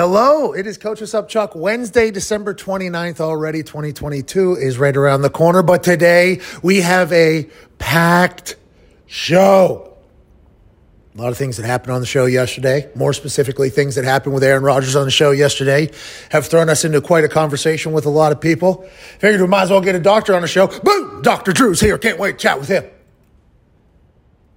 [0.00, 1.54] Hello, it is Coach What's Up Chuck.
[1.54, 5.62] Wednesday, December 29th already, 2022 is right around the corner.
[5.62, 8.56] But today we have a packed
[9.04, 9.94] show.
[11.14, 14.32] A lot of things that happened on the show yesterday, more specifically, things that happened
[14.32, 15.90] with Aaron Rodgers on the show yesterday,
[16.30, 18.88] have thrown us into quite a conversation with a lot of people.
[19.18, 20.66] Figured we might as well get a doctor on the show.
[20.66, 21.20] Boom!
[21.20, 21.52] Dr.
[21.52, 21.98] Drew's here.
[21.98, 22.84] Can't wait to chat with him.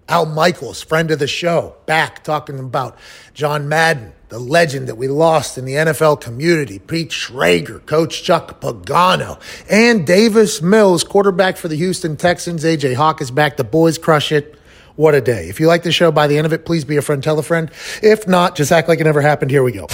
[0.09, 2.97] Al Michaels, friend of the show, back talking about
[3.33, 8.59] John Madden, the legend that we lost in the NFL community, Pete Schrager, Coach Chuck
[8.59, 12.63] Pagano, and Davis Mills, quarterback for the Houston Texans.
[12.63, 13.57] AJ Hawk is back.
[13.57, 14.59] The boys crush it.
[14.95, 15.49] What a day.
[15.49, 17.39] If you like the show by the end of it, please be a friend, tell
[17.39, 17.71] a friend.
[18.03, 19.49] If not, just act like it never happened.
[19.51, 19.87] Here we go.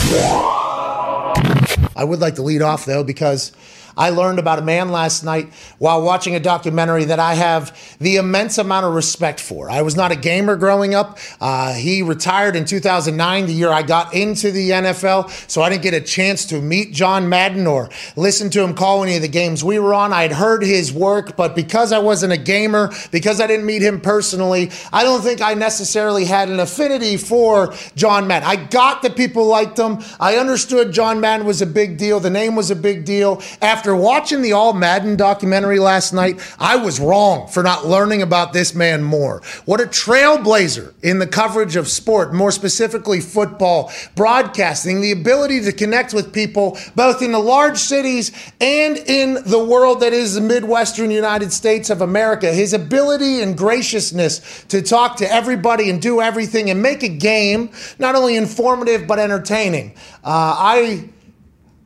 [1.96, 3.52] I would like to lead off though, because
[3.98, 8.18] I learned about a man last night while watching a documentary that I have the
[8.18, 9.70] immense amount of respect for.
[9.70, 11.18] I was not a gamer growing up.
[11.40, 15.84] Uh, he retired in 2009, the year I got into the NFL, so I didn't
[15.84, 19.28] get a chance to meet John Madden or listen to him call any of the
[19.28, 20.14] games we were on.
[20.14, 23.82] I had heard his work, but because I wasn't a gamer, because I didn't meet
[23.82, 28.48] him personally, I don't think I necessarily had an affinity for John Madden.
[28.48, 30.00] I got that people liked him.
[30.20, 32.20] I understood John Madden was a big deal.
[32.20, 33.42] The name was a big deal.
[33.62, 38.22] After after watching the All Madden documentary last night, I was wrong for not learning
[38.22, 39.42] about this man more.
[39.64, 45.72] What a trailblazer in the coverage of sport, more specifically football, broadcasting, the ability to
[45.72, 50.42] connect with people both in the large cities and in the world that is the
[50.42, 52.52] Midwestern United States of America.
[52.52, 57.70] His ability and graciousness to talk to everybody and do everything and make a game
[57.98, 59.94] not only informative but entertaining.
[60.22, 61.10] Uh, I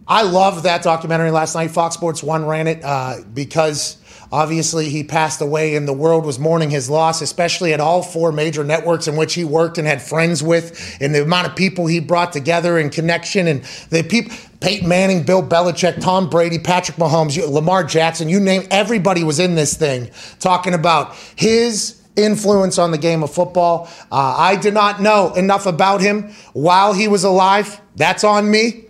[0.08, 1.72] I love that documentary last night.
[1.72, 3.98] Fox Sports One ran it uh, because
[4.32, 8.32] obviously he passed away and the world was mourning his loss, especially at all four
[8.34, 11.88] major networks in which he worked and had friends with, and the amount of people
[11.88, 14.36] he brought together in connection and the people.
[14.60, 19.56] Peyton Manning, Bill Belichick, Tom Brady, Patrick Mahomes, Lamar Jackson, you name everybody was in
[19.56, 20.10] this thing
[20.40, 23.90] talking about his influence on the game of football.
[24.10, 27.82] Uh, I did not know enough about him while he was alive.
[27.98, 28.86] That's on me.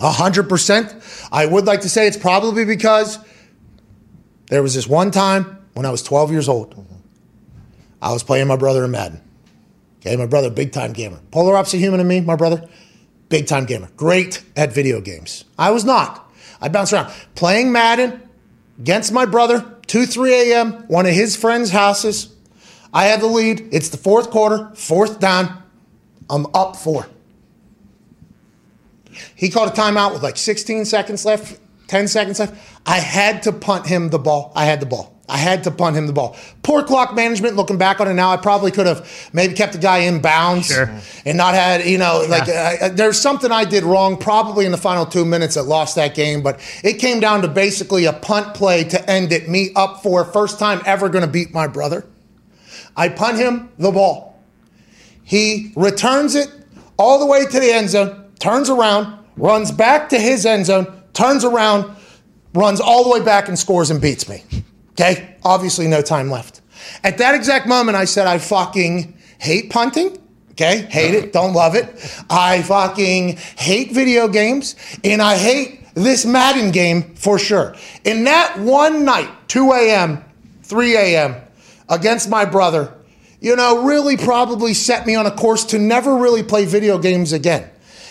[0.00, 1.28] 100%.
[1.30, 3.18] I would like to say it's probably because
[4.48, 6.86] there was this one time when I was 12 years old.
[8.02, 9.20] I was playing my brother in Madden.
[10.00, 11.20] Okay, my brother, big time gamer.
[11.30, 12.66] Polar opposite human to me, my brother,
[13.28, 13.90] big time gamer.
[13.96, 15.44] Great at video games.
[15.58, 16.32] I was not.
[16.60, 17.12] I bounced around.
[17.34, 18.22] Playing Madden
[18.78, 22.34] against my brother, 2, 3 a.m., one of his friends' houses.
[22.92, 23.68] I had the lead.
[23.72, 25.62] It's the fourth quarter, fourth down.
[26.30, 27.06] I'm up four.
[29.34, 32.54] He called a timeout with like 16 seconds left, 10 seconds left.
[32.86, 34.52] I had to punt him the ball.
[34.54, 35.20] I had the ball.
[35.30, 36.36] I had to punt him the ball.
[36.62, 37.54] Poor clock management.
[37.54, 40.66] Looking back on it now, I probably could have maybe kept the guy in bounds
[40.66, 40.90] sure.
[41.24, 42.76] and not had you know like yeah.
[42.80, 46.14] uh, there's something I did wrong probably in the final two minutes that lost that
[46.14, 46.42] game.
[46.42, 49.48] But it came down to basically a punt play to end it.
[49.48, 52.06] Me up for first time ever going to beat my brother.
[52.96, 54.38] I punt him the ball.
[55.22, 56.48] He returns it
[56.98, 60.86] all the way to the end zone, turns around, runs back to his end zone,
[61.12, 61.96] turns around,
[62.52, 64.42] runs all the way back and scores and beats me.
[64.92, 65.36] Okay?
[65.44, 66.60] Obviously, no time left.
[67.04, 70.18] At that exact moment, I said, I fucking hate punting.
[70.52, 70.82] Okay?
[70.90, 71.32] Hate it.
[71.32, 71.88] Don't love it.
[72.28, 74.74] I fucking hate video games.
[75.04, 77.74] And I hate this Madden game for sure.
[78.04, 80.24] In that one night, 2 a.m.,
[80.64, 81.36] 3 a.m.,
[81.88, 82.94] against my brother,
[83.40, 87.32] you know, really probably set me on a course to never really play video games
[87.32, 87.68] again.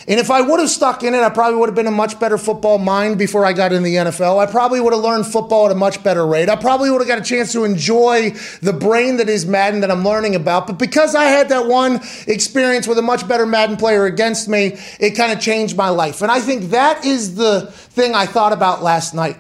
[0.10, 2.20] And if I would have stuck in it, I probably would have been a much
[2.20, 4.40] better football mind before I got in the NFL.
[4.40, 6.50] I probably would have learned football at a much better rate.
[6.50, 8.32] I probably would have got a chance to enjoy
[8.64, 10.66] the brain that is Madden that I'm learning about.
[10.66, 14.80] But because I had that one experience with a much better Madden player against me,
[15.00, 16.24] it kind of changed my life.
[16.24, 19.38] And I think that is the thing I thought about last night.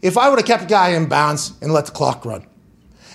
[0.00, 2.46] If I would have kept a guy in bounds and let the clock run,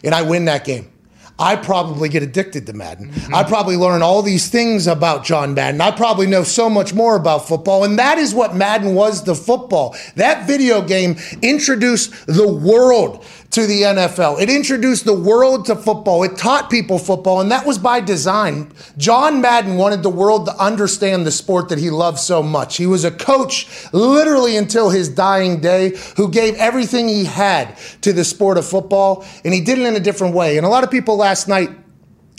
[0.04, 0.92] and I win that game,
[1.38, 3.12] I probably get addicted to Madden.
[3.12, 3.36] Mm-hmm.
[3.36, 5.82] I probably learn all these things about John Madden.
[5.82, 7.84] I probably know so much more about football.
[7.84, 9.96] And that is what Madden was to football.
[10.16, 13.26] That video game introduced the world
[13.56, 14.42] to the NFL.
[14.42, 16.24] It introduced the world to football.
[16.24, 18.70] It taught people football, and that was by design.
[18.98, 22.76] John Madden wanted the world to understand the sport that he loved so much.
[22.76, 28.12] He was a coach literally until his dying day who gave everything he had to
[28.12, 30.58] the sport of football, and he did it in a different way.
[30.58, 31.70] And a lot of people last night,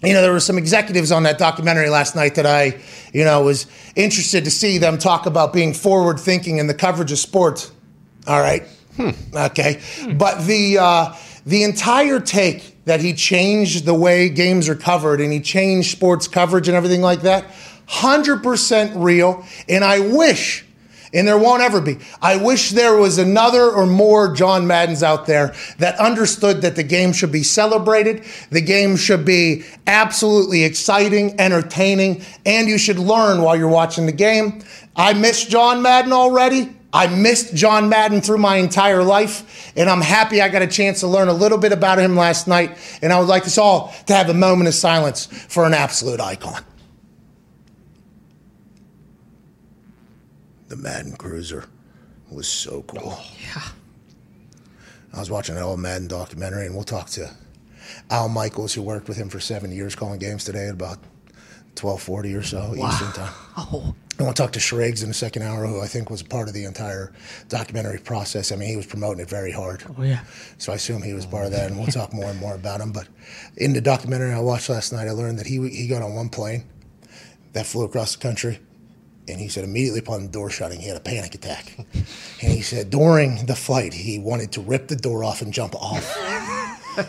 [0.02, 2.78] you know, there were some executives on that documentary last night that I,
[3.14, 7.10] you know, was interested to see them talk about being forward thinking in the coverage
[7.10, 7.72] of sports.
[8.26, 8.64] All right.
[8.96, 9.10] Hmm.
[9.34, 9.80] Okay,
[10.14, 11.14] but the uh,
[11.44, 16.28] the entire take that he changed the way games are covered and he changed sports
[16.28, 17.44] coverage and everything like that.
[17.88, 19.44] 100% real.
[19.68, 20.64] And I wish
[21.14, 21.98] and there won't ever be.
[22.20, 26.82] I wish there was another or more John Maddens out there that understood that the
[26.82, 33.40] game should be celebrated, the game should be absolutely exciting, entertaining, and you should learn
[33.40, 34.62] while you're watching the game.
[34.94, 36.75] I miss John Madden already.
[36.96, 41.00] I missed John Madden through my entire life, and I'm happy I got a chance
[41.00, 42.78] to learn a little bit about him last night.
[43.02, 46.20] And I would like us all to have a moment of silence for an absolute
[46.20, 46.62] icon.
[50.68, 51.64] the Madden Cruiser
[52.30, 53.00] was so cool.
[53.04, 53.62] Oh, yeah.
[55.14, 57.30] I was watching an old Madden documentary, and we'll talk to
[58.10, 60.98] Al Michaels, who worked with him for seven years, calling games today at about
[61.74, 62.88] twelve forty or so wow.
[62.88, 63.32] Eastern time.
[63.56, 63.94] Oh.
[64.18, 66.24] And want to talk to Shriggs in the second hour, who I think was a
[66.24, 67.12] part of the entire
[67.48, 68.50] documentary process.
[68.50, 69.84] I mean, he was promoting it very hard.
[69.98, 70.24] Oh yeah.
[70.58, 72.80] So I assume he was part of that, and we'll talk more and more about
[72.80, 72.92] him.
[72.92, 73.08] But
[73.56, 76.30] in the documentary I watched last night, I learned that he he got on one
[76.30, 76.64] plane
[77.52, 78.58] that flew across the country
[79.28, 81.76] and he said immediately upon the door shutting, he had a panic attack.
[81.78, 85.74] and he said during the flight, he wanted to rip the door off and jump
[85.74, 86.04] off.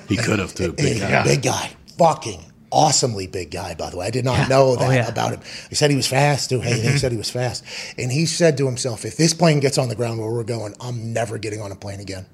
[0.07, 0.73] he could have too.
[0.73, 1.23] Big guy.
[1.23, 1.71] Big guy.
[1.97, 4.07] Fucking awesomely big guy, by the way.
[4.07, 4.47] I did not yeah.
[4.47, 5.07] know oh, that oh, yeah.
[5.07, 5.41] about him.
[5.69, 6.59] He said he was fast too.
[6.59, 7.63] Hey, he said he was fast.
[7.97, 10.75] And he said to himself, if this plane gets on the ground where we're going,
[10.79, 12.25] I'm never getting on a plane again.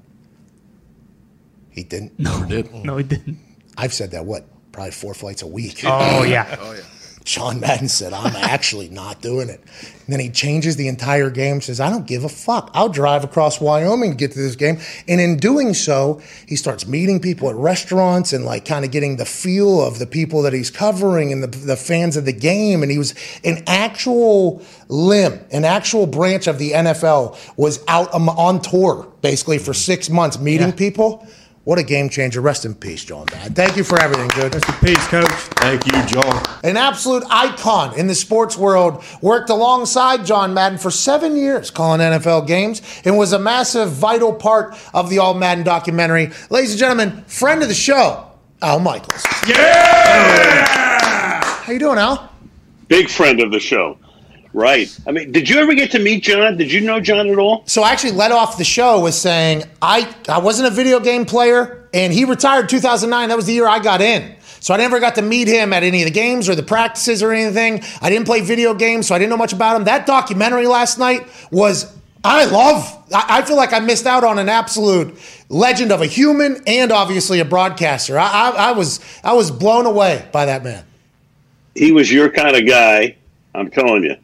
[1.69, 2.19] He didn't.
[2.19, 2.73] No, Never did.
[2.85, 3.39] No, he didn't.
[3.77, 5.81] I've said that, what, probably four flights a week.
[5.83, 6.55] Oh, yeah.
[6.59, 6.81] oh, yeah.
[7.23, 9.61] John Madden said, I'm actually not doing it.
[10.05, 12.69] And then he changes the entire game, says, I don't give a fuck.
[12.73, 14.79] I'll drive across Wyoming to get to this game.
[15.07, 19.15] And in doing so, he starts meeting people at restaurants and like kind of getting
[19.15, 22.83] the feel of the people that he's covering and the, the fans of the game.
[22.83, 23.15] And he was
[23.45, 29.57] an actual limb, an actual branch of the NFL was out um, on tour basically
[29.57, 30.75] for six months meeting yeah.
[30.75, 31.27] people.
[31.65, 32.41] What a game changer.
[32.41, 33.53] Rest in peace, John Madden.
[33.53, 34.53] Thank you for everything, dude.
[34.53, 35.29] Rest in peace, coach.
[35.29, 36.45] Thank you, John.
[36.61, 39.01] An absolute icon in the sports world.
[39.21, 44.33] Worked alongside John Madden for seven years calling NFL games and was a massive, vital
[44.33, 46.31] part of the All Madden documentary.
[46.49, 48.29] Ladies and gentlemen, friend of the show,
[48.61, 49.23] Al Michaels.
[49.47, 51.43] Yeah!
[51.43, 52.29] How you doing, Al?
[52.89, 53.97] Big friend of the show.
[54.53, 54.95] Right.
[55.07, 56.57] I mean, did you ever get to meet John?
[56.57, 57.63] Did you know John at all?
[57.65, 61.25] So I actually led off the show with saying I I wasn't a video game
[61.25, 63.29] player, and he retired 2009.
[63.29, 64.35] That was the year I got in.
[64.59, 67.21] So I never got to meet him at any of the games or the practices
[67.21, 67.83] or anything.
[68.01, 69.85] I didn't play video games, so I didn't know much about him.
[69.85, 73.03] That documentary last night was I love.
[73.13, 75.17] I feel like I missed out on an absolute
[75.49, 78.17] legend of a human and obviously a broadcaster.
[78.17, 80.85] I, I, I was I was blown away by that man.
[81.75, 83.17] He was your kind of guy.
[83.55, 84.15] I'm telling you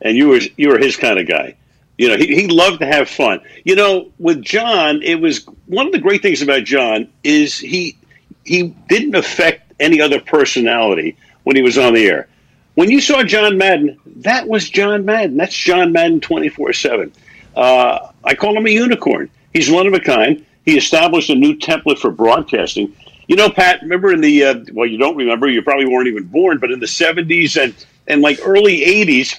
[0.00, 1.56] and you were you were his kind of guy.
[1.96, 3.40] You know, he, he loved to have fun.
[3.64, 7.96] You know, with John, it was one of the great things about John is he
[8.44, 12.28] he didn't affect any other personality when he was on the air.
[12.74, 15.36] When you saw John Madden, that was John Madden.
[15.36, 17.12] That's John Madden twenty four seven.
[17.56, 19.30] Uh, I call him a unicorn.
[19.52, 20.44] He's one of a kind.
[20.64, 22.94] He established a new template for broadcasting.
[23.26, 26.24] You know, Pat, remember in the, uh, well, you don't remember, you probably weren't even
[26.24, 27.74] born, but in the 70s and,
[28.06, 29.38] and like early 80s,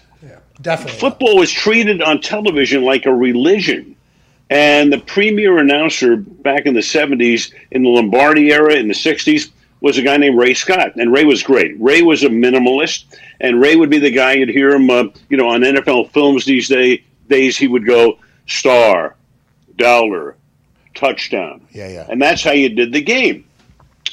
[0.62, 1.00] Definitely.
[1.00, 3.96] Football was treated on television like a religion.
[4.50, 9.52] And the premier announcer back in the 70s, in the Lombardi era, in the 60s,
[9.82, 10.96] was a guy named Ray Scott.
[10.96, 11.80] And Ray was great.
[11.80, 13.06] Ray was a minimalist.
[13.40, 16.46] And Ray would be the guy you'd hear him, uh, you know, on NFL films
[16.46, 18.18] these day, days, he would go
[18.48, 19.16] Starr,
[19.78, 20.36] Dowler,
[20.96, 21.66] touchdown.
[21.72, 22.08] Yeah, yeah.
[22.10, 23.46] And that's how you did the game.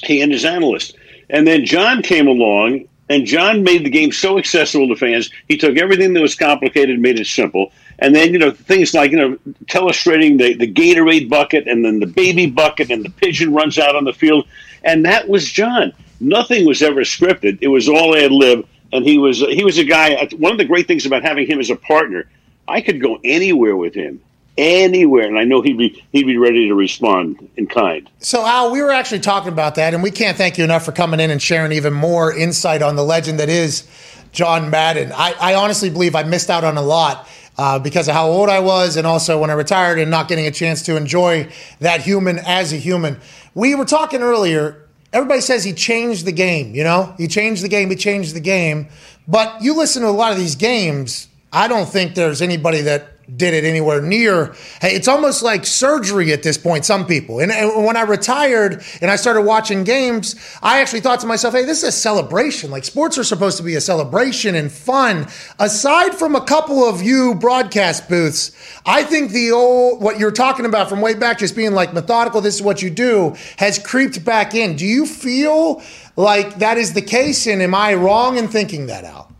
[0.03, 0.95] He and his analyst.
[1.29, 5.29] And then John came along and John made the game so accessible to fans.
[5.47, 7.71] He took everything that was complicated and made it simple.
[7.99, 9.37] And then, you know, things like, you know,
[9.67, 13.95] telestrating the, the Gatorade bucket and then the baby bucket and the pigeon runs out
[13.95, 14.47] on the field.
[14.83, 15.93] And that was John.
[16.19, 17.59] Nothing was ever scripted.
[17.61, 18.67] It was all ad lib.
[18.93, 20.29] And he was he was a guy.
[20.37, 22.29] One of the great things about having him as a partner,
[22.67, 24.21] I could go anywhere with him
[24.57, 28.09] anywhere, and I know he'd be he'd be ready to respond in kind.
[28.19, 30.91] So, Al, we were actually talking about that, and we can't thank you enough for
[30.91, 33.87] coming in and sharing even more insight on the legend that is
[34.31, 35.11] John Madden.
[35.13, 37.27] I, I honestly believe I missed out on a lot.
[37.59, 40.45] Uh, because of how old I was, and also when I retired and not getting
[40.45, 41.49] a chance to enjoy
[41.79, 43.19] that human as a human.
[43.55, 44.87] We were talking earlier.
[45.11, 47.15] Everybody says he changed the game, you know?
[47.17, 48.89] He changed the game, he changed the game.
[49.27, 53.16] But you listen to a lot of these games, I don't think there's anybody that
[53.35, 54.55] did it anywhere near.
[54.79, 57.39] Hey, it's almost like surgery at this point, some people.
[57.39, 61.53] And, and, when I retired and I started watching games, I actually thought to myself,
[61.53, 62.71] hey, this is a celebration.
[62.71, 65.27] Like sports are supposed to be a celebration and fun.
[65.59, 68.55] Aside from a couple of you broadcast booths,
[68.85, 72.39] I think the old, what you're talking about from way back, just being like methodical,
[72.39, 74.77] this is what you do, has creeped back in.
[74.77, 75.81] Do you feel
[76.15, 77.45] like that is the case?
[77.45, 79.33] And am I wrong in thinking that out?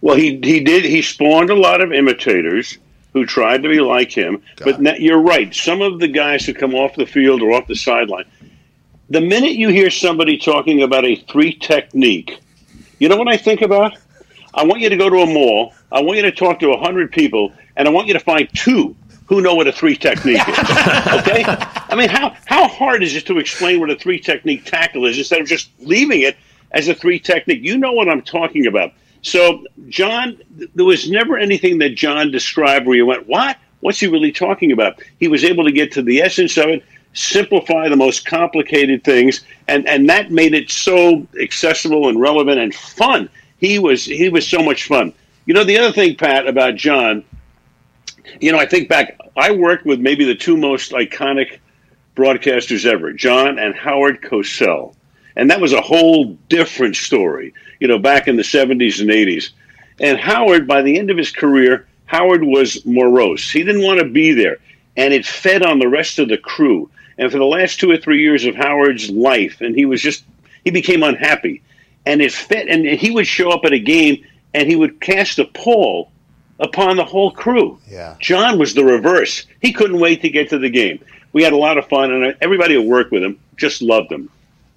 [0.00, 0.84] Well, he he did.
[0.84, 2.78] He spawned a lot of imitators
[3.12, 4.40] who tried to be like him.
[4.62, 5.54] but na- you're right.
[5.54, 8.24] Some of the guys who come off the field or off the sideline,
[9.08, 12.38] the minute you hear somebody talking about a three technique,
[12.98, 13.96] you know what I think about?
[14.54, 15.74] I want you to go to a mall.
[15.90, 18.48] I want you to talk to a hundred people, and I want you to find
[18.54, 18.94] two
[19.26, 20.58] who know what a three technique is.
[21.20, 21.44] Okay?
[21.46, 25.18] I mean, how how hard is it to explain what a three technique tackle is
[25.18, 26.36] instead of just leaving it
[26.72, 27.60] as a three technique?
[27.62, 28.92] You know what I'm talking about.
[29.22, 30.38] So, John,
[30.74, 33.58] there was never anything that John described where you went, "What?
[33.80, 36.84] What's he really talking about?" He was able to get to the essence of it,
[37.12, 42.74] simplify the most complicated things, and and that made it so accessible and relevant and
[42.74, 43.28] fun.
[43.58, 45.12] He was he was so much fun.
[45.46, 47.24] You know, the other thing, Pat, about John,
[48.40, 51.58] you know, I think back, I worked with maybe the two most iconic
[52.16, 54.94] broadcasters ever, John and Howard Cosell.
[55.36, 59.50] And that was a whole different story, you know, back in the 70s and 80s.
[59.98, 63.50] And Howard, by the end of his career, Howard was morose.
[63.50, 64.58] He didn't want to be there.
[64.96, 66.90] And it fed on the rest of the crew.
[67.18, 70.24] And for the last two or three years of Howard's life, and he was just,
[70.64, 71.62] he became unhappy.
[72.06, 75.38] And it fed, and he would show up at a game and he would cast
[75.38, 76.10] a pall
[76.58, 77.78] upon the whole crew.
[77.88, 78.16] Yeah.
[78.20, 79.46] John was the reverse.
[79.60, 81.02] He couldn't wait to get to the game.
[81.32, 84.30] We had a lot of fun, and everybody who worked with him just loved him.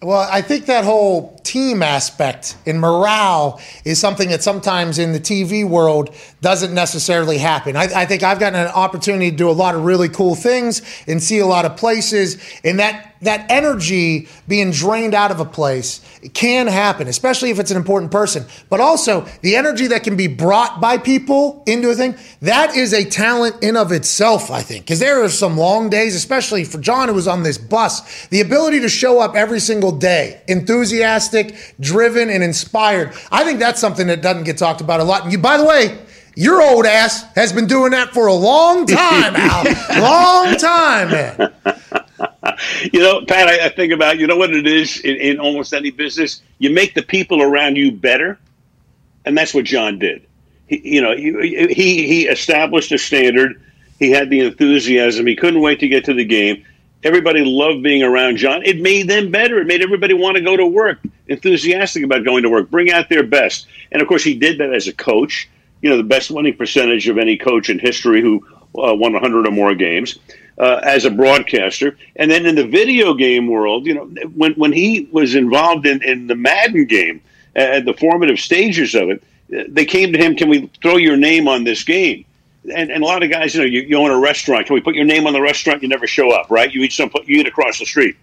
[0.03, 5.19] Well, I think that whole team aspect and morale is something that sometimes in the
[5.19, 7.77] TV world doesn't necessarily happen.
[7.77, 10.81] I, I, think I've gotten an opportunity to do a lot of really cool things
[11.07, 15.45] and see a lot of places, and that that energy being drained out of a
[15.45, 16.01] place
[16.33, 18.45] can happen, especially if it's an important person.
[18.69, 22.93] But also the energy that can be brought by people into a thing, that is
[22.93, 24.85] a talent in of itself, I think.
[24.85, 28.41] Because there are some long days, especially for John who was on this bus, the
[28.41, 33.13] ability to show up every single day, enthusiastic, driven, and inspired.
[33.31, 35.23] I think that's something that doesn't get talked about a lot.
[35.23, 35.99] And you, by the way,
[36.35, 39.63] your old ass has been doing that for a long time, Al.
[40.01, 41.53] long time, man.
[42.91, 45.73] You know, Pat, I, I, think about you know what it is in, in, almost
[45.73, 46.41] any business.
[46.59, 48.39] You make the people around you better,
[49.25, 50.25] and that's what John did.
[50.67, 53.61] He, you know, he, he he established a standard.
[53.99, 55.27] He had the enthusiasm.
[55.27, 56.65] He couldn't wait to get to the game.
[57.03, 58.63] Everybody loved being around John.
[58.63, 59.59] It made them better.
[59.59, 63.09] It made everybody want to go to work, enthusiastic about going to work, bring out
[63.09, 63.67] their best.
[63.91, 65.49] And of course, he did that as a coach.
[65.81, 68.45] You know, the best winning percentage of any coach in history who
[68.77, 70.17] uh, won 100 or more games
[70.57, 71.97] uh, as a broadcaster.
[72.15, 76.03] And then in the video game world, you know, when, when he was involved in,
[76.03, 77.21] in the Madden game,
[77.55, 79.23] at the formative stages of it,
[79.73, 82.25] they came to him, can we throw your name on this game?
[82.63, 84.65] And, and a lot of guys, you know, you, you own a restaurant.
[84.65, 85.83] Can we put your name on the restaurant?
[85.83, 86.71] You never show up, right?
[86.71, 88.15] You eat some, you eat across the street.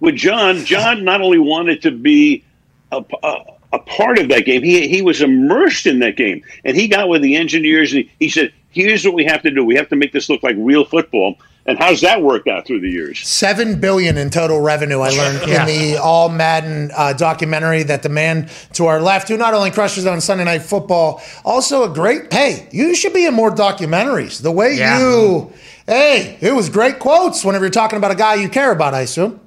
[0.00, 2.44] With John, John not only wanted to be
[2.92, 3.36] a, a,
[3.72, 6.42] a part of that game, he, he was immersed in that game.
[6.64, 9.50] And he got with the engineers and he, he said, here's what we have to
[9.50, 9.64] do.
[9.64, 11.36] We have to make this look like real football.
[11.66, 13.20] And how's that worked out through the years?
[13.26, 15.00] Seven billion in total revenue.
[15.00, 15.66] I learned yeah.
[15.66, 19.70] in the All Madden uh, documentary that the man to our left, who not only
[19.70, 22.32] crushes on Sunday Night Football, also a great.
[22.32, 24.40] Hey, you should be in more documentaries.
[24.40, 24.98] The way yeah.
[24.98, 25.52] you,
[25.86, 28.94] hey, it was great quotes whenever you're talking about a guy you care about.
[28.94, 29.38] I assume.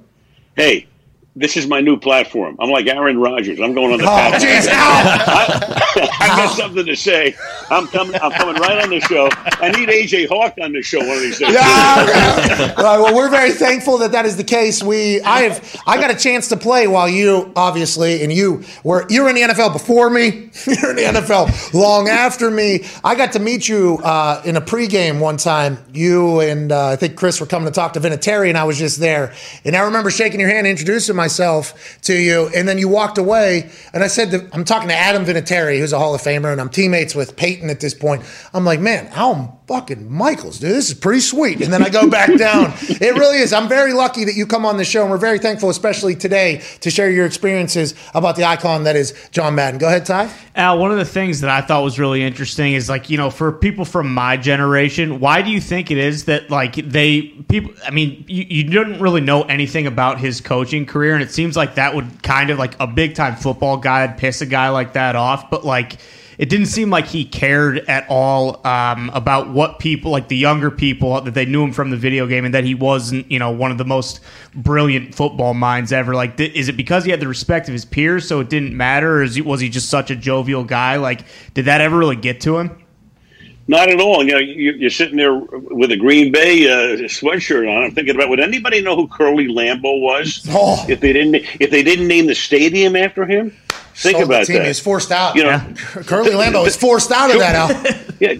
[0.54, 0.86] Hey,
[1.34, 2.56] this is my new platform.
[2.60, 3.58] I'm like Aaron Rodgers.
[3.58, 4.04] I'm going on the.
[4.04, 7.34] Oh, I, I got something to say.
[7.70, 8.20] I'm coming.
[8.20, 9.30] I'm coming right on the show.
[9.32, 11.54] I need AJ Hawk on the show one of these days.
[11.54, 12.74] Yeah.
[12.76, 14.82] well, we're very thankful that that is the case.
[14.82, 19.06] We, I have, I got a chance to play while you, obviously, and you were
[19.10, 20.50] you're in the NFL before me.
[20.66, 22.84] You're in the NFL long after me.
[23.02, 25.78] I got to meet you uh, in a pregame one time.
[25.94, 28.78] You and uh, I think Chris were coming to talk to Vinatieri, and I was
[28.78, 29.32] just there.
[29.64, 31.21] And I remember shaking your hand, introducing myself
[32.02, 33.70] to you, and then you walked away.
[33.92, 36.60] And I said, to, I'm talking to Adam Vinatieri, who's a Hall of Famer, and
[36.60, 38.22] I'm teammates with Peyton at this point.
[38.52, 41.62] I'm like, man, Al fucking Michaels, dude, this is pretty sweet.
[41.62, 42.74] And then I go back down.
[42.82, 43.54] It really is.
[43.54, 46.60] I'm very lucky that you come on the show, and we're very thankful, especially today,
[46.80, 49.78] to share your experiences about the icon that is John Madden.
[49.78, 50.30] Go ahead, Ty.
[50.56, 53.30] Al, one of the things that I thought was really interesting is like, you know,
[53.30, 57.72] for people from my generation, why do you think it is that like they people
[57.86, 61.56] I mean, you, you didn't really know anything about his coaching career, and it seems
[61.56, 64.92] like that would kind of like a big time football guy piss a guy like
[64.92, 65.96] that off, but like
[66.42, 70.72] it didn't seem like he cared at all um, about what people, like the younger
[70.72, 73.52] people, that they knew him from the video game, and that he wasn't, you know,
[73.52, 74.18] one of the most
[74.52, 76.16] brilliant football minds ever.
[76.16, 78.76] Like, th- is it because he had the respect of his peers, so it didn't
[78.76, 80.96] matter, or he, was he just such a jovial guy?
[80.96, 82.81] Like, did that ever really get to him?
[83.68, 84.24] Not at all.
[84.24, 87.84] You know, you're sitting there with a Green Bay uh, sweatshirt on.
[87.84, 90.44] I'm thinking about would anybody know who Curly Lambeau was?
[90.50, 90.84] Oh.
[90.88, 93.50] If they didn't, if they didn't name the stadium after him,
[93.94, 94.56] Think Sold the about team.
[94.56, 94.62] that.
[94.62, 95.36] He was forced out.
[95.36, 95.74] You know, Yeah.
[96.06, 97.54] Curly Lambeau was forced out of that.
[97.54, 98.02] Al.
[98.20, 98.34] Yeah,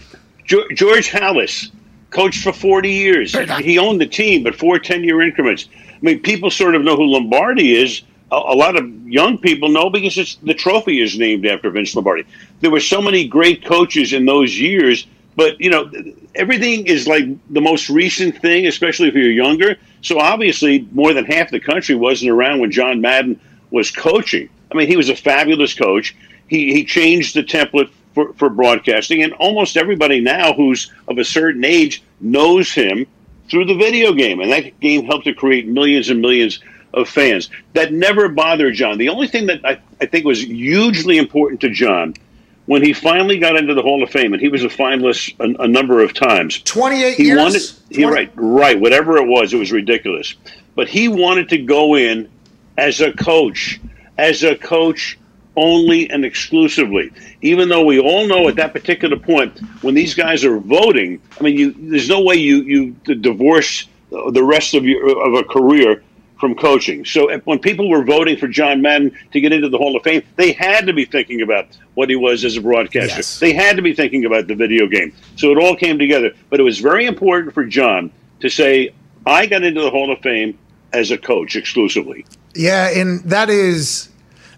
[0.47, 1.71] George Halas
[2.11, 3.35] coached for 40 years.
[3.61, 5.69] He owned the team, but four 10 year increments.
[5.89, 8.03] I mean, people sort of know who Lombardi is.
[8.33, 11.95] A, a lot of young people know because it's, the trophy is named after Vince
[11.95, 12.25] Lombardi.
[12.61, 15.91] There were so many great coaches in those years, but, you know,
[16.35, 19.77] everything is like the most recent thing, especially if you're younger.
[20.01, 23.39] So obviously, more than half the country wasn't around when John Madden
[23.71, 24.49] was coaching.
[24.71, 26.17] I mean, he was a fabulous coach.
[26.49, 31.25] He, he changed the template for, for broadcasting, and almost everybody now who's of a
[31.25, 33.07] certain age knows him
[33.49, 36.61] through the video game, and that game helped to create millions and millions
[36.95, 37.51] of fans.
[37.75, 38.99] That never bothered John.
[38.99, 42.15] The only thing that I, I think was hugely important to John
[42.67, 45.63] when he finally got into the Hall of Fame, and he was a finalist a,
[45.63, 46.61] a number of times.
[46.63, 47.39] 28 He years.
[47.39, 50.35] wanted, he 20 right, right, whatever it was, it was ridiculous.
[50.75, 52.31] But he wanted to go in
[52.79, 53.81] as a coach,
[54.17, 55.19] as a coach
[55.57, 57.11] only and exclusively.
[57.43, 61.43] Even though we all know at that particular point, when these guys are voting, I
[61.43, 66.03] mean, you, there's no way you you divorce the rest of your of a career
[66.43, 67.05] from coaching.
[67.05, 70.25] So when people were voting for John Madden to get into the Hall of Fame,
[70.35, 73.19] they had to be thinking about what he was as a broadcaster.
[73.19, 73.39] Yes.
[73.39, 75.15] They had to be thinking about the video game.
[75.37, 76.33] So it all came together.
[76.51, 78.93] But it was very important for John to say,
[79.25, 80.59] I got into the Hall of Fame
[80.93, 82.27] as a coach exclusively.
[82.57, 84.09] Yeah, and that is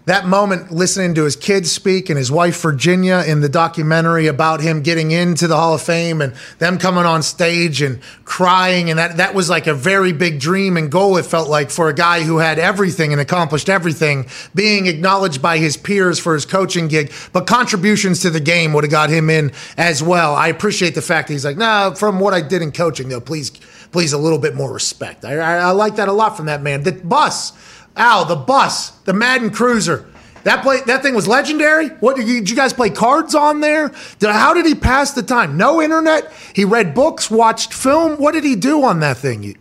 [0.05, 4.61] that moment listening to his kids speak and his wife Virginia in the documentary about
[4.61, 8.99] him getting into the Hall of Fame and them coming on stage and crying and
[8.99, 11.93] that that was like a very big dream and goal it felt like for a
[11.93, 16.87] guy who had everything and accomplished everything being acknowledged by his peers for his coaching
[16.87, 20.35] gig but contributions to the game would have got him in as well.
[20.35, 23.21] I appreciate the fact that he's like, "Nah, from what I did in coaching though,
[23.21, 23.51] please
[23.91, 26.61] please a little bit more respect." I I, I like that a lot from that
[26.61, 26.83] man.
[26.83, 27.53] The bus
[27.95, 30.05] Al, the bus, the Madden Cruiser.
[30.43, 31.87] That play, that thing was legendary.
[31.87, 33.91] What did you, did you guys play cards on there?
[34.19, 35.57] Did, how did he pass the time?
[35.57, 36.31] No internet.
[36.53, 38.17] He read books, watched film.
[38.17, 39.41] What did he do on that thing?
[39.41, 39.55] You-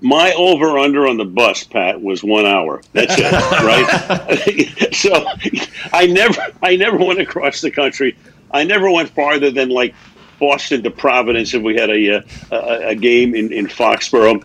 [0.00, 2.80] My over under on the bus, Pat, was one hour.
[2.94, 3.32] That's it,
[4.82, 4.94] right?
[4.94, 5.26] so
[5.92, 8.16] I never, I never went across the country.
[8.52, 9.94] I never went farther than like
[10.40, 14.42] Boston to Providence if we had a uh, a, a game in, in Foxborough.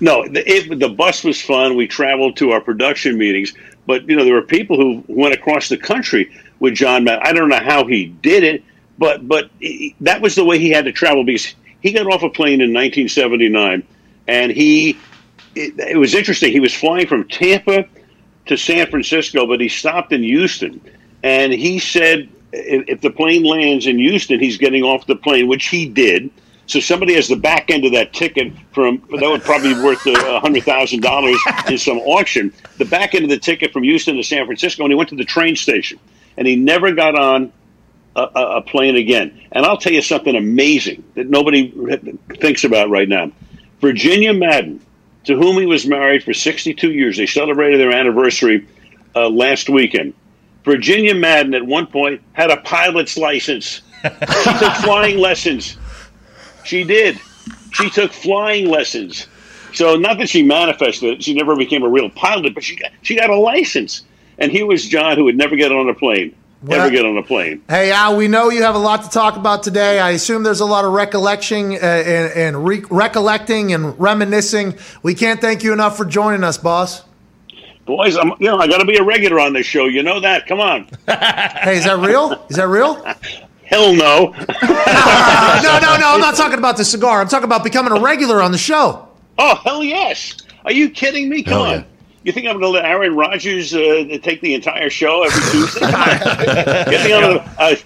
[0.00, 1.76] No, the, it, the bus was fun.
[1.76, 3.54] We traveled to our production meetings,
[3.86, 7.08] but you know there were people who went across the country with John.
[7.08, 8.64] I don't know how he did it,
[8.98, 9.50] but but
[10.00, 12.74] that was the way he had to travel because he got off a plane in
[12.74, 13.82] 1979,
[14.26, 14.98] and he
[15.54, 16.52] it, it was interesting.
[16.52, 17.86] He was flying from Tampa
[18.46, 20.80] to San Francisco, but he stopped in Houston,
[21.22, 25.66] and he said if the plane lands in Houston, he's getting off the plane, which
[25.66, 26.30] he did.
[26.66, 30.04] So somebody has the back end of that ticket from that would probably be worth
[30.06, 32.52] a hundred thousand dollars in some auction.
[32.78, 35.16] The back end of the ticket from Houston to San Francisco, and he went to
[35.16, 35.98] the train station,
[36.36, 37.52] and he never got on
[38.16, 39.40] a, a a plane again.
[39.52, 41.72] And I'll tell you something amazing that nobody
[42.40, 43.30] thinks about right now.
[43.80, 44.84] Virginia Madden,
[45.24, 48.66] to whom he was married for 62 years, they celebrated their anniversary
[49.14, 50.14] uh, last weekend.
[50.64, 53.82] Virginia Madden, at one point, had a pilot's license.
[54.02, 55.76] She took flying lessons.
[56.66, 57.18] She did.
[57.72, 59.26] She took flying lessons.
[59.72, 62.90] So not that she manifested it, she never became a real pilot, but she got
[63.02, 64.02] she got a license.
[64.38, 67.16] And here was John, who would never get on a plane, Well- never get on
[67.18, 67.62] a plane.
[67.68, 69.98] Hey, Al, we know you have a lot to talk about today.
[69.98, 74.76] I assume there's a lot of recollecting uh, and, and re- recollecting and reminiscing.
[75.02, 77.02] We can't thank you enough for joining us, boss.
[77.84, 79.84] Boys, I'm you know I got to be a regular on this show.
[79.86, 80.46] You know that.
[80.46, 80.88] Come on.
[81.06, 82.44] Hey, is that real?
[82.48, 83.04] Is that real?
[83.66, 84.32] Hell no.
[84.36, 86.08] Uh, no, no, no.
[86.14, 87.20] I'm not talking about the cigar.
[87.20, 89.08] I'm talking about becoming a regular on the show.
[89.38, 90.36] Oh hell yes.
[90.64, 91.42] Are you kidding me?
[91.42, 91.70] Come Hell on.
[91.80, 91.84] yeah.
[92.24, 95.80] You think I'm going to let Aaron Rodgers uh, take the entire show every Tuesday?
[95.80, 97.76] Get me on the, uh,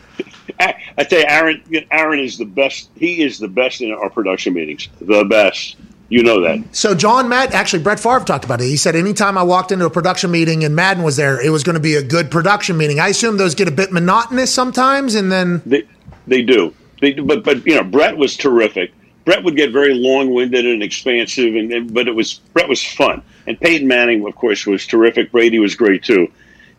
[0.59, 1.63] I, I tell you, Aaron.
[1.91, 2.89] Aaron is the best.
[2.97, 4.89] He is the best in our production meetings.
[5.01, 5.77] The best.
[6.11, 6.75] You know that.
[6.75, 8.65] So John Matt, actually Brett Favre talked about it.
[8.65, 11.63] He said anytime I walked into a production meeting and Madden was there, it was
[11.63, 12.99] going to be a good production meeting.
[12.99, 15.87] I assume those get a bit monotonous sometimes, and then They
[16.27, 16.75] they do.
[17.01, 17.25] They do.
[17.25, 18.93] But but you know, Brett was terrific.
[19.25, 22.85] Brett would get very long winded and expansive, and, and but it was Brett was
[22.85, 23.23] fun.
[23.47, 25.31] And Peyton Manning, of course, was terrific.
[25.31, 26.27] Brady was great too.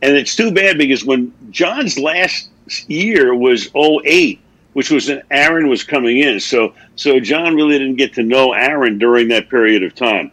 [0.01, 2.49] And it's too bad because when John's last
[2.87, 4.40] year was 08,
[4.73, 8.53] which was that Aaron was coming in, so so John really didn't get to know
[8.53, 10.31] Aaron during that period of time.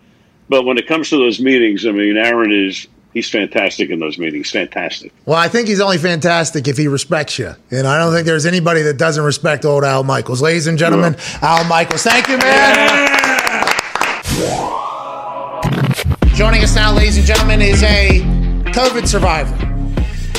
[0.48, 4.18] But when it comes to those meetings, I mean, Aaron is he's fantastic in those
[4.18, 4.50] meetings.
[4.50, 5.12] Fantastic.
[5.26, 7.54] well, I think he's only fantastic if he respects you.
[7.70, 10.40] And I don't think there's anybody that doesn't respect old Al Michaels.
[10.40, 12.02] Ladies and gentlemen, Al Michaels.
[12.02, 13.14] Thank you, man.
[16.34, 18.20] Joining us now, ladies and gentlemen, is a
[18.72, 19.67] COVID survivor.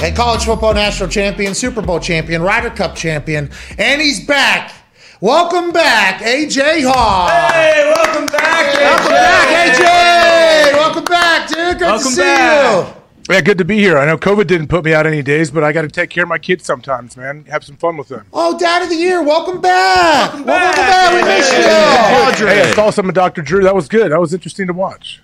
[0.02, 4.72] A college football national champion, Super Bowl champion, Ryder Cup champion, and he's back.
[5.20, 7.30] Welcome back, AJ Hawk.
[7.52, 8.82] Hey, welcome back, AJ.
[8.82, 10.74] Welcome back, AJ.
[10.74, 11.80] Welcome back, dude.
[11.80, 12.88] Good Welcome to see back.
[12.88, 13.34] you.
[13.34, 13.98] Yeah, good to be here.
[13.98, 16.24] I know COVID didn't put me out any days, but I got to take care
[16.24, 17.44] of my kids sometimes, man.
[17.46, 18.26] Have some fun with them.
[18.32, 20.30] Oh, Dad of the Year, welcome back.
[20.32, 20.76] Welcome back.
[20.78, 21.14] back.
[21.14, 22.48] We missed you.
[22.48, 23.42] Hey, I saw some of Dr.
[23.42, 23.64] Drew.
[23.64, 24.14] That was good.
[24.14, 25.22] That was interesting to watch.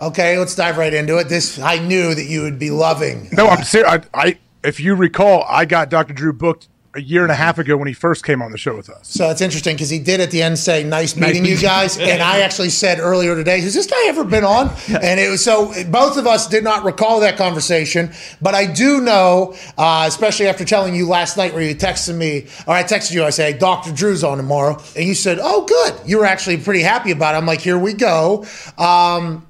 [0.00, 1.28] Okay, let's dive right into it.
[1.28, 3.28] This I knew that you would be loving.
[3.32, 3.90] No, I'm serious.
[3.90, 6.12] I, I, if you recall, I got Dr.
[6.12, 8.74] Drew booked a year and a half ago when he first came on the show
[8.74, 9.08] with us.
[9.08, 12.22] So it's interesting because he did at the end say, "Nice meeting you guys," and
[12.22, 15.72] I actually said earlier today, "Has this guy ever been on?" And it was so
[15.90, 20.64] both of us did not recall that conversation, but I do know, uh, especially after
[20.64, 23.92] telling you last night where you texted me, or I texted you, I say, "Dr.
[23.92, 27.38] Drew's on tomorrow," and you said, "Oh, good." You were actually pretty happy about it.
[27.38, 28.46] I'm like, "Here we go."
[28.78, 29.46] Um,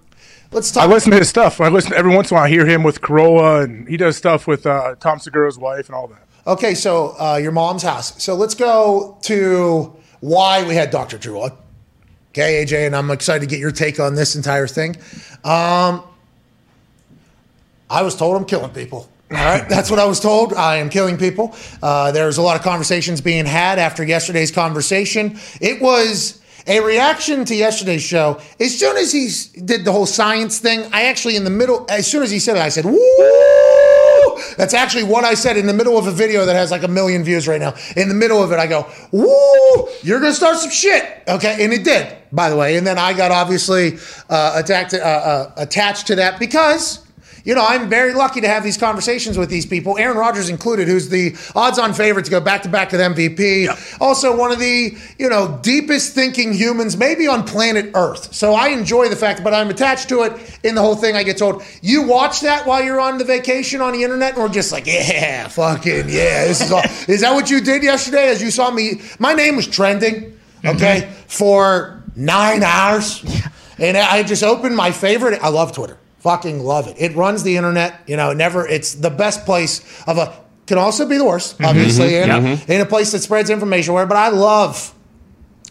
[0.56, 0.82] let's talk.
[0.82, 1.60] I listen to his stuff.
[1.60, 2.46] I listen every once in a while.
[2.46, 5.94] I hear him with Carolla, and he does stuff with uh, Tom Segura's wife and
[5.94, 6.22] all that.
[6.46, 8.20] Okay, so uh, your mom's house.
[8.22, 11.18] So let's go to why we had Dr.
[11.18, 11.42] Drew.
[11.42, 14.96] Okay, AJ, and I'm excited to get your take on this entire thing.
[15.44, 16.02] Um,
[17.88, 19.08] I was told I'm killing people.
[19.30, 20.54] All right, that's what I was told.
[20.54, 21.54] I am killing people.
[21.82, 25.38] Uh, there's a lot of conversations being had after yesterday's conversation.
[25.60, 28.40] It was a reaction to yesterday's show.
[28.58, 32.06] As soon as he did the whole science thing, I actually, in the middle, as
[32.06, 32.96] soon as he said it, I said, woo!
[34.56, 36.88] That's actually what I said in the middle of a video that has like a
[36.88, 37.74] million views right now.
[37.96, 39.88] In the middle of it, I go, woo!
[40.02, 41.22] You're to start some shit.
[41.28, 41.64] Okay.
[41.64, 42.76] And it did, by the way.
[42.76, 43.98] And then I got obviously
[44.28, 47.05] uh, attacked, uh, uh, attached to that because
[47.46, 50.88] you know, I'm very lucky to have these conversations with these people, Aaron Rodgers included,
[50.88, 54.00] who's the odds on favorite to go back to back with MVP.
[54.00, 58.34] Also, one of the, you know, deepest thinking humans, maybe on planet Earth.
[58.34, 61.14] So I enjoy the fact, but I'm attached to it in the whole thing.
[61.14, 64.42] I get told, you watch that while you're on the vacation on the internet, and
[64.42, 66.80] we're just like, yeah, fucking, yeah, this is all.
[67.08, 69.00] is that what you did yesterday as you saw me?
[69.20, 70.68] My name was trending, mm-hmm.
[70.76, 73.24] okay, for nine hours.
[73.78, 75.40] And I just opened my favorite.
[75.42, 75.98] I love Twitter.
[76.26, 76.96] Fucking love it.
[76.98, 78.00] It runs the internet.
[78.08, 78.66] You know, never.
[78.66, 80.36] It's the best place of a.
[80.66, 81.66] Can also be the worst, mm-hmm.
[81.66, 82.68] obviously, mm-hmm.
[82.68, 83.94] in, in a place that spreads information.
[83.94, 84.92] Where, but I love.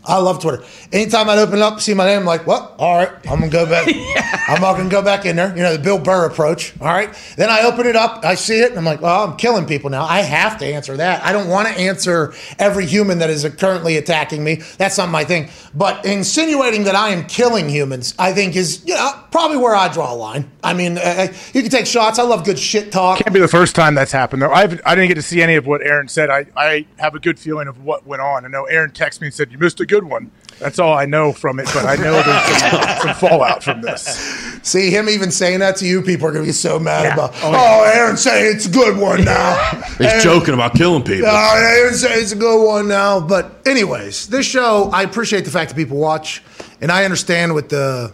[0.08, 0.64] I love Twitter.
[0.92, 3.66] Anytime I'd open up, see my name, I'm like, well, all right, I'm gonna go
[3.70, 3.88] back.
[4.48, 5.50] I'm not gonna go back in there.
[5.56, 6.74] You know, the Bill Burr approach.
[6.80, 7.10] All right.
[7.38, 9.90] Then I open it up, I see it, and I'm like, well, I'm killing people
[9.90, 10.06] now.
[10.06, 11.24] I have to answer that.
[11.24, 14.62] I don't want to answer every human that is currently attacking me.
[14.78, 15.50] That's not my thing.
[15.74, 19.92] But insinuating that I am killing humans, I think is, you know, probably where I
[19.92, 20.50] draw a line.
[20.64, 22.20] I mean, uh, you can take shots.
[22.20, 23.20] I love good shit talk.
[23.20, 24.52] Can't be the first time that's happened though.
[24.52, 26.30] I've, I didn't get to see any of what Aaron said.
[26.30, 28.46] I, I have a good feeling of what went on.
[28.46, 30.32] I know Aaron texted me and said you missed a good one.
[30.60, 34.04] That's all I know from it, but I know there's some, some fallout from this.
[34.64, 37.14] See him even saying that to you, people are gonna be so mad Yeah.
[37.14, 37.34] about.
[37.44, 37.92] Oh, Oh, yeah.
[37.96, 39.56] Aaron say it's a good one now.
[39.98, 41.28] He's And- joking about killing people.
[41.30, 43.20] Oh, Aaron say it's a good one now.
[43.20, 46.42] But anyways, this show, I appreciate the fact that people watch,
[46.80, 48.14] and I understand with the,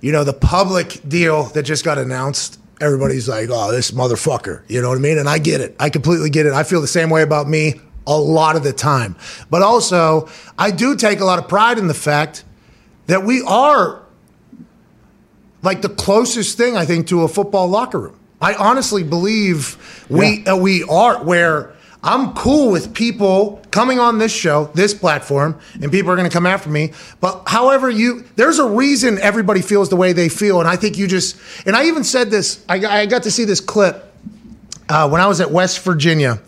[0.00, 2.58] you know, the public deal that just got announced.
[2.80, 5.16] Everybody's like, "Oh, this motherfucker," you know what I mean?
[5.18, 5.76] And I get it.
[5.78, 6.52] I completely get it.
[6.52, 9.16] I feel the same way about me a lot of the time.
[9.50, 12.44] But also, I do take a lot of pride in the fact
[13.06, 14.02] that we are
[15.62, 18.18] like the closest thing I think to a football locker room.
[18.40, 24.32] I honestly believe we uh, we are where I'm cool with people coming on this
[24.32, 26.92] show, this platform, and people are going to come after me.
[27.20, 30.98] But however you, there's a reason everybody feels the way they feel, and I think
[30.98, 31.36] you just.
[31.64, 32.64] And I even said this.
[32.68, 34.12] I, I got to see this clip
[34.88, 36.40] uh, when I was at West Virginia.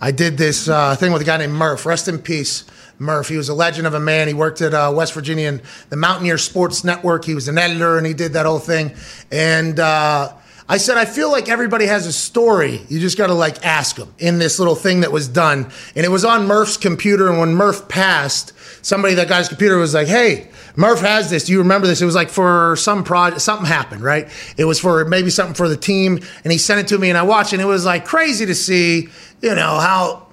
[0.00, 1.84] I did this uh, thing with a guy named Murph.
[1.84, 2.64] Rest in peace,
[2.98, 3.28] Murph.
[3.28, 4.28] He was a legend of a man.
[4.28, 7.24] He worked at uh, West Virginia and the Mountaineer Sports Network.
[7.24, 8.94] He was an editor and he did that whole thing.
[9.32, 10.32] And uh,
[10.70, 12.82] I said, I feel like everybody has a story.
[12.88, 15.70] You just got to like ask them in this little thing that was done.
[15.96, 17.28] And it was on Murph's computer.
[17.28, 18.52] And when Murph passed,
[18.84, 21.44] somebody that guy's computer was like, hey, Murph has this.
[21.44, 22.02] Do you remember this?
[22.02, 24.28] It was like for some project, something happened, right?
[24.58, 26.18] It was for maybe something for the team.
[26.44, 27.54] And he sent it to me and I watched.
[27.54, 29.08] And it was like crazy to see,
[29.40, 30.27] you know, how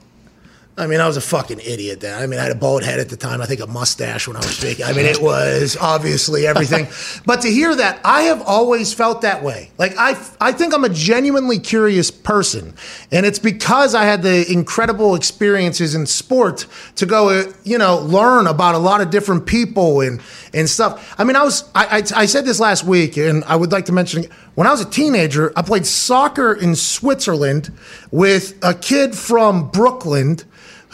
[0.77, 2.21] I mean, I was a fucking idiot then.
[2.21, 3.41] I mean, I had a bald head at the time.
[3.41, 4.83] I think a mustache when I was speaking.
[4.83, 6.87] I mean, it was obviously everything.
[7.25, 9.71] but to hear that, I have always felt that way.
[9.77, 12.73] Like I, I think I'm a genuinely curious person,
[13.09, 17.99] and it's because I had the incredible experiences in sport to go, uh, you know,
[17.99, 20.19] learn about a lot of different people and
[20.53, 21.15] and stuff.
[21.17, 23.85] I mean, I was, I, I, I said this last week, and I would like
[23.85, 27.71] to mention when I was a teenager, I played soccer in Switzerland
[28.11, 30.39] with a kid from Brooklyn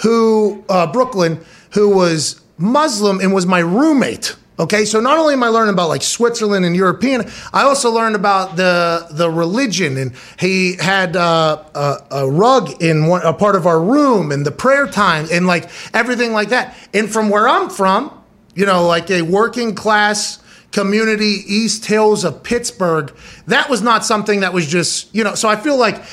[0.01, 4.35] who uh, Brooklyn, who was Muslim and was my roommate.
[4.59, 8.15] Okay, so not only am I learning about like Switzerland and European, I also learned
[8.15, 13.55] about the the religion, and he had uh, a, a rug in one, a part
[13.55, 16.75] of our room, and the prayer time, and like everything like that.
[16.93, 18.11] And from where I'm from,
[18.53, 20.37] you know, like a working class
[20.71, 23.11] community, East Hills of Pittsburgh,
[23.47, 26.03] that was not something that was just, you know, so I feel like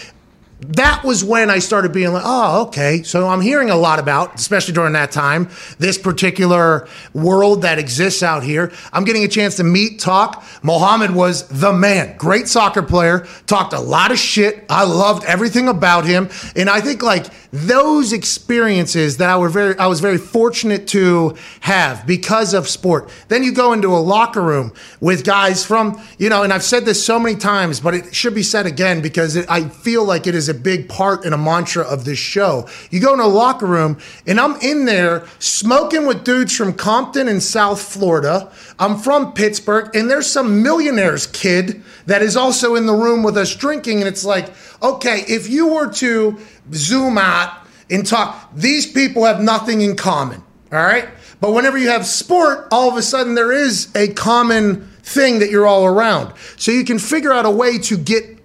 [0.61, 3.05] that was when I started being like, oh, okay.
[3.05, 8.25] So I'm hearing a lot about, especially during that time, this particular world that exists
[8.25, 8.73] out here.
[8.93, 10.45] I'm getting a chance to meet, talk.
[10.63, 14.65] Mohammed was the man, great soccer player, talked a lot of shit.
[14.69, 16.29] I loved everything about him.
[16.57, 21.37] And I think like those experiences that I were very, I was very fortunate to
[21.61, 23.11] have because of sport.
[23.29, 26.85] Then you go into a locker room with guys from, you know, and I've said
[26.85, 30.27] this so many times, but it should be said again because it, I feel like
[30.27, 32.69] it is a big part and a mantra of this show.
[32.91, 37.29] You go in a locker room, and I'm in there smoking with dudes from Compton
[37.29, 38.51] and South Florida.
[38.79, 43.37] I'm from Pittsburgh, and there's some millionaire's kid that is also in the room with
[43.37, 43.99] us drinking.
[43.99, 46.39] And it's like, okay, if you were to
[46.73, 50.43] zoom out and talk, these people have nothing in common.
[50.73, 51.09] All right.
[51.41, 55.51] But whenever you have sport, all of a sudden there is a common thing that
[55.51, 56.35] you're all around.
[56.57, 58.38] So you can figure out a way to get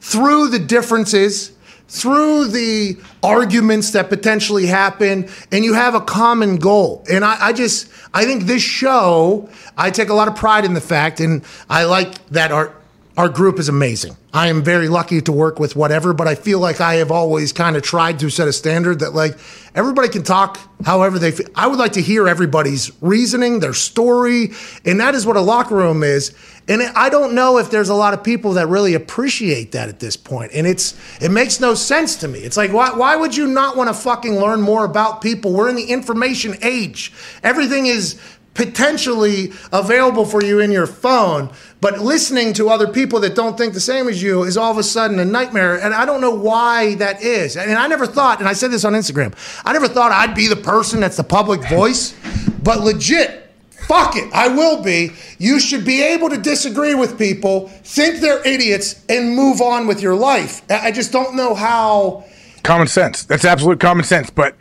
[0.00, 1.52] through the differences,
[1.88, 7.04] through the arguments that potentially happen, and you have a common goal.
[7.10, 10.74] And I, I, just, I think this show, I take a lot of pride in
[10.74, 12.74] the fact, and I like that our
[13.18, 14.16] our group is amazing.
[14.32, 17.52] I am very lucky to work with whatever, but I feel like I have always
[17.52, 19.36] kind of tried to set a standard that like
[19.74, 21.48] everybody can talk however they feel.
[21.56, 24.50] I would like to hear everybody's reasoning, their story,
[24.84, 26.32] and that is what a locker room is.
[26.68, 29.98] And I don't know if there's a lot of people that really appreciate that at
[29.98, 30.52] this point.
[30.54, 32.38] And it's it makes no sense to me.
[32.38, 35.52] It's like why why would you not want to fucking learn more about people?
[35.54, 37.12] We're in the information age.
[37.42, 38.20] Everything is
[38.58, 41.48] potentially available for you in your phone.
[41.80, 44.78] But listening to other people that don't think the same as you is all of
[44.78, 45.80] a sudden a nightmare.
[45.80, 47.56] And I don't know why that is.
[47.56, 50.48] And I never thought, and I said this on Instagram, I never thought I'd be
[50.48, 52.16] the person that's the public voice.
[52.64, 55.12] But legit, fuck it, I will be.
[55.38, 60.02] You should be able to disagree with people, think they're idiots, and move on with
[60.02, 60.62] your life.
[60.68, 62.24] I just don't know how.
[62.64, 63.22] Common sense.
[63.22, 64.30] That's absolute common sense.
[64.30, 64.56] But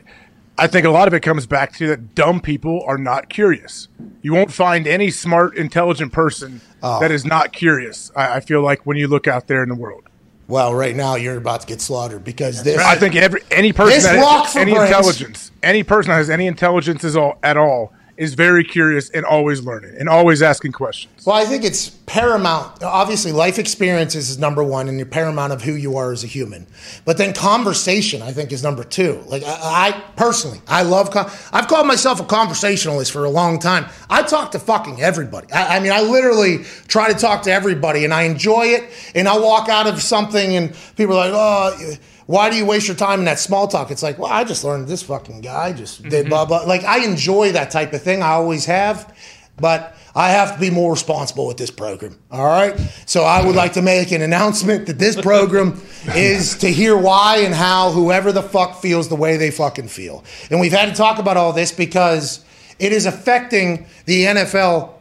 [0.58, 3.88] I think a lot of it comes back to that dumb people are not curious.
[4.22, 7.00] You won't find any smart, intelligent person oh.
[7.00, 8.12] that is not curious.
[8.16, 10.04] I, I, feel like when you look out there in the world.
[10.48, 12.80] Well, right now you're about to get slaughtered because this.
[12.80, 14.90] I think every any person that has any brains.
[14.90, 19.26] intelligence, any person that has any intelligence is all, at all is very curious and
[19.26, 21.26] always learning and always asking questions.
[21.26, 22.82] Well, I think it's paramount.
[22.82, 26.28] Obviously, life experiences is number one, and you're paramount of who you are as a
[26.28, 26.66] human.
[27.06, 29.24] But then conversation, I think, is number two.
[29.28, 29.50] Like I,
[29.90, 31.12] I personally, I love.
[31.12, 33.86] Con- I've called myself a conversationalist for a long time.
[34.10, 35.52] I talk to fucking everybody.
[35.52, 38.90] I, I mean, I literally try to talk to everybody, and I enjoy it.
[39.14, 42.88] And I walk out of something, and people are like, "Oh." Why do you waste
[42.88, 43.90] your time in that small talk?
[43.90, 46.30] It's like, well, I just learned this fucking guy just did mm-hmm.
[46.30, 46.60] blah blah.
[46.60, 48.22] Like I enjoy that type of thing.
[48.22, 49.16] I always have,
[49.56, 52.20] but I have to be more responsible with this program.
[52.30, 52.78] All right.
[53.06, 57.38] So I would like to make an announcement that this program is to hear why
[57.38, 60.24] and how whoever the fuck feels the way they fucking feel.
[60.50, 62.44] And we've had to talk about all this because
[62.80, 64.97] it is affecting the NFL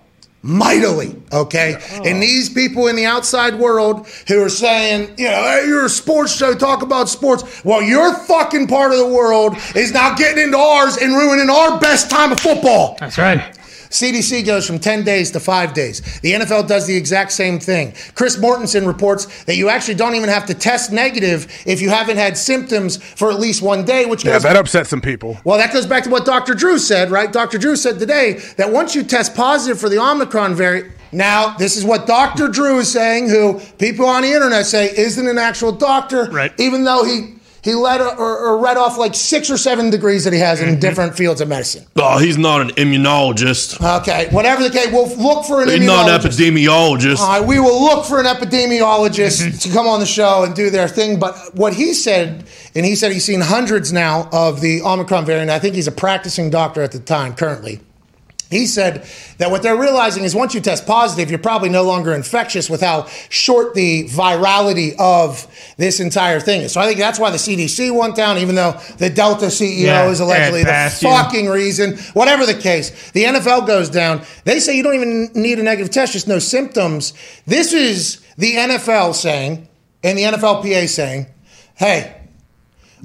[0.47, 1.77] mightily, okay?
[1.93, 2.05] Oh.
[2.05, 5.91] And these people in the outside world who are saying, you know, hey, you're a
[5.91, 7.65] sports show, talk about sports.
[7.65, 11.79] Well, your fucking part of the world is now getting into ours and ruining our
[11.81, 12.97] best time of football.
[13.01, 13.57] That's right.
[13.97, 16.21] CDC goes from 10 days to five days.
[16.21, 17.95] The NFL does the exact same thing.
[18.15, 22.19] Chris Mortensen reports that you actually don't even have to test negative if you haven't
[22.19, 25.39] had symptoms for at least one day, which yeah, goes, that upsets some people.
[25.45, 26.55] Well, that goes back to what Dr.
[26.55, 27.33] Drew said, right?
[27.33, 27.57] Dr.
[27.59, 31.85] Drew said today that once you test positive for the Omicron variant, now, this is
[31.85, 32.49] what Dr.
[32.49, 36.53] Drew is saying, who people on the internet say isn't an actual doctor, right.
[36.59, 37.36] even though he
[37.67, 40.69] he led or, or, read off like six or seven degrees that he has in
[40.69, 40.79] mm-hmm.
[40.79, 41.85] different fields of medicine.
[41.97, 43.83] Oh, he's not an immunologist.
[44.03, 45.69] Okay, whatever the case, we'll look for an.
[45.69, 47.19] He's not an epidemiologist.
[47.19, 49.59] All right, we will look for an epidemiologist mm-hmm.
[49.59, 51.19] to come on the show and do their thing.
[51.19, 52.45] But what he said,
[52.77, 55.51] and he said he's seen hundreds now of the Omicron variant.
[55.51, 57.81] I think he's a practicing doctor at the time currently.
[58.49, 59.05] He said
[59.39, 62.81] that what they're realizing is once you test positive, you're probably no longer infectious with
[62.81, 66.73] how short the virality of this entire thing is.
[66.73, 70.09] So I think that's why the CDC went down, even though the Delta CEO yeah,
[70.09, 71.53] is allegedly the fucking you.
[71.53, 71.99] reason.
[72.15, 74.23] Whatever the case, the NFL goes down.
[74.45, 77.15] They say you don't even need a negative test, just no symptoms.
[77.47, 79.67] This is the NFL saying,
[80.05, 81.27] and the NFLPA saying,
[81.75, 82.16] hey,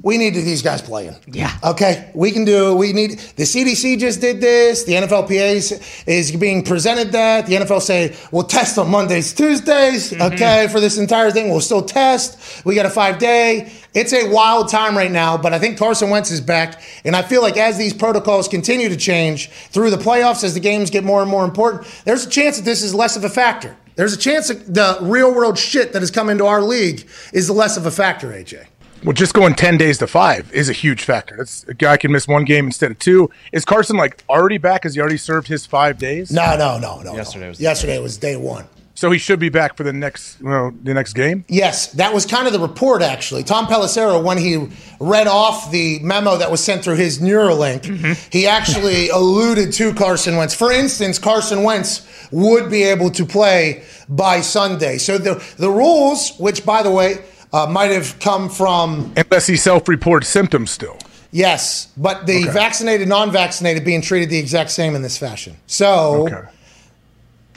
[0.00, 1.14] we need these guys playing.
[1.26, 1.56] Yeah.
[1.62, 2.10] Okay.
[2.14, 2.74] We can do.
[2.74, 3.18] We need.
[3.36, 4.84] The CDC just did this.
[4.84, 7.46] The NFLPA is, is being presented that.
[7.46, 10.12] The NFL say we'll test on Mondays, Tuesdays.
[10.12, 10.34] Mm-hmm.
[10.34, 12.64] Okay, for this entire thing, we'll still test.
[12.64, 13.72] We got a five day.
[13.94, 17.20] It's a wild time right now, but I think Carson Wentz is back, and I
[17.20, 21.04] feel like as these protocols continue to change through the playoffs, as the games get
[21.04, 23.76] more and more important, there's a chance that this is less of a factor.
[23.94, 27.50] There's a chance that the real world shit that has come into our league is
[27.50, 28.66] less of a factor, AJ.
[29.04, 31.36] Well, just going ten days to five is a huge factor.
[31.36, 33.30] That's a guy can miss one game instead of two.
[33.52, 34.84] Is Carson like already back?
[34.84, 36.30] Has he already served his five days?
[36.30, 37.14] No, no, no, no.
[37.14, 37.48] Yesterday no.
[37.48, 38.66] was the yesterday was day one.
[38.94, 41.44] So he should be back for the next well, the next game.
[41.48, 43.42] Yes, that was kind of the report, actually.
[43.42, 44.68] Tom Pelissero, when he
[45.00, 48.12] read off the memo that was sent through his Neuralink, mm-hmm.
[48.30, 50.54] he actually alluded to Carson Wentz.
[50.54, 54.98] For instance, Carson Wentz would be able to play by Sunday.
[54.98, 59.56] So the, the rules, which, by the way, uh, might have come from, Unless he
[59.56, 60.98] self-reports symptoms still.
[61.30, 65.56] yes, but the vaccinated, non vaccinated being treated the exact same in this fashion.
[65.66, 66.26] So.
[66.28, 66.48] Okay.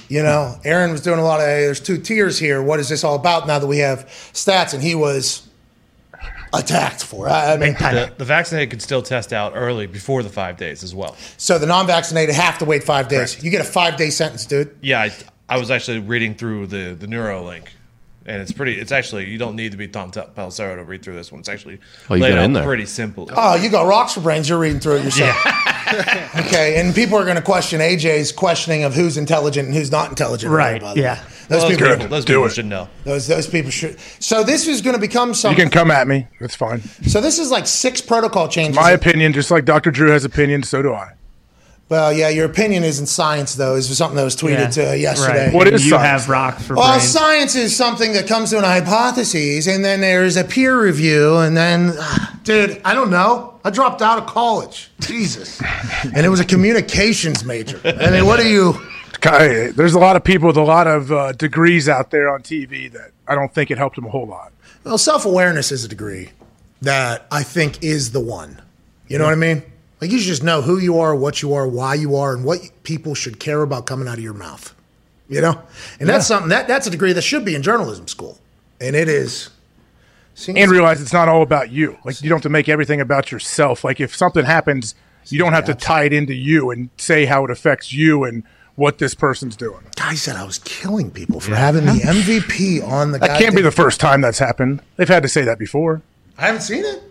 [0.08, 2.62] You know, Aaron was doing a lot of, hey, there's two tiers here.
[2.62, 4.76] What is this all about now that we have stats?
[4.76, 5.48] And he was
[6.54, 7.32] attacked for it.
[7.32, 10.84] I I mean, The, the vaccinated could still test out early before the five days
[10.84, 11.16] as well.
[11.38, 13.32] so the non vaccinated have to wait five days.
[13.32, 13.44] Correct.
[13.44, 14.78] You get a five day sentence, dude.
[14.80, 15.12] Yeah, I,
[15.50, 17.64] I was actually reading through the the Neuralink,
[18.26, 18.80] and it's pretty.
[18.80, 21.40] It's actually you don't need to be Tom Pelissero to read through this one.
[21.40, 23.30] It's actually Oh, laid out pretty simple.
[23.36, 24.50] Oh, you got rocks for brains.
[24.50, 25.36] You're reading through it yourself.
[26.36, 30.10] okay, and people are going to question AJ's questioning of who's intelligent and who's not
[30.10, 30.52] intelligent.
[30.52, 31.24] Right, by yeah.
[31.48, 32.54] Those those people, people, those Do people it.
[32.54, 32.90] should know.
[33.04, 34.00] those those people should.
[34.20, 35.58] So this is going to become something.
[35.58, 36.28] You can come at me.
[36.40, 36.82] That's fine.
[36.82, 38.76] so this is like six protocol changes.
[38.76, 39.92] My opinion, just like Dr.
[39.92, 41.12] Drew has opinions, so do I.
[41.90, 43.76] well, yeah, your opinion isn't science though.
[43.76, 45.46] Is something that was tweeted uh, yesterday.
[45.46, 45.54] Right.
[45.54, 46.24] What is you science?
[46.24, 47.10] have rock for Well, brains.
[47.10, 51.56] science is something that comes to an hypothesis, and then there's a peer review, and
[51.56, 51.94] then,
[52.44, 53.60] dude, I don't know.
[53.64, 54.90] I dropped out of college.
[55.00, 55.62] Jesus.
[56.04, 57.80] And it was a communications major.
[57.84, 58.74] I mean, what are you?
[59.22, 62.42] Kai- There's a lot of people with a lot of uh, degrees out there on
[62.44, 64.52] TV that I don't think it helped them a whole lot.
[64.84, 66.30] Well, self awareness is a degree
[66.82, 68.62] that I think is the one.
[69.08, 69.64] You know what I mean?
[70.02, 72.44] Like, you should just know who you are, what you are, why you are, and
[72.44, 74.76] what people should care about coming out of your mouth.
[75.28, 75.62] You know?
[76.00, 78.40] And that's something that that's a degree that should be in journalism school.
[78.80, 79.50] And it is.
[80.48, 81.98] And realize it's not all about you.
[82.04, 83.84] Like you don't have to make everything about yourself.
[83.84, 84.94] Like if something happens,
[85.28, 88.44] you don't have to tie it into you and say how it affects you and
[88.76, 89.80] what this person's doing.
[89.96, 93.20] guy said I was killing people for having the MVP on the.
[93.20, 93.28] Guy.
[93.30, 94.82] That can't be the first time that's happened.
[94.98, 96.02] They've had to say that before.
[96.38, 97.02] I haven't seen it.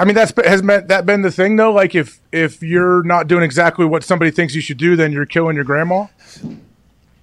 [0.00, 1.72] I mean, that's has meant that been the thing though.
[1.72, 5.26] Like if if you're not doing exactly what somebody thinks you should do, then you're
[5.26, 6.06] killing your grandma.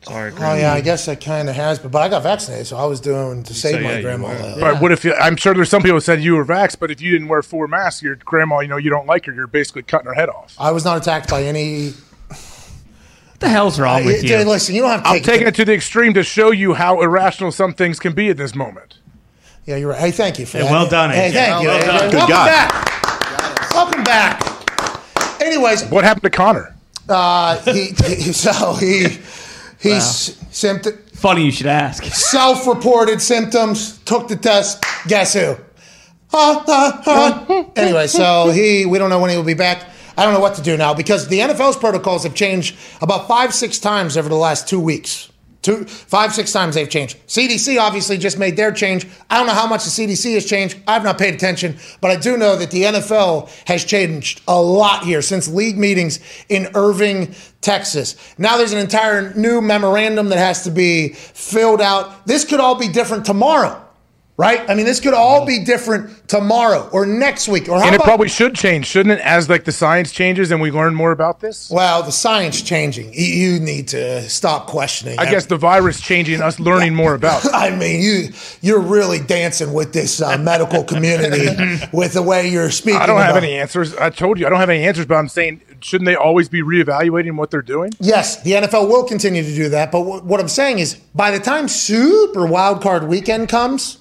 [0.04, 2.78] Sorry, Oh yeah, I guess that kind of has, but but I got vaccinated, so
[2.78, 4.28] I was doing to save So, my you grandma.
[4.28, 4.34] were.
[4.36, 6.80] Uh, But what if you, I'm sure there's some people who said you were vaxxed,
[6.80, 9.34] but if you didn't wear four masks, your grandma, you know, you don't like her,
[9.34, 10.56] you're basically cutting her head off.
[10.60, 11.90] I was not attacked by any.
[12.30, 14.38] What the hell's wrong with you?
[14.46, 16.76] listen, you don't have to I'm take taking it to the extreme to show you
[16.76, 19.00] how irrational some things can be at this moment.
[19.68, 20.00] Yeah, you're right.
[20.00, 20.72] Hey, thank you for Hey, that.
[20.72, 21.34] well done, Hey, AJ.
[21.34, 21.68] thank you.
[21.68, 22.10] Well done.
[22.10, 22.46] Good Welcome guy.
[22.48, 23.72] back.
[23.74, 25.42] Welcome back.
[25.42, 26.74] Anyways, What happened to Connor?
[27.10, 29.18] uh, he, he so he
[29.80, 32.04] he's symptom Funny you should ask.
[32.06, 33.98] self-reported symptoms.
[34.00, 34.84] Took the test.
[35.08, 35.56] Guess who?
[36.32, 37.66] Ha, ha, ha.
[37.76, 39.84] anyway, so he we don't know when he will be back.
[40.18, 43.54] I don't know what to do now because the NFL's protocols have changed about five,
[43.54, 45.30] six times over the last two weeks.
[45.68, 47.18] Two, five, six times they've changed.
[47.28, 49.06] CDC obviously just made their change.
[49.30, 50.78] I don't know how much the CDC has changed.
[50.88, 55.04] I've not paid attention, but I do know that the NFL has changed a lot
[55.04, 58.16] here since league meetings in Irving, Texas.
[58.38, 62.26] Now there's an entire new memorandum that has to be filled out.
[62.26, 63.86] This could all be different tomorrow,
[64.38, 64.70] right?
[64.70, 68.02] I mean, this could all be different tomorrow or next week or how And it
[68.02, 69.26] probably should change, shouldn't it?
[69.26, 71.70] As like the science changes and we learn more about this.
[71.72, 73.14] Well, the science changing.
[73.14, 75.18] You- need to stop questioning.
[75.18, 77.44] I guess the virus changing, us learning more about.
[77.54, 78.30] I mean, you
[78.62, 81.48] you're really dancing with this uh, medical community
[81.92, 83.02] with the way you're speaking.
[83.02, 83.96] I don't have about- any answers.
[83.96, 86.62] I told you I don't have any answers, but I'm saying shouldn't they always be
[86.62, 87.92] reevaluating what they're doing?
[88.00, 89.92] Yes, the NFL will continue to do that.
[89.92, 93.98] But wh- what I'm saying is, by the time Super Wild Card Weekend comes,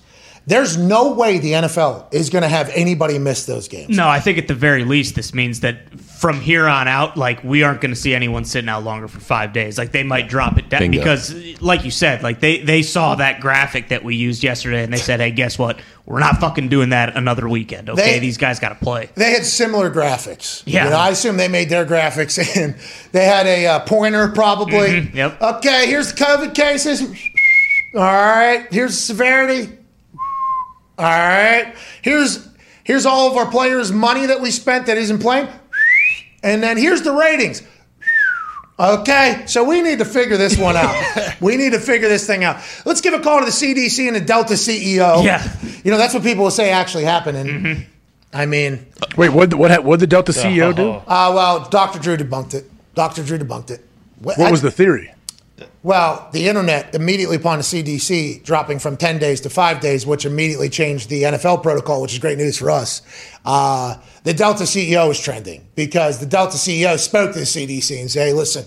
[0.49, 3.97] there's no way the NFL is going to have anybody miss those games.
[3.97, 7.43] No, I think at the very least, this means that from here on out, like
[7.43, 9.77] we aren't going to see anyone sitting out longer for five days.
[9.77, 10.99] Like they might drop it down Bingo.
[10.99, 14.93] because, like you said, like they they saw that graphic that we used yesterday, and
[14.93, 15.79] they said, "Hey, guess what?
[16.07, 17.91] We're not fucking doing that another weekend.
[17.91, 20.63] Okay, They- these guys got to play." They had similar graphics.
[20.65, 20.85] Yeah.
[20.85, 22.77] You know, I assume they made their graphics and
[23.13, 25.03] they had a uh, pointer probably.
[25.03, 25.43] Mhm, yep.
[25.43, 27.03] Okay, here's the COVID cases.
[27.95, 29.71] All right, here's the severity.
[30.99, 32.49] All right, here's
[32.87, 35.49] Here's all of our players' money that we spent that isn't playing.
[36.45, 37.65] And then here's the ratings.
[38.79, 40.95] Okay, so we need to figure this one out.
[41.41, 42.63] we need to figure this thing out.
[42.85, 45.25] Let's give a call to the CDC and the Delta CEO.
[45.25, 45.43] Yeah.
[45.83, 47.39] You know, that's what people will say actually happened.
[47.39, 47.87] And
[48.33, 48.87] I mean,
[49.17, 49.53] Wait, what?
[49.53, 49.83] What?
[49.83, 50.91] What did Delta CEO do?
[50.93, 51.99] uh, well, Dr.
[51.99, 52.71] Drew debunked it.
[52.95, 53.25] Dr.
[53.25, 53.85] Drew debunked it.
[54.21, 55.13] What was the theory?
[55.87, 60.25] Well, the internet immediately upon the CDC dropping from 10 days to five days, which
[60.25, 63.03] immediately changed the NFL protocol, which is great news for us.
[63.45, 68.11] Uh, the Delta CEO is trending because the Delta CEO spoke to the CDC and
[68.11, 68.65] said, hey, listen,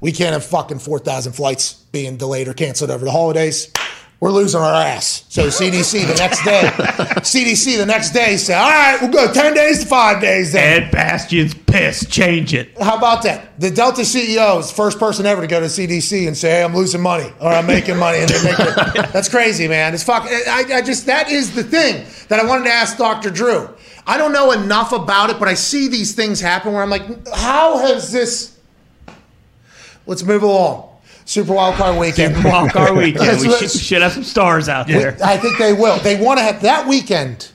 [0.00, 3.72] we can't have fucking 4,000 flights being delayed or canceled over the holidays.
[4.20, 5.24] We're losing our ass.
[5.30, 6.60] So CDC the next day,
[7.22, 10.82] CDC the next day said, all right, we'll go 10 days to five days then.
[10.82, 12.10] Ed Bastian's pissed.
[12.12, 12.78] Change it.
[12.78, 13.58] How about that?
[13.58, 16.62] The Delta CEO is the first person ever to go to CDC and say, "Hey,
[16.62, 18.94] I'm losing money or I'm making money," and they make it.
[19.12, 19.94] That's crazy, man.
[19.94, 20.24] It's fuck.
[20.24, 23.30] I, I just that is the thing that I wanted to ask Dr.
[23.30, 23.70] Drew.
[24.06, 27.28] I don't know enough about it, but I see these things happen where I'm like,
[27.28, 28.58] how has this?
[30.06, 30.89] Let's move along.
[31.30, 32.42] Super Wild Card Weekend.
[32.42, 33.20] Wild card weekend.
[33.20, 35.16] Let's- we should, should have some stars out there.
[35.22, 35.96] I think they will.
[35.98, 37.52] They want to have that weekend.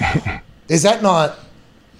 [0.70, 1.38] Is that not?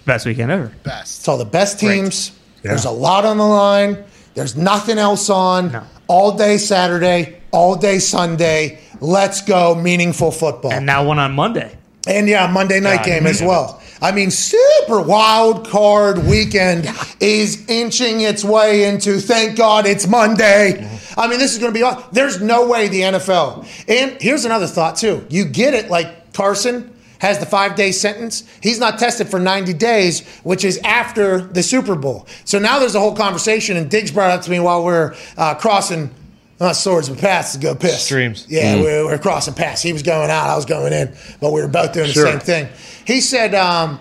[0.07, 0.73] Best weekend ever.
[0.85, 1.19] Best.
[1.19, 2.31] It's all the best teams.
[2.65, 2.71] Yeah.
[2.71, 4.05] There's a lot on the line.
[4.37, 5.71] There's nothing else on.
[5.73, 5.83] No.
[6.07, 8.81] All day Saturday, all day Sunday.
[9.03, 10.71] Let's go, meaningful football.
[10.71, 11.77] And And, now one on Monday.
[12.07, 13.83] And yeah, Monday night God game as well.
[14.01, 16.89] I mean, super wild card weekend
[17.21, 19.19] is inching its way into.
[19.19, 20.89] Thank God it's Monday.
[21.19, 21.83] I mean, this is going to be.
[21.83, 23.67] aw- There's no way the NFL.
[23.89, 25.27] And here's another thought too.
[25.29, 28.45] You get it, like Carson has the five day sentence.
[28.63, 32.27] He's not tested for 90 days, which is after the Super Bowl.
[32.45, 35.15] So now there's a whole conversation, and Diggs brought it up to me while we're
[35.37, 36.15] uh, crossing.
[36.61, 38.05] Not swords, but paths to go piss.
[38.05, 38.45] Streams.
[38.49, 39.81] Yeah, we, we were crossing paths.
[39.81, 42.25] He was going out, I was going in, but we were both doing Sure.
[42.25, 42.69] the same thing.
[43.05, 44.01] He said, um,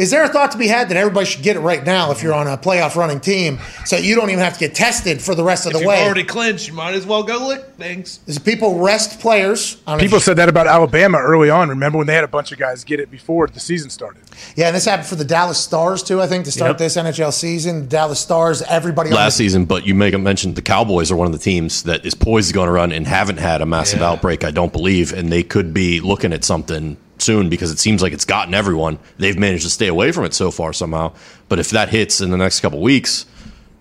[0.00, 2.22] "Is there a thought to be had that everybody should get it right now if
[2.22, 5.34] you're on a playoff running team, so you don't even have to get tested for
[5.34, 7.62] the rest of If the you've way?" already clinched, you might as well go lick
[7.78, 8.20] things.
[8.26, 9.76] Is people rest players?
[9.86, 11.68] I don't know People said that about Alabama early on.
[11.68, 14.22] Remember when they had a bunch of guys get it before the season started?
[14.56, 16.20] yeah, and this happened for the Dallas Stars too.
[16.22, 16.78] I think to start Yep.
[16.78, 20.62] this NHL season, Dallas Stars, everybody on last the- season, but you make mention the
[20.62, 23.06] Cowboys are one of the teams that is poised to go on a run and
[23.06, 24.10] haven't had a massive Yeah.
[24.10, 28.02] outbreak, I don't believe, and they could be looking at something soon because it seems
[28.02, 28.98] like it's gotten everyone.
[29.18, 31.12] They've managed to stay away from it so far somehow,
[31.48, 33.26] but if that hits in the next couple weeks,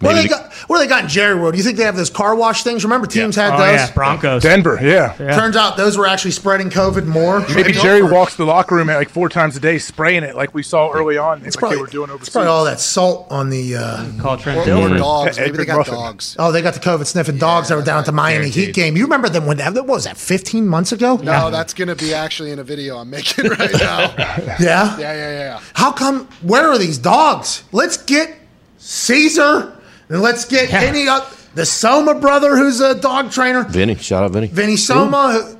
[0.02, 1.54] maybe they the- got where they got in Jerry World?
[1.54, 2.84] Do you think they have those car wash things?
[2.84, 3.76] Remember, teams had Oh, those.
[3.76, 3.92] yeah.
[3.94, 4.44] Broncos.
[4.44, 5.14] Denver, yeah.
[5.36, 7.40] Turns out those were actually spreading COVID more.
[7.56, 10.54] Maybe Jerry walks the locker room at like four times a day, spraying it like
[10.54, 12.34] we saw early on, like probably, they were doing it's overseas.
[12.34, 13.76] probably all that salt on the.
[13.76, 15.38] Uh, Call Trent Or, or dogs.
[15.40, 15.94] Maybe they got Muffin.
[15.94, 16.36] dogs.
[16.40, 18.96] Oh, they got the COVID sniffing dogs that were down at the Miami Heat game.
[18.98, 21.18] You remember them when that what was that 15 months ago?
[21.18, 24.14] No, that's going to be actually in a video I'm making right now.
[24.60, 24.98] Yeah.
[24.98, 25.60] yeah, yeah, yeah.
[25.74, 26.26] How come?
[26.42, 27.64] Where are these dogs?
[27.72, 28.36] Let's get
[28.78, 29.79] Cesar
[30.10, 30.82] and let's get Yeah.
[30.82, 31.22] any uh,
[31.56, 33.64] the Soma brother who's a dog trainer.
[33.64, 34.48] Vinny, shout out Vinny.
[34.48, 35.32] Vinny Soma.
[35.34, 35.60] Who,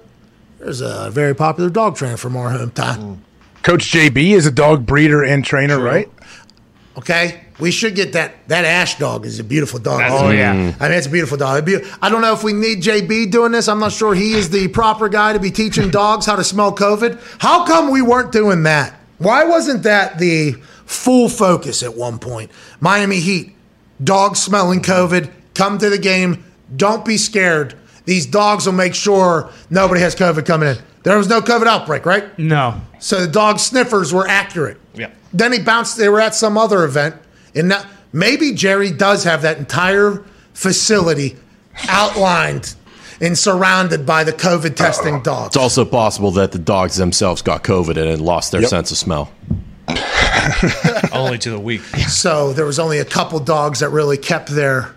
[0.60, 3.20] there's a very popular dog trainer from our hometown.
[3.64, 6.10] Coach JB is a dog breeder and trainer, right?
[6.98, 8.34] Okay, we should get that.
[8.50, 10.02] That Ash dog is a beautiful dog.
[10.04, 10.52] Oh, yeah.
[10.80, 11.66] I mean, it's a beautiful dog.
[11.66, 13.68] Be- I don't know if we need JB doing this.
[13.70, 16.76] I'm not sure he is the proper guy to be teaching dogs how to smell
[16.76, 17.22] COVID.
[17.40, 18.96] How come we weren't doing that?
[19.18, 20.54] Why wasn't that the
[20.86, 22.52] full focus at one point?
[22.82, 23.56] Miami Heat,
[24.04, 26.44] dogs smelling COVID, come to the game.
[26.76, 27.76] Don't be scared.
[28.06, 30.78] These dogs will make sure nobody has COVID coming in.
[31.04, 32.38] There was no COVID outbreak, right?
[32.38, 32.80] No.
[33.00, 34.78] So the dog sniffers were accurate.
[34.94, 35.12] Yeah.
[35.34, 35.98] Then he bounced.
[35.98, 37.16] They were at some other event,
[37.56, 40.24] and now maybe Jerry does have that entire
[40.54, 41.38] facility
[41.88, 42.76] outlined
[43.22, 45.48] and surrounded by the COVID testing dogs.
[45.48, 49.32] It's also possible that the dogs themselves got COVID and lost their sense of smell.
[51.12, 51.82] Only to the weak.
[51.82, 54.96] So there was only a couple dogs that really kept their.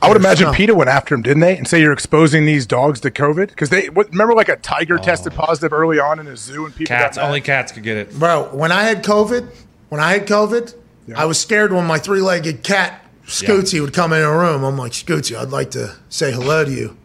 [0.00, 0.50] I would imagine oh.
[0.50, 0.56] smell.
[0.56, 1.56] PETA went after him, didn't they?
[1.56, 4.98] And say you're exposing these dogs to COVID because they what, remember like a tiger
[4.98, 5.02] oh.
[5.02, 7.16] tested positive early on in a zoo and people Cats.
[7.16, 7.26] got?
[7.26, 8.18] Only cats could get it.
[8.18, 9.52] Bro, when I had COVID,
[9.88, 10.74] when I had COVID,
[11.16, 14.64] I was scared when my three-legged cat Scootsy would come in a room.
[14.64, 16.96] I'm like, Scootsy, I'd like to say hello to you,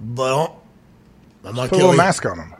[0.00, 0.54] but
[1.44, 1.70] I'm not.
[1.70, 1.96] Put a little you.
[1.96, 2.51] mask on them.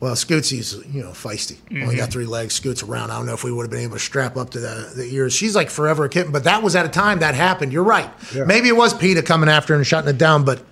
[0.00, 1.58] Well, Scootsy's you know feisty.
[1.70, 2.12] Only got mm-hmm.
[2.12, 2.54] three legs.
[2.54, 3.10] Scoots around.
[3.10, 5.04] I don't know if we would have been able to strap up to the, the
[5.04, 5.32] ears.
[5.32, 7.72] She's like forever a kitten, but that was at a time that happened.
[7.72, 8.08] You're right.
[8.34, 8.44] Yeah.
[8.44, 10.62] Maybe it was PETA coming after and shutting it down, but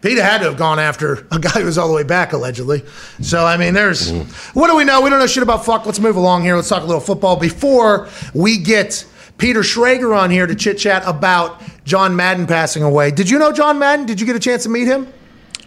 [0.00, 2.82] PETA had to have gone after a guy who was all the way back allegedly.
[3.20, 4.58] So I mean, there's mm-hmm.
[4.58, 5.02] what do we know?
[5.02, 5.84] We don't know shit about fuck.
[5.84, 6.56] Let's move along here.
[6.56, 9.04] Let's talk a little football before we get
[9.36, 13.10] Peter Schrager on here to chit chat about John Madden passing away.
[13.10, 14.06] Did you know John Madden?
[14.06, 15.12] Did you get a chance to meet him?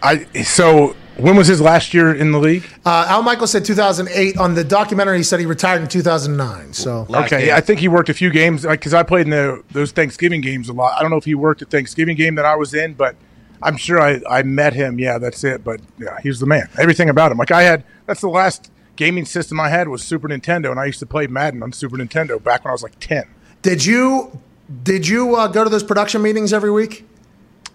[0.01, 2.63] I so When was his last year in the league?
[2.85, 5.17] Uh, Al Michael said 2008 on the documentary.
[5.17, 6.73] He said he retired in 2009.
[6.73, 9.63] So Okay, yeah, I think he worked a few games because I played in the,
[9.71, 10.97] those Thanksgiving games a lot.
[10.97, 13.15] I don't know if he worked a Thanksgiving game that I was in, but
[13.61, 14.99] I'm sure I, I met him.
[14.99, 15.63] Yeah, that's it.
[15.63, 16.67] But yeah, he was the man.
[16.79, 17.37] Everything about him.
[17.37, 20.85] Like I had, that's the last gaming system I had was Super Nintendo, and I
[20.85, 23.23] used to play Madden on Super Nintendo back when I was like 10.
[23.61, 24.39] did you
[24.83, 27.05] did you uh, go to those production meetings every week?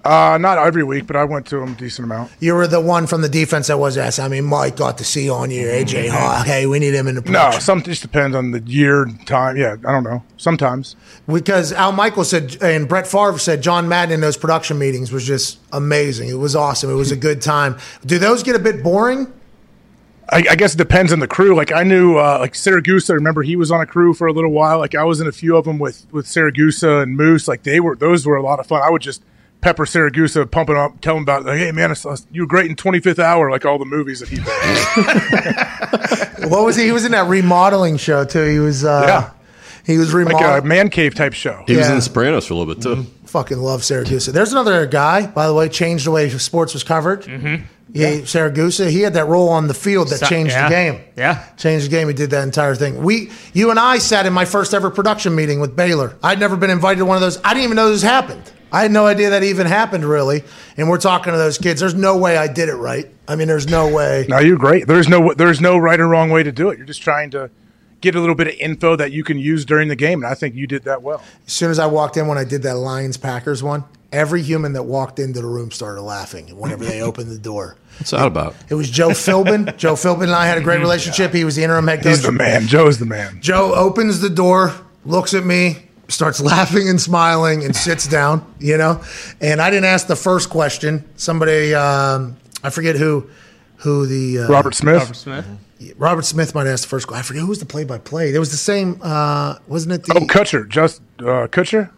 [0.04, 2.30] Uh, not every week, but I went to them a decent amount.
[2.40, 4.20] You were the one from the defense that was asked.
[4.20, 6.46] I mean, Mike got to see on you, AJ Hawk.
[6.46, 7.32] Hey, we need him in the production.
[7.32, 7.60] No, production.
[7.60, 9.56] some just depends on the year time.
[9.56, 10.22] Yeah, I don't know.
[10.36, 10.94] Sometimes.
[11.26, 15.26] because Al Michael said and Brett Favre said John Madden in those production meetings was
[15.26, 16.28] just amazing.
[16.28, 16.90] It was awesome.
[16.90, 17.76] It was a good time.
[18.06, 19.30] Do those get a bit boring?
[20.30, 21.54] I, I guess it depends on the crew.
[21.56, 23.10] Like I knew, uh, like Siragusa.
[23.10, 24.78] I Remember, he was on a crew for a little while.
[24.78, 27.48] Like I was in a few of them with with Siragusa and Moose.
[27.48, 28.80] Like they were, those were a lot of fun.
[28.82, 29.22] I would just
[29.60, 32.76] pepper Siragusa, pumping up, telling about, like, hey man, I saw, you were great in
[32.76, 34.46] Twenty Fifth Hour, like all the movies that he did.
[36.50, 36.84] What was he?
[36.84, 38.44] He was in that remodeling show too.
[38.44, 38.84] He was.
[38.84, 39.30] Uh, Yeah.
[39.84, 40.64] He was like remodeling.
[40.64, 41.64] a man cave type show.
[41.66, 43.04] He was in The Sopranos for a little bit too.
[43.24, 44.32] Fucking love Siragusa.
[44.32, 47.22] There's another guy, by the way, changed the way sports was covered.
[47.22, 47.64] Mm-hmm.
[47.92, 48.90] Yeah, Siragusa.
[48.90, 50.68] He had that role on the field that Sa- changed yeah.
[50.68, 51.00] the game.
[51.16, 51.42] Yeah.
[51.56, 52.06] changed the game.
[52.08, 53.02] He did that entire thing.
[53.02, 56.16] We, you and I, sat in my first ever production meeting with Baylor.
[56.22, 57.38] I'd never been invited to one of those.
[57.42, 58.52] I didn't even know this happened.
[58.72, 60.44] I had no idea that even happened really.
[60.76, 61.80] And we're talking to those kids.
[61.80, 63.06] There's no way I did it right.
[63.26, 64.26] I mean, there's no way.
[64.28, 64.86] No, you're great.
[64.86, 66.78] There's no there's no right or wrong way to do it.
[66.78, 67.50] You're just trying to
[68.00, 70.34] get a little bit of info that you can use during the game, and I
[70.34, 71.22] think you did that well.
[71.46, 74.72] As soon as I walked in, when I did that Lions Packers one, every human
[74.74, 77.76] that walked into the room started laughing whenever they opened the door.
[77.98, 78.54] What's that about?
[78.68, 79.76] It was Joe Philbin.
[79.78, 81.32] Joe Philbin and I had a great relationship.
[81.32, 82.10] He was the interim head coach.
[82.10, 82.66] He's the man.
[82.68, 83.40] Joe's the man.
[83.40, 84.72] Joe opens the door,
[85.04, 88.44] looks at me, starts laughing and smiling, and sits down.
[88.58, 89.02] You know,
[89.40, 91.08] and I didn't ask the first question.
[91.16, 93.28] Somebody, um, I forget who,
[93.76, 94.98] who the uh, Robert Smith.
[95.00, 95.46] Robert Smith.
[95.96, 97.06] Robert Smith might ask the first.
[97.06, 97.20] question.
[97.20, 98.34] I forget who was the play-by-play.
[98.34, 100.02] It was the same, uh, wasn't it?
[100.04, 100.68] The Oh, Kutcher.
[100.68, 101.90] Just uh, Kutcher.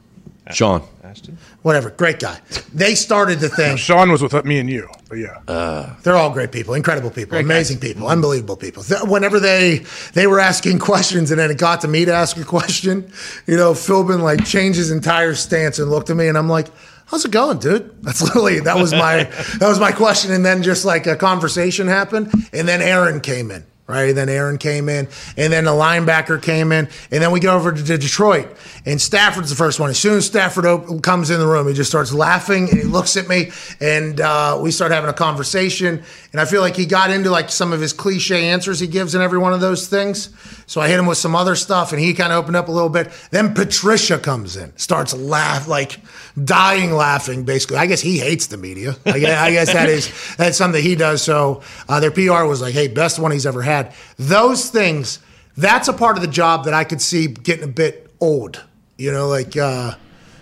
[0.51, 0.83] Sean.
[1.11, 1.37] Ashton.
[1.63, 2.41] whatever, great guy.
[2.73, 3.77] They started the thing.
[3.89, 4.89] Sean was with me and you.
[5.09, 5.41] But yeah.
[5.49, 8.83] Uh, they're all great people, incredible people, amazing people, unbelievable people.
[8.85, 9.85] Th- Whenever they
[10.15, 13.11] they were asking questions, and then it got to me to ask a question,
[13.47, 16.69] you know, Philbin like changed his entire stance and looked at me, and I'm like,
[17.07, 19.25] "How's it going, dude?" That's literally that was my
[19.59, 23.51] that was my question, and then just like a conversation happened, and then Aaron came
[23.51, 23.65] in.
[23.91, 27.41] Right, and then Aaron came in, and then the linebacker came in, and then we
[27.41, 28.49] go over to Detroit,
[28.87, 29.91] and Stafford's the first one.
[29.91, 32.85] As soon as Stafford op- comes in the room, he just starts laughing, and he
[32.85, 36.87] looks at me, and uh, we start having a conversation, and I feel like he
[36.87, 39.89] got into like some of his cliche answers he gives in every one of those
[39.89, 40.31] things.
[40.67, 42.73] So I hit him with some other stuff, and he kind of opened up a
[42.73, 43.11] little bit.
[43.33, 45.99] Then Patricia comes in, starts laugh like
[46.45, 47.45] dying laughing.
[47.45, 48.95] Basically, I guess he hates the media.
[49.05, 51.23] I guess, I guess that is that's something he does.
[51.23, 53.80] So uh, their PR was like, "Hey, best one he's ever had."
[54.19, 55.19] Those things.
[55.57, 58.63] That's a part of the job that I could see getting a bit old.
[58.97, 59.95] You know, like uh,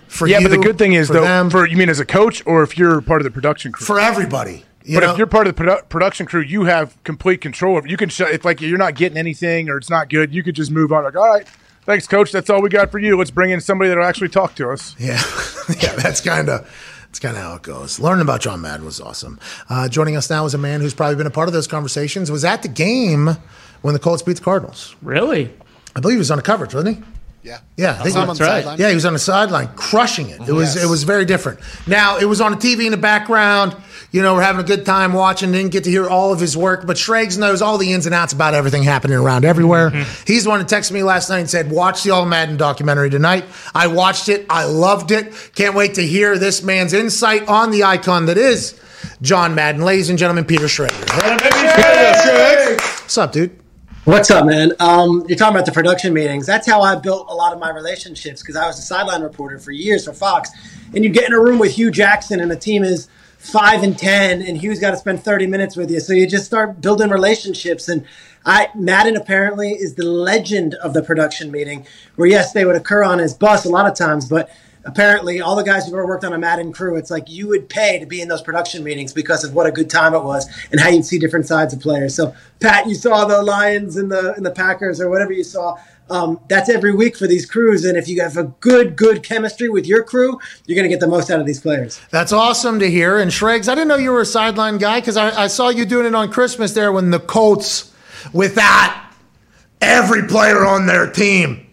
[0.09, 2.01] for Yeah, you, but the good thing is for though, them, for you mean as
[2.01, 3.84] a coach or if you're part of the production crew.
[3.86, 4.64] for everybody.
[4.84, 5.12] You but know?
[5.12, 7.86] if you're part of the produ- production crew, you have complete control over.
[7.86, 10.55] You can shut if like you're not getting anything or it's not good, you could
[10.55, 11.05] just move on.
[11.05, 11.47] Like, all right,
[11.82, 12.32] thanks, coach.
[12.32, 13.16] That's all we got for you.
[13.18, 14.95] Let's bring in somebody that'll actually talk to us.
[14.99, 15.20] Yeah,
[15.80, 16.66] yeah, that's kind of
[17.09, 17.99] that's kind of how it goes.
[17.99, 19.39] Learning about John Madden was awesome.
[19.69, 22.31] Uh, joining us now is a man who's probably been a part of those conversations.
[22.31, 23.31] Was at the game
[23.83, 24.95] when the Colts beat the Cardinals.
[25.03, 25.53] Really?
[25.97, 27.03] I believe he was on the coverage, wasn't he?
[27.43, 27.61] Yeah.
[27.77, 28.51] Yeah, I think Some he- on the right.
[28.63, 28.79] sideline.
[28.79, 30.41] Yeah, he was on the sideline crushing it.
[30.47, 30.85] It was Yes.
[30.85, 31.61] it was very different.
[31.87, 33.75] Now it was on the TV in the background.
[34.11, 35.53] You know, we're having a good time watching.
[35.53, 38.15] Didn't get to hear all of his work, but Schrags knows all the ins and
[38.15, 39.91] outs about everything happening around everywhere.
[40.27, 43.11] He's the one that texted me last night and said, "Watch the All Madden documentary
[43.11, 43.45] tonight."
[43.75, 44.47] I watched it.
[44.49, 45.35] I loved it.
[45.55, 48.81] Can't wait to hear this man's insight on the icon that is
[49.21, 50.47] John Madden, ladies and gentlemen.
[50.47, 51.07] Peter Schrager.
[53.03, 53.59] What's up, dude?
[54.05, 54.73] What's up, man?
[54.81, 56.47] Um, you're talking about the production meetings.
[56.47, 59.59] That's how I built a lot of my relationships because I was a sideline reporter
[59.59, 60.49] for years for Fox.
[60.95, 63.97] And you get in a room with Hue Jackson, and the team is five and
[63.97, 66.01] ten, and Hue's got to spend 30 minutes with you.
[66.01, 67.89] So you just start building relationships.
[67.89, 68.05] And
[68.45, 71.86] I Madden apparently is the legend of the production meeting,
[72.16, 74.51] where yes, they would occur on his bus a lot of times, but
[74.84, 77.68] apparently all the guys who've ever worked on a Madden crew, it's like you would
[77.68, 80.49] pay to be in those production meetings because of what a good time it was
[80.70, 82.14] and how you'd see different sides of players.
[82.14, 85.76] So Pat, you saw the Lions and the and the Packers or whatever you saw.
[86.11, 89.69] Um, that's every week for these crews, and if you have a good, good chemistry
[89.69, 92.01] with your crew, you're going to get the most out of these players.
[92.11, 93.19] That's awesome to hear.
[93.19, 95.85] And Schrags, I didn't know you were a sideline guy because I, I saw you
[95.85, 97.93] doing it on Christmas there when the Colts,
[98.33, 99.13] with that,
[99.81, 101.67] every player on their team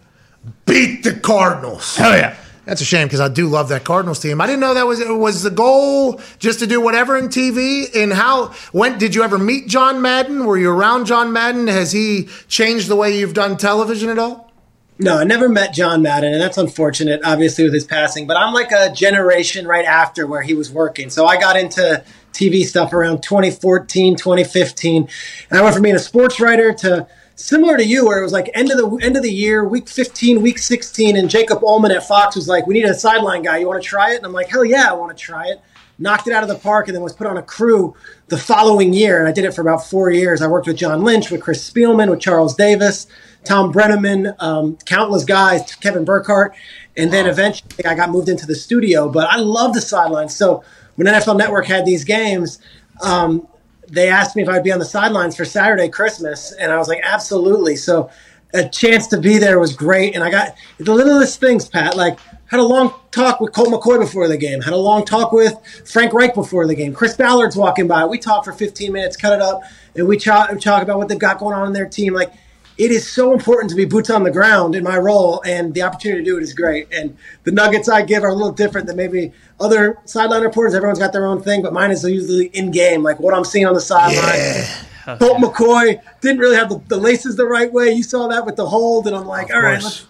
[0.66, 1.96] beat the Cardinals.
[1.96, 2.36] Hell yeah.
[2.66, 4.40] That's a shame because I do love that Cardinals team.
[4.40, 7.94] I didn't know that was was the goal just to do whatever in TV.
[7.94, 10.44] And how when did you ever meet John Madden?
[10.44, 11.68] Were you around John Madden?
[11.68, 14.52] Has he changed the way you've done television at all?
[14.98, 18.26] No, I never met John Madden, and that's unfortunate, obviously, with his passing.
[18.26, 21.10] But I'm like a generation right after where he was working.
[21.10, 22.02] So I got into
[22.32, 25.08] TV stuff around 2014, 2015.
[25.50, 27.06] And I went from being a sports writer to
[27.36, 29.88] similar to you, where it was like end of the end of the year, week
[29.88, 33.58] 15, week 16, and Jacob Ullman at Fox was like, "We need a sideline guy.
[33.58, 35.60] You want to try it?" And I'm like, "Hell yeah, I want to try it."
[35.98, 37.94] Knocked it out of the park, and then was put on a crew
[38.28, 39.18] the following year.
[39.18, 40.42] And I did it for about four years.
[40.42, 43.06] I worked with John Lynch, with Chris Spielman, with Charles Davis,
[43.44, 46.54] Thom Brennaman, um, countless guys, Kevin Burkhardt,
[46.96, 49.08] and then eventually I got moved into the studio.
[49.08, 50.34] But I love the sidelines.
[50.36, 50.62] So
[50.96, 52.58] when NFL Network had these games,
[53.02, 53.46] um,
[53.88, 56.88] they asked me if I'd be on the sidelines for Saturday Christmas, and I was
[56.88, 57.76] like, absolutely.
[57.76, 58.10] So
[58.54, 61.96] a chance to be there was great, and I got the littlest things, Pat.
[61.96, 65.32] Like had a long talk with Colt McCoy before the game, had a long talk
[65.32, 66.94] with Frank Reich before the game.
[66.94, 68.04] Chris Ballard's walking by.
[68.04, 69.62] We talk for 15 minutes, cut it up,
[69.94, 72.14] and we talk, talk about what they've got going on in their team.
[72.14, 72.32] Like
[72.78, 75.82] it is so important to be boots on the ground in my role, and the
[75.82, 76.88] opportunity to do it is great.
[76.92, 80.74] And the nuggets I give are a little different than maybe other sideline reporters.
[80.74, 83.66] Everyone's got their own thing, but mine is usually in game, like what I'm seeing
[83.66, 84.34] on the sideline.
[84.36, 85.16] Yeah.
[85.18, 87.92] Colt McCoy didn't really have the, the laces the right way.
[87.92, 90.06] You saw that with the hold, and I'm like, all right, course.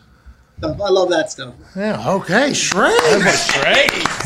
[0.62, 0.80] let's.
[0.80, 1.54] I love that stuff.
[1.76, 2.96] Yeah, okay, Shrek.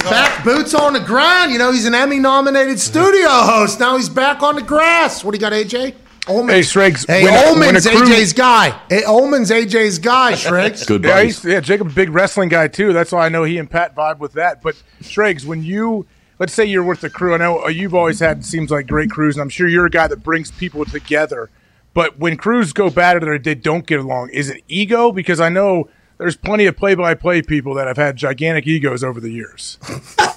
[0.05, 1.51] Back boots on the ground.
[1.51, 3.81] You know, he's an Emmy nominated studio host.
[3.81, 5.25] Now he's back on the grass.
[5.25, 5.95] What do you got, AJ?
[6.29, 6.55] Ullman.
[6.55, 8.79] Hey, Schrags, Hey, when a- when Ullman's crew- AJ's guy.
[8.89, 10.87] Hey, Ullman's AJ's guy, Shrek.
[10.87, 11.43] Good Yeah, buddies.
[11.43, 12.93] he's, yeah, Jacob's a big wrestling guy too.
[12.93, 14.63] That's why I know he and Pat vibe with that.
[14.63, 16.07] But Schrags, when you
[16.39, 19.11] let's say you're with the crew, I know uh, you've always had seems like great
[19.11, 21.51] crews, and I'm sure you're a guy that brings people together.
[21.93, 25.11] But when crews go bad or they don't get along, is it ego?
[25.13, 29.31] Because I know there's plenty of play-by-play people that have had gigantic egos over the
[29.31, 29.77] years.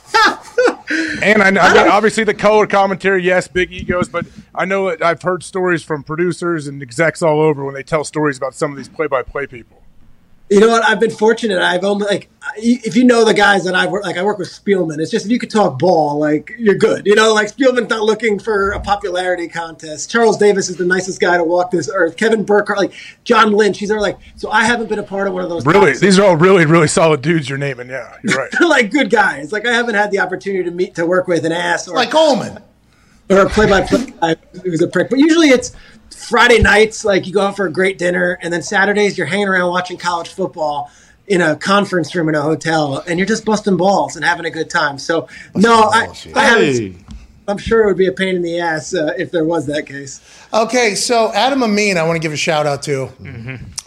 [1.21, 1.91] and I, know, I mean, oh.
[1.91, 6.03] obviously the color commentary, yes, big egos, but I know that I've heard stories from
[6.03, 9.82] producers and execs all over when they tell stories about some of these play-by-play people.
[10.49, 10.83] You know what?
[10.83, 11.59] I've been fortunate.
[11.59, 14.49] I've only like if you know the guys that I work like I work with
[14.49, 14.99] Spielman.
[14.99, 17.07] It's just if you could talk ball, like you're good.
[17.07, 20.11] You know, like Spielman's not looking for a popularity contest.
[20.11, 22.17] Charles Davis is the nicest guy to walk this earth.
[22.17, 24.19] Kevin Burkhardt, like John Lynch, he's are like.
[24.35, 25.65] So I haven't been a part of one of those.
[25.65, 26.01] Really, contests.
[26.01, 27.89] these are all really, really solid dudes you're naming.
[27.89, 28.51] Yeah, you're right.
[28.59, 29.51] They're like good guys.
[29.51, 32.13] Like I haven't had the opportunity to meet to work with an ass or Like
[32.13, 32.61] Ullman.
[33.29, 35.09] or a play-by-play guy who's a prick.
[35.09, 35.71] But usually it's
[36.13, 39.47] Friday nights, like you go out for a great dinner, and then Saturdays you're hanging
[39.47, 40.91] around watching college football
[41.27, 44.51] in a conference room in a hotel, and you're just busting balls and having a
[44.51, 44.97] good time.
[44.99, 46.37] So no, I, yeah.
[46.37, 47.05] I haven't.
[47.45, 49.85] I'm sure it would be a pain in the ass uh, if there was that
[49.85, 50.21] case.
[50.53, 53.09] Okay, so Adam Amin, I want to give a shout out to.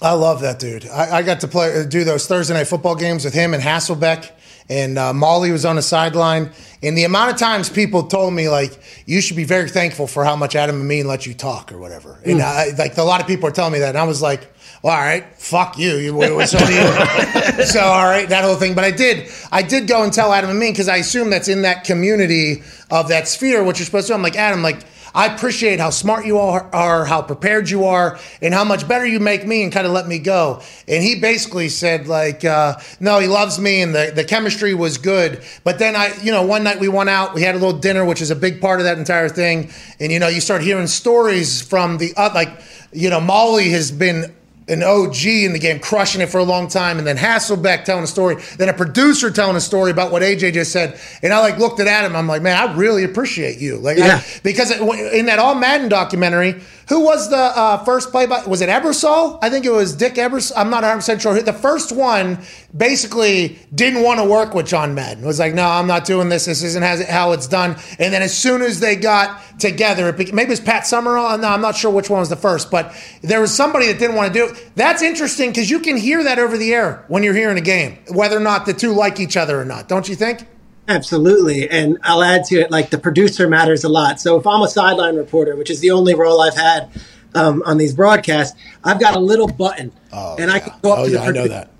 [0.02, 0.86] I love that dude.
[0.88, 4.30] I, I got to play do those Thursday night football games with him and Hasselbeck,
[4.68, 6.50] and uh, Molly was on the sideline.
[6.82, 10.24] And the amount of times people told me like, you should be very thankful for
[10.24, 12.20] how much Adam Amin let you talk or whatever.
[12.24, 14.52] And I, like a lot of people are telling me that, and I was like,
[14.82, 15.96] well, all right, fuck you.
[15.96, 16.10] you
[16.46, 17.64] so, you.
[17.64, 18.74] so all right, that whole thing.
[18.74, 21.62] But I did, I did go and tell Adam Amin because I assume that's in
[21.62, 24.12] that community of that sphere, what you're supposed to.
[24.12, 24.14] do.
[24.14, 24.84] I'm like Adam, like.
[25.16, 29.06] I appreciate how smart you are, are, how prepared you are, and how much better
[29.06, 30.60] you make me and kind of let me go.
[30.86, 34.98] And he basically said, like, uh, no, he loves me and the, the chemistry was
[34.98, 35.42] good.
[35.64, 38.04] But then I, you know, one night we went out, we had a little dinner,
[38.04, 39.70] which is a big part of that entire thing.
[39.98, 42.50] And, you know, you start hearing stories from the, uh, like,
[42.92, 44.35] you know, Molly has been
[44.68, 48.02] an OG in the game, crushing it for a long time, and then Hasselbeck telling
[48.02, 51.38] a story, then a producer telling a story about what AJ just said, and I
[51.40, 52.16] like looked at Adam.
[52.16, 54.22] I'm like, man, I really appreciate you, like, I- Yeah.
[54.42, 54.80] because it,
[55.14, 58.44] in that All Madden documentary, who was the uh, first play by?
[58.44, 59.40] Was it Ebersol?
[59.42, 60.52] I think it was Dick Ebersol.
[60.56, 61.40] I'm not 100 percent sure.
[61.42, 62.38] The first one
[62.76, 65.24] basically didn't want to work with John Madden.
[65.24, 66.44] Was like, no, I'm not doing this.
[66.44, 67.74] This isn't how it's done.
[67.98, 71.36] And then as soon as they got together, it, bec- maybe it was Pat Summerall.
[71.38, 74.14] No, I'm not sure which one was the first, but there was somebody that didn't
[74.14, 74.55] want to do it.
[74.74, 77.98] That's interesting because you can hear that over the air when you're hearing a game,
[78.10, 79.88] whether or not the two like each other or not.
[79.88, 80.46] Don't you think?
[80.88, 81.68] Absolutely.
[81.68, 84.20] And I'll add to it, like the producer matters a lot.
[84.20, 86.90] So if I'm a sideline reporter, which is the only role I've had
[87.34, 89.92] um, on these broadcasts, I've got a little button.
[90.12, 91.70] and I can go up Oh to yeah, the I know producer that.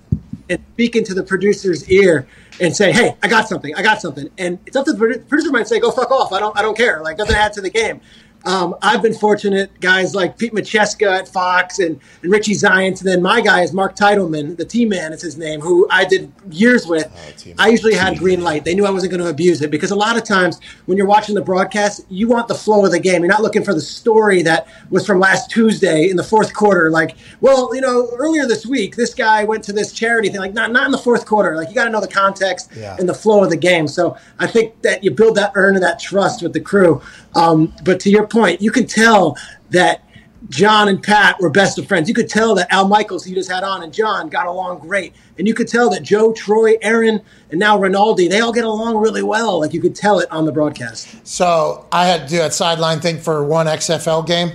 [0.51, 2.27] and speak into the producer's ear
[2.61, 3.75] and say, "Hey, I got something.
[3.77, 4.99] I got something." And it's up to the
[5.29, 6.33] producer might say, "Go fuck off.
[6.33, 6.57] I don't.
[6.59, 7.01] I don't care.
[7.03, 8.01] Like doesn't add to the game."
[8.47, 13.01] Um, I've been fortunate, guys like Pete Macheska at Fox and, and Richie Zyontz.
[13.01, 16.05] And then my guy is Mark Titleman, the team man is his name, who I
[16.05, 17.11] did years with.
[17.59, 18.65] I usually had green light.
[18.65, 21.09] They knew I wasn't going to abuse it because a lot of times when you're
[21.09, 23.23] watching the broadcast, you want the flow of the game.
[23.23, 26.89] You're not looking for the story that was from last Tuesday in the fourth quarter.
[26.89, 30.39] Like, well, you know, earlier this week, this guy went to this charity thing.
[30.39, 31.57] Like, not, not in the fourth quarter.
[31.57, 32.95] Like, you got to know the context Yeah.
[32.97, 33.89] and the flow of the game.
[33.89, 37.03] So I think that you build that earn and that trust with the crew.
[37.35, 39.37] Um, but to your point, you can tell
[39.71, 40.03] that
[40.49, 42.09] John and Pat were best of friends.
[42.09, 44.79] You could tell that Al Michaels, who you just had on, and John got along
[44.81, 45.13] great.
[45.39, 47.21] And you could tell that Joe, Troy, Erin,
[47.51, 49.59] and now Rinaldi, they all get along really well.
[49.61, 51.27] Like you could tell it on the broadcast.
[51.27, 54.53] So I had to do that sideline thing for one XFL game,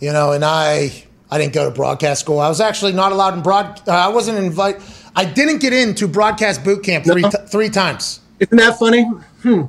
[0.00, 2.38] you know, and I I didn't go to broadcast school.
[2.38, 3.80] I was actually not allowed in broad.
[3.88, 4.80] Uh, I wasn't invited.
[5.16, 7.30] I didn't get into broadcast boot camp three No.
[7.30, 8.20] t- three times.
[8.38, 9.10] Isn't that funny?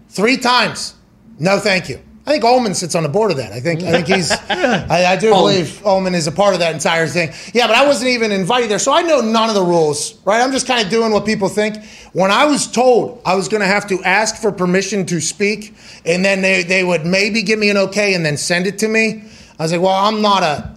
[0.10, 0.94] Three times.
[1.40, 2.00] No, thank you.
[2.28, 3.54] I think Ullman sits on the board of that.
[3.54, 4.32] I think I think he's.
[4.50, 7.32] I, I do believe Ullman is a part of that entire thing.
[7.54, 10.20] Yeah, but I wasn't even invited there, so I know none of the rules.
[10.26, 10.42] Right?
[10.42, 11.82] I'm just kind of doing what people think.
[12.12, 15.74] When I was told I was going to have to ask for permission to speak,
[16.06, 18.90] and then they they would maybe give me an okay and then send it to
[18.90, 19.24] me,
[19.58, 20.77] I was like, well, I'm not a.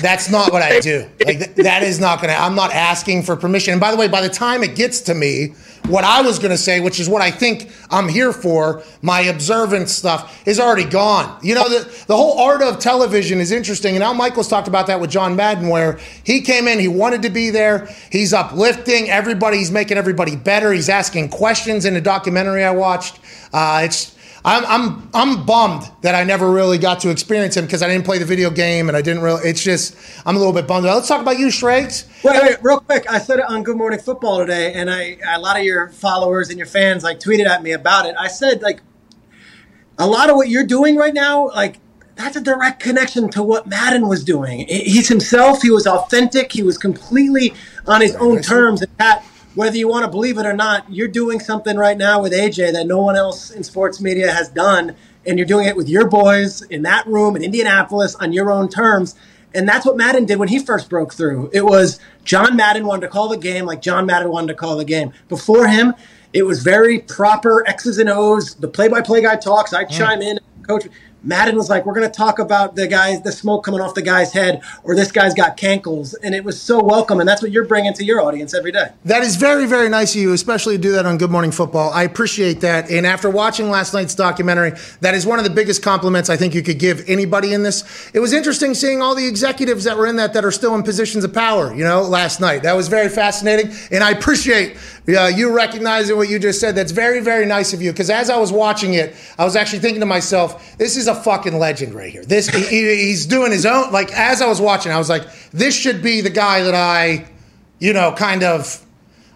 [0.00, 1.08] That's not what I do.
[1.24, 2.32] Like th- that is not gonna.
[2.32, 3.72] I'm not asking for permission.
[3.72, 5.48] And by the way, by the time it gets to me,
[5.86, 9.92] what I was gonna say, which is what I think I'm here for, my observance
[9.92, 11.38] stuff is already gone.
[11.42, 13.94] You know, the the whole art of television is interesting.
[13.94, 17.22] And Al Michaels talked about that with John Madden, where he came in, he wanted
[17.22, 22.00] to be there, he's uplifting everybody, he's making everybody better, he's asking questions in a
[22.00, 23.20] documentary I watched.
[23.52, 27.82] Uh, it's I'm I'm I'm bummed that I never really got to experience him because
[27.82, 29.42] I didn't play the video game and I didn't really.
[29.48, 30.86] It's just I'm a little bit bummed.
[30.86, 32.06] Let's talk about you, Schrags.
[32.24, 33.10] Wait, wait, real quick.
[33.10, 36.48] I said it on Good Morning Football today, and I a lot of your followers
[36.48, 38.14] and your fans like tweeted at me about it.
[38.18, 38.80] I said like
[39.98, 41.78] a lot of what you're doing right now, like
[42.16, 44.66] that's a direct connection to what Madden was doing.
[44.68, 45.62] He's himself.
[45.62, 46.52] He was authentic.
[46.52, 47.54] He was completely
[47.86, 48.82] on his own terms.
[48.82, 49.24] And Pat,
[49.54, 52.72] whether you want to believe it or not, you're doing something right now with AJ
[52.72, 54.94] that no one else in sports media has done,
[55.26, 58.68] and you're doing it with your boys in that room in Indianapolis on your own
[58.68, 59.16] terms.
[59.52, 61.50] And that's what Madden did when he first broke through.
[61.52, 64.76] It was John Madden wanted to call the game like John Madden wanted to call
[64.76, 65.12] the game.
[65.28, 65.94] Before him,
[66.32, 68.54] it was very proper X's and O's.
[68.54, 69.72] The play-by-play guy talks.
[69.72, 69.90] I hmm.
[69.90, 70.38] chime in.
[70.66, 70.86] Coach
[71.22, 74.02] Madden was like, "We're going to talk about the guys, the smoke coming off the
[74.02, 77.20] guy's head, or this guy's got cankles," and it was so welcome.
[77.20, 78.88] And that's what you're bringing to your audience every day.
[79.04, 81.90] That is very, very nice of you, especially to do that on Good Morning Football.
[81.92, 82.90] I appreciate that.
[82.90, 86.54] And after watching last night's documentary, that is one of the biggest compliments I think
[86.54, 87.84] you could give anybody in this.
[88.14, 90.82] It was interesting seeing all the executives that were in that that are still in
[90.82, 92.62] positions of power, you know, last night.
[92.62, 93.72] That was very fascinating.
[93.90, 94.76] And I appreciate
[95.08, 96.74] uh, you recognizing what you just said.
[96.76, 97.90] That's very, very nice of you.
[97.92, 101.14] Because as I was watching it, I was actually thinking to myself, this is a
[101.14, 102.24] fucking legend right here.
[102.24, 102.66] This he-
[103.06, 106.20] He's doing his own, like, as I was watching, I was like, this should be
[106.20, 107.26] the guy that I,
[107.78, 108.84] you know, kind of.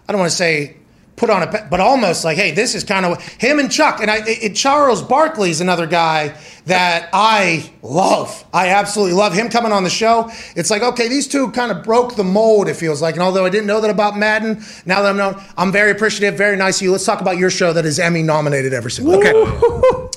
[0.07, 0.77] I don't want to say
[1.15, 4.11] put on a, but almost like, hey, this is kind of him and Chuck and
[4.11, 4.19] I.
[4.25, 6.35] It, Charles Barkley is another guy
[6.65, 8.43] that I love.
[8.53, 10.29] I absolutely love him coming on the show.
[10.55, 12.67] It's like, okay, these two kind of broke the mold.
[12.67, 15.41] It feels like, and although I didn't know that about Madden, now that I'm known,
[15.57, 16.37] I'm very appreciative.
[16.37, 16.91] Very nice of you.
[16.91, 19.15] Let's talk about your show that is Emmy nominated every single.
[19.15, 20.11] Okay.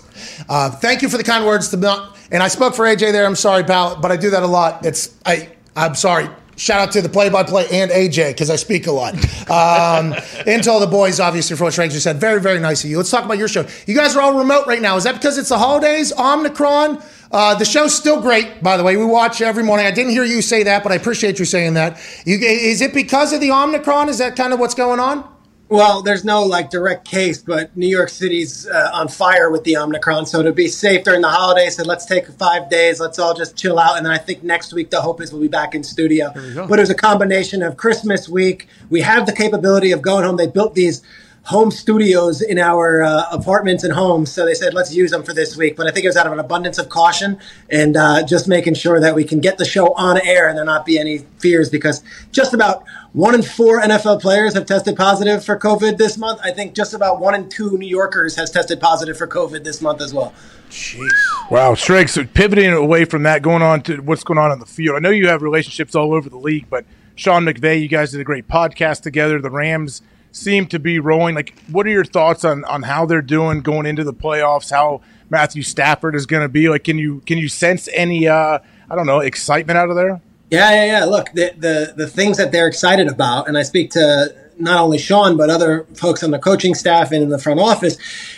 [0.49, 1.68] Uh, thank you for the kind words.
[1.68, 3.26] To and I spoke for AJ there.
[3.26, 4.84] I'm sorry, pal, but I do that a lot.
[4.84, 5.51] It's I.
[5.76, 6.28] I'm sorry.
[6.59, 9.15] Shout out to the play-by-play and AJ because I speak a lot.
[9.49, 10.13] Um,
[10.47, 12.19] and to all the boys, obviously, for what Frank just said.
[12.19, 12.97] Very, very nice of you.
[12.97, 13.65] Let's talk about your show.
[13.87, 14.97] You guys are all remote right now.
[14.97, 16.13] Is that because it's the holidays?
[16.13, 17.01] Omicron.
[17.31, 18.97] Uh, the show's still great, by the way.
[18.97, 19.87] We watch every morning.
[19.87, 22.01] I didn't hear you say that, but I appreciate you saying that.
[22.25, 24.09] You, is it because of the Omicron?
[24.09, 25.38] Is that kind of what's going on?
[25.71, 29.77] Well, there's no like direct case, but New York City's uh, on fire with the
[29.77, 30.25] Omicron.
[30.25, 33.55] So to be safe during the holidays, said let's take five days, let's all just
[33.55, 35.85] chill out, and then I think next week the hope is we'll be back in
[35.85, 36.33] studio.
[36.66, 38.66] But it was a combination of Christmas week.
[38.89, 40.39] We have the capability of going home.
[40.39, 41.03] They built these
[41.49, 45.32] home studios in our uh, apartments and homes, so they said let's use them for
[45.32, 45.76] this week.
[45.76, 47.38] But I think it was out of an abundance of caution
[47.70, 50.64] and uh, just making sure that we can get the show on air and there
[50.66, 55.42] not be any fears because just about one in four NFL players have tested positive
[55.42, 56.38] for COVID this month.
[56.44, 59.80] I think just about one in two New Yorkers has tested positive for COVID this
[59.80, 60.34] month as well.
[60.70, 61.09] Jeez.
[61.51, 62.11] Wow, Strake.
[62.11, 64.96] So pivoting away from that, going on to what's going on in the field.
[64.96, 66.84] I know you have relationships all over the league, but
[67.14, 69.40] Sean McVay, you guys did a great podcast together.
[69.40, 70.03] The Rams
[70.39, 71.34] seem to be rolling.
[71.34, 74.70] Like, what are your thoughts on on how they're doing going into the playoffs?
[74.70, 76.68] How Matthew Stafford is going to be?
[76.68, 78.59] Like, can you can you sense any uh,
[78.91, 80.20] I don't know excitement out of there?
[80.51, 81.05] Yeah, yeah, yeah.
[81.05, 84.99] Look, the, the the things that they're excited about, and I speak to not only
[84.99, 87.97] Sean, but other folks on the coaching staff and in the front office,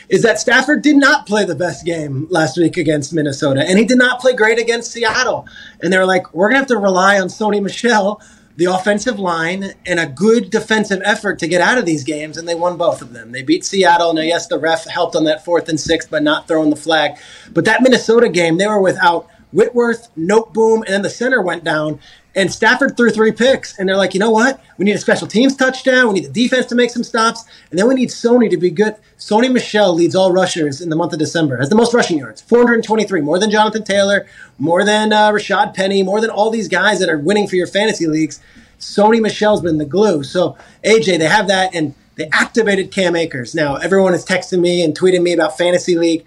[0.08, 3.84] is that Stafford did not play the best game last week against Minnesota, and he
[3.84, 5.46] did not play great against Seattle.
[5.80, 8.20] And they're like, we're to have to rely on Sony Michel,
[8.56, 12.48] the offensive line, and a good defensive effort to get out of these games, and
[12.48, 13.32] they won both of them.
[13.32, 14.12] They beat Seattle.
[14.12, 17.12] Now, yes, the ref helped on that fourth and sixth, but not throwing the flag.
[17.52, 22.00] But that Minnesota game, they were without Whitworth, Noteboom, and then the center went down.
[22.34, 24.62] And Stafford threw three picks, and they're like, you know what?
[24.78, 26.08] We need a special teams touchdown.
[26.08, 28.70] We need the defense to make some stops, and then we need Sony to be
[28.70, 28.94] good.
[29.18, 32.40] Sony Michel leads all rushers in the month of December, has the most rushing yards,
[32.42, 34.26] 423, more than Jonathan Taylor,
[34.58, 37.66] more than uh, Rashad Penny, more than all these guys that are winning for your
[37.66, 38.40] fantasy leagues.
[38.78, 40.22] Sony Michel's been the glue.
[40.22, 43.54] So AJ, they have that, and they activated Cam Akers.
[43.54, 46.24] Now everyone is texting me and tweeting me about fantasy league.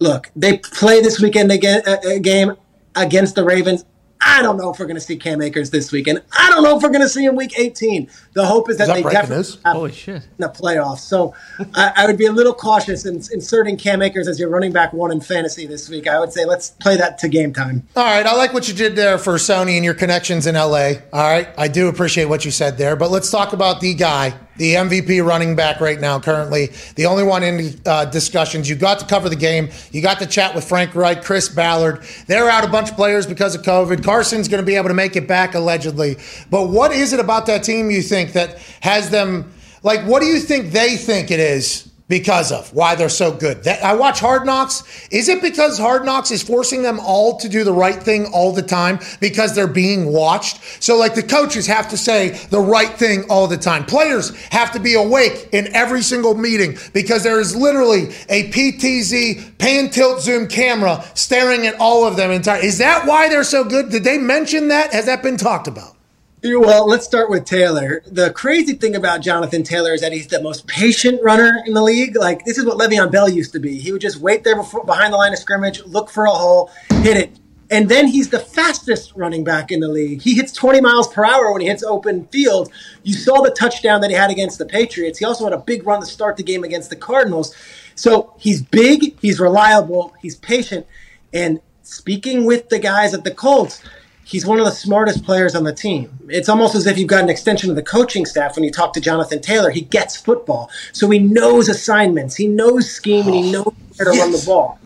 [0.00, 2.56] Look, they play this weekend again, a, a game
[2.94, 3.84] against the Ravens.
[4.20, 6.22] I don't know if we're going to see Cam Akers this weekend.
[6.36, 8.08] I don't know if we're going to see him week 18.
[8.32, 9.58] The hope is that, Is that they definitely news?
[9.64, 10.16] have Holy shit.
[10.16, 10.98] in the playoffs.
[11.00, 11.34] So
[11.74, 14.92] I, I would be a little cautious in inserting Cam Akers as your running back
[14.92, 16.06] one in fantasy this week.
[16.08, 17.86] I would say let's play that to game time.
[17.94, 20.92] All right, I like what you did there for Sony and your connections in LA.
[21.12, 24.34] All right, I do appreciate what you said there, but let's talk about the guy,
[24.56, 28.68] the MVP running back right now, currently the only one in uh, discussions.
[28.68, 29.70] You got to cover the game.
[29.92, 32.02] You got to chat with Frank Reich, Chris Ballard.
[32.26, 34.04] They're out a bunch of players because of COVID.
[34.04, 36.16] Carson's going to be able to make it back allegedly.
[36.50, 39.52] But what is it about that team you think that has them?
[39.82, 41.90] Like, what do you think they think it is?
[42.08, 43.64] Because of why they're so good.
[43.64, 44.82] That I watch Hard Knocks.
[45.10, 48.52] Is it because Hard Knocks is forcing them all to do the right thing all
[48.52, 50.82] the time because they're being watched?
[50.82, 53.84] So like the coaches have to say the right thing all the time.
[53.84, 59.58] Players have to be awake in every single meeting because there is literally a PTZ
[59.58, 62.62] pan tilt zoom camera staring at all of them entire.
[62.62, 63.90] Is that why they're so good?
[63.90, 64.92] Did they mention that?
[64.92, 65.95] Has that been talked about?
[66.44, 68.02] Well, let's start with Taylor.
[68.06, 71.82] The crazy thing about Jonathan Taylor is that he's the most patient runner in the
[71.82, 72.14] league.
[72.14, 73.78] Like this is what Le'Veon Bell used to be.
[73.78, 76.70] He would just wait there before, behind the line of scrimmage, look for a hole,
[77.00, 77.38] hit it,
[77.70, 80.20] and then he's the fastest running back in the league.
[80.20, 82.70] He hits 20 miles per hour when he hits open field.
[83.02, 85.18] You saw the touchdown that he had against the Patriots.
[85.18, 87.56] He also had a big run to start the game against the Cardinals.
[87.94, 90.86] So he's big, he's reliable, he's patient,
[91.32, 93.82] and speaking with the guys at the Colts
[94.26, 96.18] he's one of the smartest players on the team.
[96.28, 98.92] It's almost as if you've got an extension of the coaching staff when you talk
[98.94, 99.70] to Jonathan Taylor.
[99.70, 100.68] He gets football.
[100.92, 104.80] So he knows assignments, he knows scheme, and he knows where to run the ball.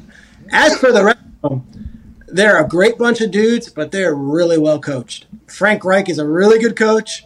[0.53, 1.97] As for the rest of them,
[2.28, 5.26] they're a great bunch of dudes, but they're really well coached.
[5.47, 7.24] Frank Reich is a really good coach.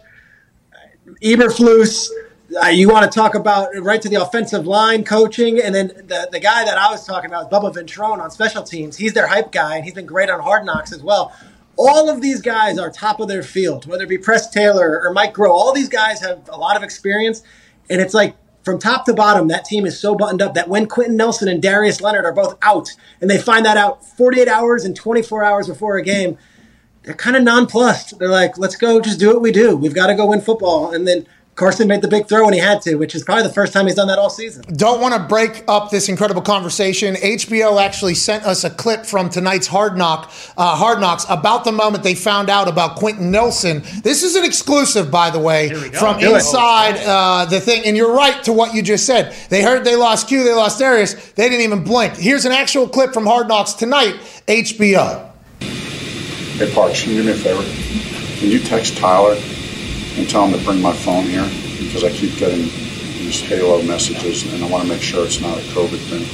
[1.21, 2.09] Eberflus,
[2.63, 6.29] uh, you want to talk about right to the offensive line coaching, and then the,
[6.31, 8.95] the guy that I was talking about, Bubba Ventrone on special teams.
[8.95, 11.33] He's their hype guy, and he's been great on Hard Knocks as well
[11.77, 15.13] all of these guys are top of their field, whether it be Press Taylor or
[15.13, 15.49] Mike Groh.
[15.49, 17.43] All these guys have a lot of experience,
[17.89, 20.87] and it's like from top to bottom, that team is so buttoned up that when
[20.87, 22.89] Quenton Nelson and Darius Leonard are both out,
[23.21, 26.37] and they find that out 48 hours and 24 hours before a game,
[27.03, 28.17] they're kind of nonplussed.
[28.17, 29.75] They're like, let's go, just do what we do.
[29.75, 30.91] We've got to go win football.
[30.91, 33.53] And then Carson made the big throw when he had to, which is probably the
[33.53, 34.61] first time he's done that all season.
[34.75, 37.15] Don't want to break up this incredible conversation.
[37.15, 41.71] HBO actually sent us a clip from tonight's Hard Knock, uh, Hard Knocks about the
[41.71, 43.83] moment they found out about Quenton Nelson.
[44.03, 47.83] This is an exclusive, by the way, from Do inside uh, the thing.
[47.85, 49.33] And you're right to what you just said.
[49.47, 51.13] They heard they lost Q, they lost Darius.
[51.31, 52.17] They didn't even blink.
[52.17, 55.31] Here's an actual clip from Hard Knocks tonight, HBO.
[55.61, 57.63] Hey, Parks, can you do me a favor?
[58.39, 59.37] Can you text Tyler
[60.17, 61.47] and tell him to bring my phone here?
[61.79, 62.69] Because I keep getting
[63.19, 66.25] these Halo messages, and I want to make sure it's not a COVID thing.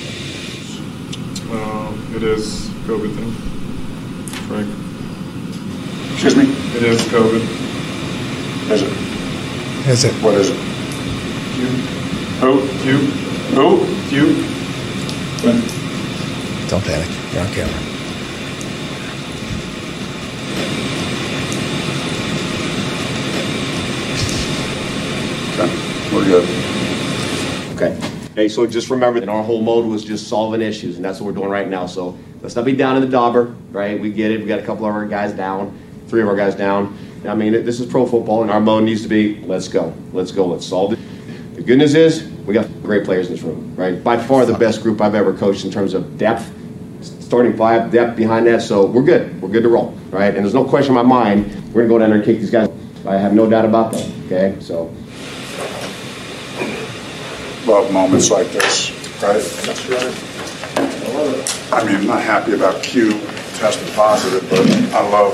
[1.50, 3.32] Well, it is COVID thing.
[4.48, 4.70] Frank.
[6.14, 6.44] Excuse me?
[6.78, 7.42] It is COVID.
[8.72, 8.92] Is it?
[9.88, 10.14] Is it?
[10.24, 10.58] What is it?
[11.56, 11.68] Q.
[12.42, 12.68] Who?
[12.84, 12.98] Q.
[13.56, 13.86] Who?
[14.10, 14.36] Q.
[15.44, 15.58] When?
[16.70, 17.10] Don't panic.
[17.34, 17.92] You're on camera.
[25.58, 26.44] We're good.
[27.76, 28.00] Okay.
[28.36, 31.26] Hey, so just remember that our whole mode was just solving issues, and that's what
[31.28, 31.88] we're doing right now.
[31.88, 34.00] So let's not be down in the dauber, right?
[34.00, 34.40] We get it.
[34.40, 35.78] We got a couple of our guys down,
[36.08, 36.98] three of our guys down.
[37.28, 40.32] I mean, this is pro football, and our mode needs to be let's go, let's
[40.32, 41.00] go, let's solve it.
[41.56, 44.02] The good news is we got great players in this room, right?
[44.02, 46.50] By far the best group I've ever coached in terms of depth,
[47.02, 48.62] starting five, depth behind that.
[48.62, 49.42] So we're good.
[49.42, 50.34] We're good to roll, right?
[50.34, 52.52] And there's no question in my mind we're gonna go down there and kick these
[52.52, 52.70] guys.
[53.06, 54.12] I have no doubt about that.
[54.28, 54.94] Okay, so.
[57.72, 58.92] Love moments like this,
[59.24, 59.42] right?
[59.64, 60.14] That's right.
[61.72, 63.12] I mean, I'm not happy about Q
[63.56, 64.60] testing positive, but
[64.94, 65.32] I love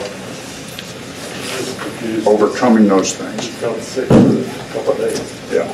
[2.28, 3.48] overcoming those things.
[3.56, 4.24] Felt sick for a
[4.72, 5.52] couple of days.
[5.52, 5.68] Yeah.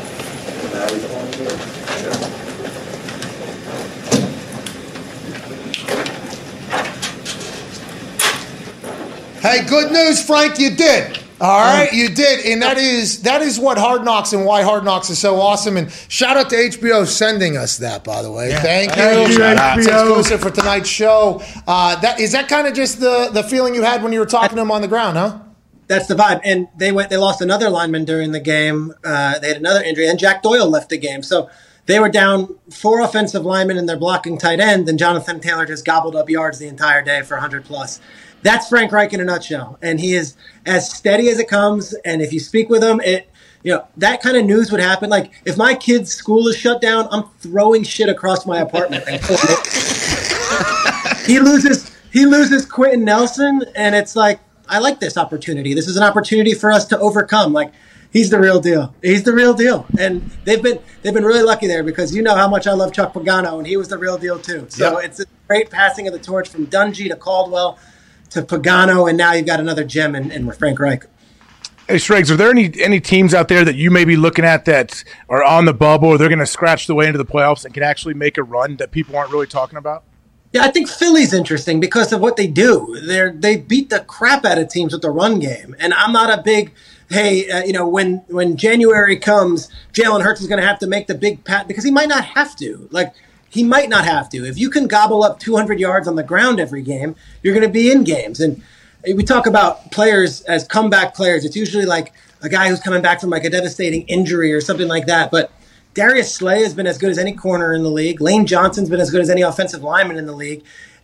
[9.41, 10.59] Hey, good news, Frank.
[10.59, 11.22] You did.
[11.41, 14.85] All right, you did, and that is that is what Hard Knocks and why Hard
[14.85, 15.77] Knocks is so awesome.
[15.77, 18.51] And shout out to HBO sending us that, by the way.
[18.53, 18.95] Thank you.
[18.95, 19.77] Thank you, Shout out.
[19.79, 20.05] It's HBO.
[20.19, 21.41] exclusive for tonight's show.
[21.67, 24.25] Uh, that is that kind of just the the feeling you had when you were
[24.25, 25.39] talking to him on the ground, huh?
[25.87, 26.41] That's the vibe.
[26.43, 27.09] And they went.
[27.09, 28.93] They lost another lineman during the game.
[29.03, 31.23] Uh, they had another injury, and Jack Doyle left the game.
[31.23, 31.49] So
[31.87, 34.87] they were down four offensive linemen, and they're blocking tight end.
[34.87, 37.99] And Jonathan Taylor just gobbled up yards the entire day for 100 plus.
[38.43, 40.35] That's Frank Reich in a nutshell, and he is
[40.65, 41.93] as steady as it comes.
[42.05, 43.29] And if you speak with him, it
[43.63, 45.09] you know that kind of news would happen.
[45.09, 49.05] Like if my kid's school is shut down, I'm throwing shit across my apartment.
[51.25, 55.73] he loses he loses Quenton Nelson, and it's like I like this opportunity.
[55.73, 57.53] This is an opportunity for us to overcome.
[57.53, 57.71] Like
[58.11, 58.93] he's the real deal.
[59.01, 62.35] He's the real deal, and they've been they've been really lucky there because you know
[62.35, 64.65] how much I love Chuck Pagano, and he was the real deal too.
[64.69, 65.05] So Yep.
[65.05, 67.79] it's a great passing of the torch from Dungy to Caldwell
[68.33, 71.05] to Pagano, and now you've got another gem in, in Frank Reich.
[71.87, 74.65] Hey, Striggs, are there any any teams out there that you may be looking at
[74.65, 77.65] that are on the bubble or they're going to scratch the way into the playoffs
[77.65, 80.03] and can actually make a run that people aren't really talking about?
[80.53, 82.97] Yeah, I think Philly's interesting because of what they do.
[83.05, 86.37] They're they beat the crap out of teams with the run game, and I'm not
[86.37, 86.71] a big
[87.09, 90.87] hey, uh, you know, when when January comes, Jalen Hurts is going to have to
[90.87, 92.87] make the big pat because he might not have to.
[92.91, 93.13] Like
[93.53, 94.45] he might not have to.
[94.45, 97.71] If you can gobble up 200 yards on the ground every game, you're going to
[97.71, 98.39] be in games.
[98.39, 98.63] And
[99.05, 101.45] we talk about players as comeback players.
[101.45, 104.87] It's usually like a guy who's coming back from like a devastating injury or something
[104.87, 105.29] like that.
[105.29, 105.51] But
[105.93, 108.21] Darius Slay has been as good as any corner in the league.
[108.21, 110.63] Lane Johnson's been as good as any offensive lineman in the league.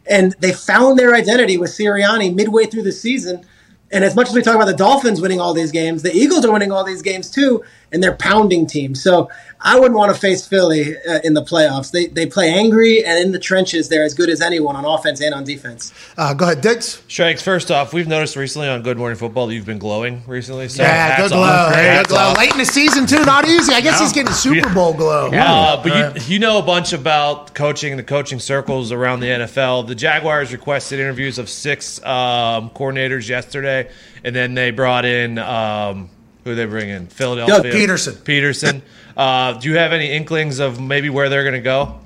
[0.10, 3.45] And they found their identity with Sirianni midway through the season.
[3.91, 6.45] And as much as we talk about the Dolphins winning all these games, the Eagles
[6.45, 9.02] are winning all these games too, and they're pounding teams.
[9.04, 9.30] So
[9.62, 11.92] I wouldn't want to face Philly uh, in the playoffs.
[11.92, 15.22] They, they play angry, and in the trenches, they're as good as anyone on offense
[15.22, 15.92] and on defense.
[16.18, 17.02] Uh, go ahead, Diggs.
[17.08, 20.70] Shanks, first off, we've noticed recently on Good Morning Football that you've been glowing recently.
[20.70, 21.42] So yeah, hats good glow.
[21.42, 21.74] off.
[21.74, 22.34] Good glow.
[22.38, 23.74] Late in the season too, not easy.
[23.74, 24.06] I guess No.
[24.06, 25.30] he's getting Super Bowl glow.
[25.32, 29.28] Uh, but you, you know a bunch about coaching and the coaching circles around the
[29.28, 29.88] NFL.
[29.88, 33.90] The Jaguars requested interviews of six um, coordinators yesterday,
[34.24, 36.10] and then they brought in um,
[36.44, 38.14] who they bring in Philadelphia Doug Pederson.
[38.14, 38.82] Pederson.
[39.18, 42.00] Uh, do you have any inklings of maybe where they're going to go?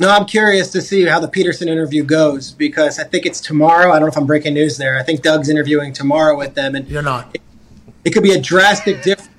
[0.00, 3.90] No, I'm curious to see how the Pederson interview goes because I think it's tomorrow.
[3.90, 4.98] I don't know if I'm breaking news there.
[4.98, 7.30] I think Doug's interviewing tomorrow with them, and you're not.
[7.34, 7.40] It,
[8.04, 9.30] it could be a drastic difference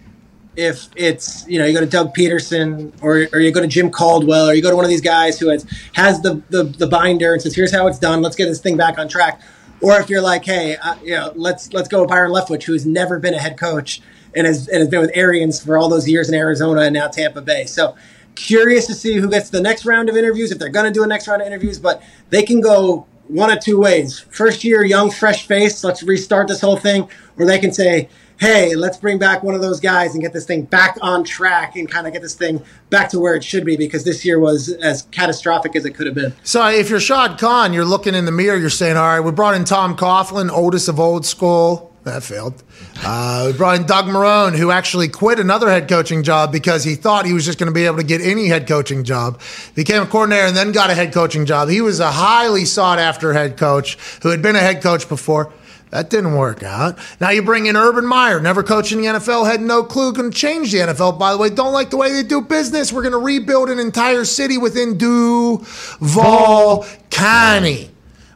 [0.56, 3.90] if it's you know you go to Doug Pederson or or you go to Jim
[3.90, 6.88] Caldwell or you go to one of these guys who has has the the, the
[6.88, 8.22] binder and says here's how it's done.
[8.22, 9.42] Let's get this thing back on track.
[9.82, 12.74] Or if you're like, hey, uh, you know, let's let's go with Byron Leftwich, who
[12.74, 14.02] has never been a head coach
[14.36, 17.08] and has, and has been with Arians for all those years in Arizona and now
[17.08, 17.66] Tampa Bay.
[17.66, 17.96] So
[18.36, 21.04] curious to see who gets the next round of interviews if they're going to do
[21.04, 21.80] a next round of interviews.
[21.80, 26.48] But they can go one of two ways: first year, young, fresh face, let's restart
[26.48, 28.10] this whole thing, or they can say,
[28.40, 31.76] hey, let's bring back one of those guys and get this thing back on track
[31.76, 34.40] and kind of get this thing back to where it should be because this year
[34.40, 36.34] was as catastrophic as it could have been.
[36.44, 39.32] So if you're Shad Khan, you're looking in the mirror, you're saying, all right, we
[39.32, 41.89] brought in Tom Coughlin, oldest of old school.
[42.06, 42.64] That failed.
[43.04, 46.96] Uh, we brought in Doug Marrone, who actually quit another head coaching job because he
[46.96, 49.40] thought he was just going to be able to get any head coaching job.
[49.76, 51.68] Became a coordinator and then got a head coaching job.
[51.68, 55.52] He was a highly sought after head coach who had been a head coach before.
[55.92, 57.00] That didn't work out.
[57.20, 60.32] Now you bring in Urban Meyer, never coached in the NFL, had no clue, going
[60.32, 61.50] to change the NFL, by the way.
[61.50, 62.94] Don't like the way they do business.
[62.94, 67.90] We're going to rebuild an entire city within Duval County.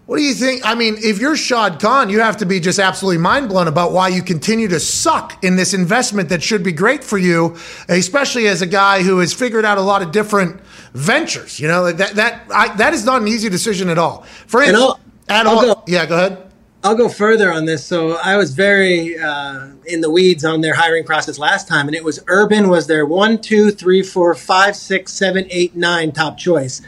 [0.05, 0.65] What do you think?
[0.65, 3.93] I mean, if you're Shad Khan, you have to be just absolutely mind blown about
[3.93, 7.55] why you continue to suck in this investment that should be great for you,
[7.87, 10.59] especially as a guy who has figured out a lot of different
[10.93, 11.57] ventures.
[11.57, 14.23] You know, that that I, that is not an easy decision at all.
[14.47, 14.99] For instance, I'll-
[15.29, 16.49] at I'll all, go- yeah, go ahead.
[16.83, 17.85] I'll go further on this.
[17.85, 21.95] So I was very uh, in the weeds on their hiring process last time, and
[21.95, 26.37] it was Urban was their one, two, three, four, five, six, seven, eight, nine top
[26.37, 26.81] choice,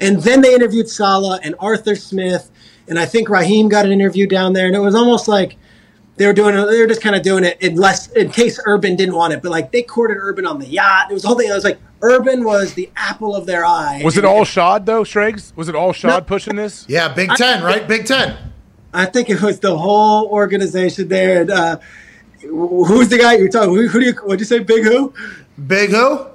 [0.00, 2.50] and then they interviewed Salah and Arthur Smith,
[2.88, 5.56] and I think Raheem got an interview down there, and it was almost like
[6.16, 9.14] they were doing they were just kind of doing it unless in case Urban didn't
[9.14, 11.10] want it, but like they courted Urban on the yacht.
[11.10, 11.50] It was the whole thing.
[11.50, 14.02] I was like Urban was the apple of their eye.
[14.04, 15.52] Was it all Shad though, Schrags?
[15.56, 16.84] Was it all Shad pushing this?
[16.88, 17.86] Yeah, Big Ten, right?
[17.86, 18.36] Big Ten.
[18.94, 21.42] I think it was the whole organization there.
[21.42, 21.78] And, uh,
[22.40, 23.74] who's the guy you're talking?
[23.74, 24.12] Who, who do you?
[24.12, 24.60] What'd you say?
[24.60, 25.12] Big who?
[25.66, 26.26] Big who?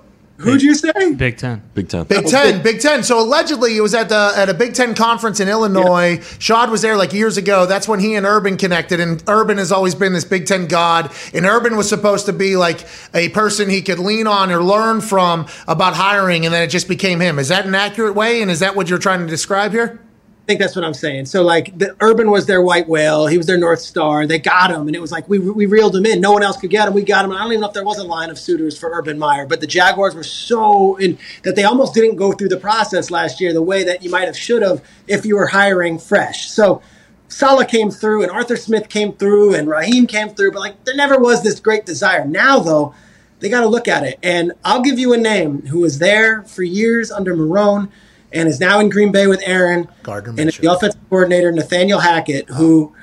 [0.42, 1.14] Who'd you say?
[1.14, 1.62] Big Ten.
[1.74, 2.06] Big Ten.
[2.06, 3.04] Big oh, Ten, Big Ten.
[3.04, 6.20] So allegedly, it was at the at a Big Ten conference in Illinois.
[6.40, 7.66] Shad was there like years ago.
[7.66, 11.12] That's when he and Urban connected, and Urban has always been this Big Ten god.
[11.34, 15.02] And Urban was supposed to be like a person he could lean on or learn
[15.02, 17.40] from about hiring, and then it just became him.
[17.40, 18.42] Is that an accurate way?
[18.42, 20.00] And is that what you're trying to describe here?
[20.52, 21.28] Think that's what I'm saying.
[21.28, 23.26] So like the Urban was their white whale.
[23.26, 24.28] He was their North Star.
[24.28, 26.20] They got him, and it was like we we reeled him in.
[26.20, 26.94] No one else could get him.
[26.94, 27.32] We got him.
[27.32, 29.62] I don't even know if there was a line of suitors for Urban Meyer, but
[29.62, 33.54] the Jaguars were so in that they almost didn't go through the process last year
[33.54, 36.50] the way that you might have should have if you were hiring fresh.
[36.50, 36.82] So.
[37.30, 40.98] Salah came through, and Arthur Smith came through, and Raheem came through, but like there
[40.98, 42.26] never was this great desire.
[42.26, 42.94] Now, though,
[43.40, 44.20] they got to look at it.
[44.22, 47.90] And I'll give you a name who was there for years under Marrone
[48.34, 49.88] and is now in Green Bay with Aaron.
[50.04, 52.94] Gardner and the offensive coordinator, Nathaniel Hackett, who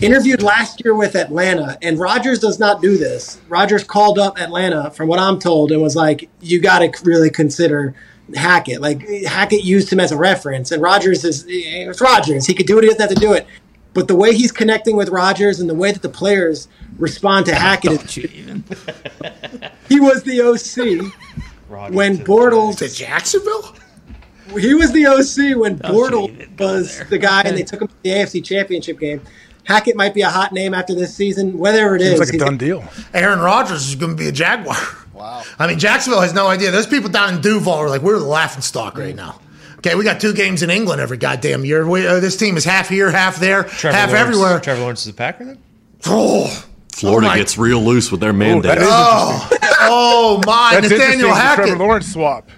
[0.00, 1.78] interviewed last year with Atlanta.
[1.82, 3.40] And Rodgers does not do this.
[3.48, 7.30] Rodgers called up Atlanta, from what I'm told, and was like, you got to really
[7.30, 7.94] consider
[8.34, 8.80] Hackett.
[8.80, 10.70] Like, Hackett used him as a reference.
[10.70, 12.46] And Rodgers is, eh, it's Rodgers.
[12.46, 13.46] He could do it, he doesn't have to do it.
[13.94, 16.68] But the way he's connecting with Rodgers and the way that the players
[16.98, 18.14] respond to Hackett, is,
[19.88, 21.12] he was the OC
[21.92, 23.74] when Bortles to Jacksonville.
[24.58, 28.10] He was the OC when Bortles was the guy, and they took him to the
[28.10, 29.20] AFC Championship game.
[29.64, 32.18] Hackett might be a hot name after this season, whatever it is.
[32.18, 32.84] Seems like a done deal.
[33.12, 34.76] Aaron Rodgers is going to be a Jaguar.
[35.12, 35.42] Wow.
[35.58, 36.70] I mean, Jacksonville has no idea.
[36.70, 39.40] Those people down in Duval are like, we're the laughing stock right now.
[39.78, 41.86] Okay, we got two games in England every goddamn year.
[41.86, 44.60] We, uh, this team is half here, half there, Trevor half Lawrence, everywhere.
[44.60, 45.58] Trevor Lawrence is a Packer then?
[46.06, 48.78] Oh, Florida Oh gets real loose with their mandate.
[48.80, 49.48] oh,
[49.82, 51.20] oh my, That's Nathaniel interesting.
[51.28, 51.66] The Hackett.
[51.66, 52.48] Trevor Lawrence swap.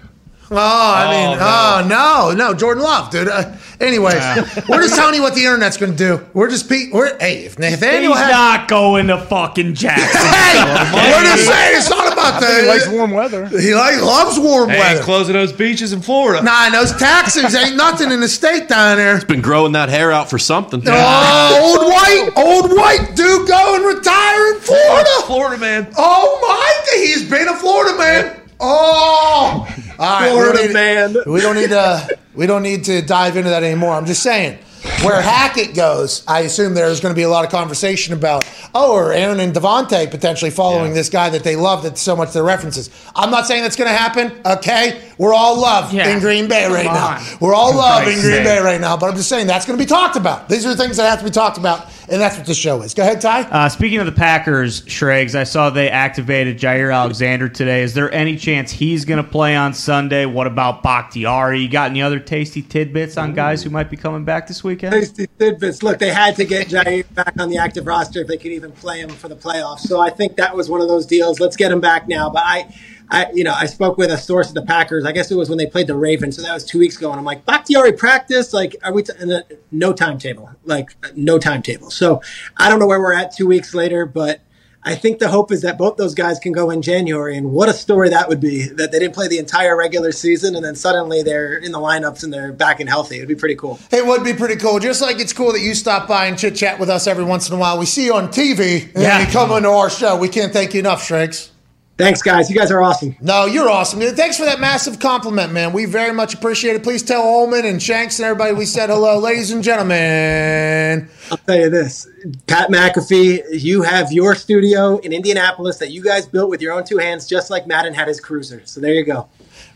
[0.51, 3.27] Oh, I mean, oh no, no, Jordan Love, dude.
[3.27, 4.15] Uh, anyways,
[4.69, 6.25] we're just telling you what the internet's going to do.
[6.33, 10.07] We're just pe- we're hey, if Nathaniel He's Hackett, not going to fucking Jackson.
[10.21, 12.61] hey, we're just saying it's not about that.
[12.63, 13.45] He likes warm weather.
[13.47, 15.03] He like loves warm Hey, he's weather.
[15.03, 16.41] closing those beaches in Florida.
[16.43, 19.15] Nah, and those taxes ain't nothing in the state down there.
[19.15, 20.81] He's been growing that hair out for something.
[20.85, 25.09] Oh, old white, old white dude go and retire in Florida.
[25.25, 25.93] Florida man.
[25.95, 28.35] Oh my, he's been a Florida man.
[28.59, 31.15] Oh, all right, Florida we don't need, man.
[31.27, 32.17] We don't need to.
[32.35, 33.93] We don't need to dive into that anymore.
[33.93, 34.59] I'm just saying.
[35.03, 38.93] Where Hackett goes, I assume there's going to be a lot of conversation about, oh,
[38.93, 42.43] or Aaron and Davante potentially following this guy that they love that so much their
[42.43, 42.89] references.
[43.13, 45.01] I'm not saying that's going to happen, okay?
[45.17, 46.07] We're all love Yeah.
[46.09, 47.37] in Green Bay right Come now.
[47.41, 48.43] We're all love in Green.
[48.43, 50.47] Bay right now, but I'm just saying that's going to be talked about.
[50.47, 52.93] These are things that have to be talked about, and that's what the show is.
[52.93, 53.41] Go ahead, Ty.
[53.43, 57.83] Uh, speaking of the Packers, Schrags, I saw they activated Jaire Alexander today.
[57.83, 60.25] Is there any chance he's going to play on Sunday?
[60.25, 61.59] What about Bakhtiari?
[61.59, 64.93] You got any other tasty tidbits on guys who might be coming back this weekend?
[64.93, 65.83] Tasty tidbits.
[65.83, 68.71] Look, they had to get Jaire back on the active roster if they could even
[68.71, 69.79] play him for the playoffs.
[69.79, 71.39] So I think that was one of those deals.
[71.39, 72.29] Let's get him back now.
[72.29, 72.75] But I,
[73.11, 75.05] I, you know, I spoke with a source at the Packers.
[75.05, 76.35] I guess it was when they played the Ravens.
[76.35, 77.09] So that was two weeks ago.
[77.09, 78.53] And I'm like, Bakhtiari practice?
[78.53, 79.03] Like, are we?
[79.03, 80.49] T- and the, no timetable.
[80.65, 81.89] Like, no timetable.
[81.91, 82.21] So
[82.57, 84.41] I don't know where we're at two weeks later, but.
[84.81, 87.67] I think the hope is that both those guys can go in January, and what
[87.67, 90.73] a story that would be that they didn't play the entire regular season, and then
[90.73, 93.17] suddenly they're in the lineups and they're back and healthy.
[93.17, 93.77] It'd be pretty cool.
[93.91, 94.79] It would be pretty cool.
[94.79, 97.49] Just like it's cool that you stop by and chit chat with us every once
[97.49, 97.77] in a while.
[97.77, 99.17] We see you on TV and Yeah.
[99.17, 100.15] then you come into our show.
[100.17, 101.51] We can't thank you enough, Schrags.
[101.99, 102.49] Thanks, guys.
[102.49, 103.17] You guys are awesome.
[103.19, 103.99] No, you're awesome.
[103.99, 105.73] Thanks for that massive compliment, man.
[105.73, 106.81] We very much appreciate it.
[106.81, 111.09] Please tell Holman and Shanks and everybody we said hello, ladies and gentlemen.
[111.29, 112.07] I'll tell you this,
[112.47, 116.85] Pat McAfee, you have your studio in Indianapolis that you guys built with your own
[116.85, 118.61] two hands, just like Madden had his cruiser.
[118.63, 119.27] So there you go.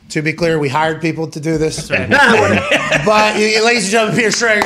[0.10, 1.90] To be clear, we hired people to do this.
[1.90, 2.66] Nah, whatever.
[3.06, 4.64] but, ladies and gentlemen, Peter Schrager.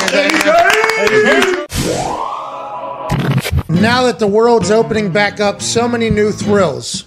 [3.67, 7.06] Now that the world's opening back up, so many new thrills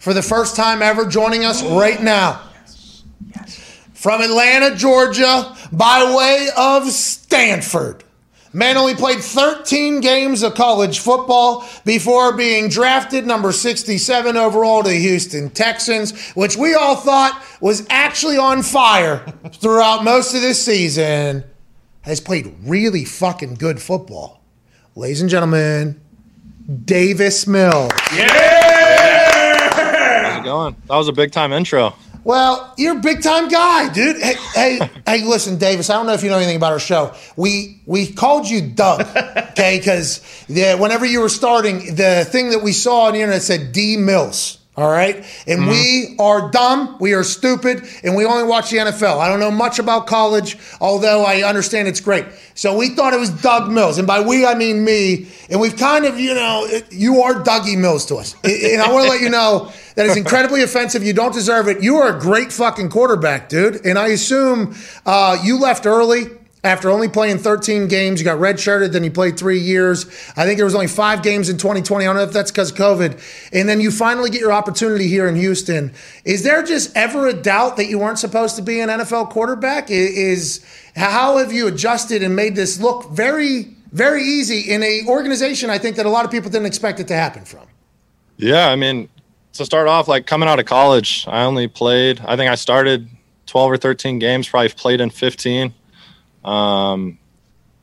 [0.00, 3.02] For the first time ever, joining us right now Yes.
[3.34, 3.78] Yes.
[3.94, 8.04] from Atlanta, Georgia, by way of Stanford.
[8.54, 14.88] Man only played 13 games of college football before being drafted number 67 overall to
[14.88, 19.18] the Houston Texans, which we all thought was actually on fire
[19.52, 21.44] throughout most of this season.
[22.02, 24.40] Has played really fucking good football.
[24.96, 26.00] Ladies and gentlemen,
[26.86, 27.92] Davis Mills.
[28.12, 28.57] It
[30.48, 30.76] going?
[30.88, 31.94] That was a big time intro.
[32.24, 34.20] Well, you're a big time guy, dude.
[34.20, 35.88] Hey, hey, hey, listen, Davis.
[35.88, 37.14] I don't know if you know anything about our show.
[37.36, 39.00] We we called you Doug,
[39.52, 39.78] okay?
[39.78, 43.96] Because whenever you were starting, the thing that we saw on the internet said D
[43.96, 44.58] Mills.
[44.78, 49.18] All right, and we are dumb, we are stupid, and we only watch the NFL.
[49.18, 52.26] I don't know much about college, although I understand it's great.
[52.54, 55.26] So we thought it was Doug Mills, and by we I mean me.
[55.50, 58.92] And we've kind of, you know, it- you are Dougie Mills to us, and I
[58.92, 61.02] want to let you know that is incredibly offensive.
[61.02, 61.82] You don't deserve it.
[61.82, 63.84] You are a great fucking quarterback, dude.
[63.84, 66.26] And I assume uh, you left early
[66.64, 68.20] after only playing 13 games.
[68.20, 70.06] You got redshirted, then you played three years.
[70.36, 72.04] I think there was only five games in 2020.
[72.04, 73.50] I don't know if that's because of COVID.
[73.52, 75.92] And then you finally get your opportunity here in Houston.
[76.24, 79.90] Is there just ever a doubt that you weren't supposed to be an NFL quarterback?
[79.90, 80.64] Is
[80.96, 85.70] how have you adjusted and made this look very, very easy in a organization?
[85.70, 87.66] I think that a lot of people didn't expect it to happen from.
[88.36, 89.08] Yeah, I mean,
[89.54, 93.08] to start off, like coming out of college, I only played, I think I started
[93.46, 95.74] 12 or 13 games, probably played in 15.
[96.48, 97.18] Um,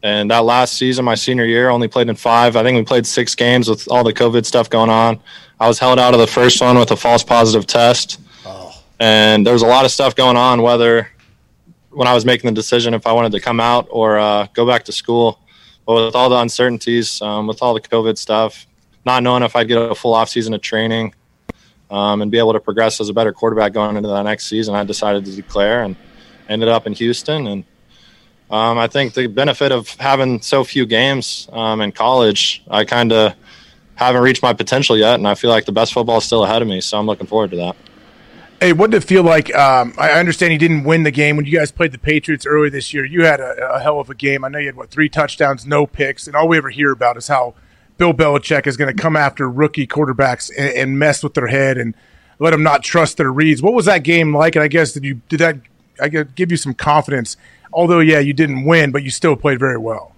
[0.02, 2.56] and that last season, my senior year, I only played in five.
[2.56, 5.20] I think we played six games with all the COVID stuff going on.
[5.60, 8.20] I was held out of the first one with a false positive test.
[9.00, 11.10] And there was a lot of stuff going on, whether
[11.90, 14.66] when I was making the decision if I wanted to come out or uh, go
[14.66, 15.40] back to school.
[15.86, 18.66] But with all the uncertainties, um, with all the COVID stuff,
[19.06, 21.14] not knowing if I'd get a full off season of training
[21.92, 24.76] um, and be able to progress as a better quarterback going into the next season,
[24.76, 25.96] I decided to declare and
[26.50, 27.48] ended up in Houston.
[27.48, 27.64] And
[28.50, 33.12] um, I think the benefit of having so few games um, in college, I kind
[33.12, 33.34] of
[33.96, 36.62] haven't reached my potential yet, and I feel like the best football is still ahead
[36.62, 36.82] of me.
[36.82, 37.76] So I'm looking forward to that.
[38.62, 39.54] Hey, what did it feel like?
[39.54, 42.70] Um, I understand you didn't win the game when you guys played the Patriots earlier
[42.70, 43.04] this year.
[43.04, 44.46] You had a, a hell of a game.
[44.46, 47.18] I know you had what three touchdowns, no picks, and all we ever hear about
[47.18, 47.56] is how
[47.98, 51.78] Bill Belichick is going to come after rookie quarterbacks and, and mess with their head
[51.78, 51.96] and
[52.40, 53.62] let them not trust their reads.
[53.62, 54.56] What was that game like?
[54.56, 55.58] And I guess did you did that?
[56.02, 57.38] I give you some confidence.
[57.76, 60.16] Although, yeah, you didn't win, but you still played very well.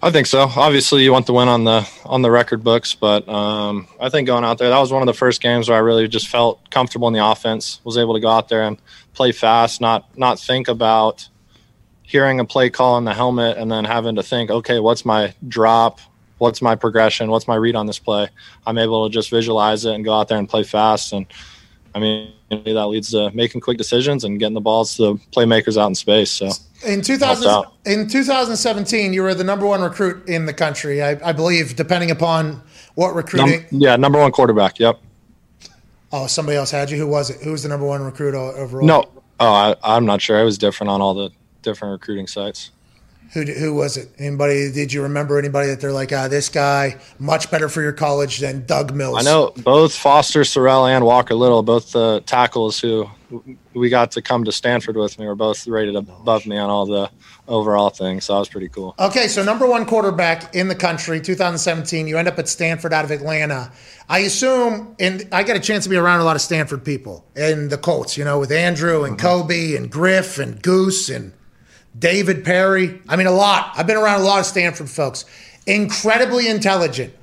[0.00, 0.42] I think so.
[0.56, 4.26] Obviously, you want the win on the on the record books, but um, I think
[4.28, 6.70] going out there, that was one of the first games where I really just felt
[6.70, 7.80] comfortable in the offense.
[7.84, 8.78] Was able to go out there and
[9.12, 11.28] play fast, not not think about
[12.02, 15.34] hearing a play call in the helmet and then having to think, okay, what's my
[15.46, 16.00] drop?
[16.38, 17.30] What's my progression?
[17.30, 18.28] What's my read on this play?
[18.66, 21.12] I'm able to just visualize it and go out there and play fast.
[21.12, 21.26] And
[21.94, 25.80] I mean, that leads to making quick decisions and getting the balls to the playmakers
[25.80, 26.30] out in space.
[26.30, 26.50] So
[26.86, 31.32] In 2000, in 2017, you were the number one recruit in the country, I, I
[31.32, 32.62] believe, depending upon
[32.94, 33.66] what recruiting.
[33.70, 34.78] Num- yeah, number one quarterback.
[34.78, 35.00] Yep.
[36.12, 36.98] oh, somebody else had you.
[36.98, 37.40] Who was it?
[37.42, 38.86] Who was the number one recruit overall?
[38.86, 39.04] No,
[39.40, 40.40] oh, I, I'm not sure.
[40.40, 41.30] It was different on all the
[41.62, 42.70] different recruiting sites.
[43.32, 44.08] Who, who was it?
[44.18, 44.72] Anybody?
[44.72, 48.38] Did you remember anybody that they're like, ah, this guy much better for your college
[48.38, 49.18] than Doug Mills?
[49.18, 53.08] I know both Foster, Sarell, and Walker Little, both the tackles who
[53.74, 56.86] we got to come to Stanford with me, were both rated above me on all
[56.86, 57.08] the
[57.46, 58.24] overall things.
[58.24, 58.96] So that was pretty cool.
[58.98, 62.08] Okay, so number one quarterback in the country, 2017.
[62.08, 63.70] You end up at Stanford out of Atlanta.
[64.08, 67.24] I assume, and I got a chance to be around a lot of Stanford people
[67.36, 71.32] and the Colts, you know, with Andrew and Coby and Griff and Goose and
[71.98, 73.00] David Parry.
[73.08, 73.72] I mean, a lot.
[73.76, 75.24] I've been around a lot of Stanford folks.
[75.66, 77.14] Incredibly intelligent.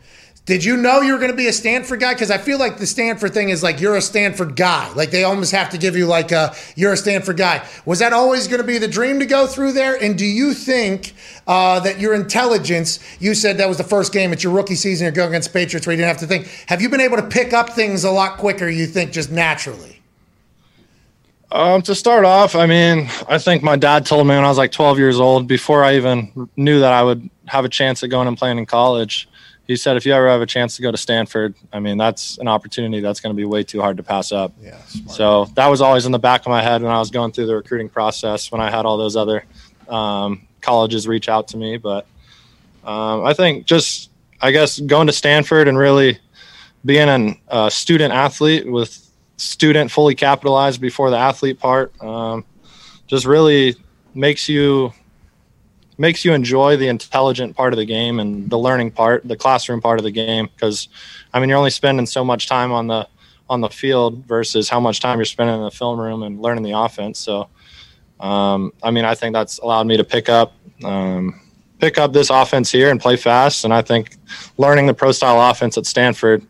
[0.47, 2.13] Did you know you were going to be a Stanford guy?
[2.13, 4.89] Because I feel like the Stanford thing is like you're a Stanford guy.
[4.93, 7.67] Like they almost have to give you like a you're a Stanford guy.
[7.85, 10.01] Was that always going to be the dream to go through there?
[10.01, 11.15] And do you think
[11.47, 12.99] uh, that your intelligence?
[13.19, 14.31] You said that was the first game.
[14.31, 15.03] It's your rookie season.
[15.03, 16.47] You're going against Patriots where you didn't have to think.
[16.67, 18.69] Have you been able to pick up things a lot quicker?
[18.69, 19.96] You think just naturally?
[21.49, 24.57] Um, to start off, I mean, I think my dad told me when I was
[24.57, 28.09] like 12 years old, before I even knew that I would have a chance at
[28.09, 29.29] going and playing in college,
[29.65, 32.37] he said, if you ever have a chance to go to Stanford, I mean, that's
[32.37, 34.53] an opportunity that's going to be way too hard to pass up.
[34.61, 34.77] Yeah.
[35.07, 37.47] So that was always in the back of my head when I was going through
[37.47, 39.45] the recruiting process, when I had all those other
[39.89, 41.77] um, colleges reach out to me.
[41.77, 42.05] But
[42.85, 44.09] um, I think just,
[44.41, 46.19] I guess, going to Stanford and really
[46.85, 49.06] being a uh, student athlete with
[49.37, 52.43] student fully capitalized before the athlete part um,
[53.05, 53.75] just really
[54.13, 54.91] makes you
[55.99, 59.81] makes you enjoy the intelligent part of the game and the learning part the classroom
[59.81, 60.49] part of the game.
[60.53, 60.89] Because
[61.33, 63.07] i mean you're only spending so much time on the
[63.49, 66.63] on the field versus how much time you're spending in the film room and learning
[66.63, 67.19] the offense.
[67.19, 67.47] So
[68.19, 70.53] um, i mean i think that's allowed me to pick up
[70.83, 71.39] um,
[71.79, 73.63] pick up this offense here and play fast.
[73.63, 74.17] And i think
[74.57, 76.43] learning the pro style offense at stanford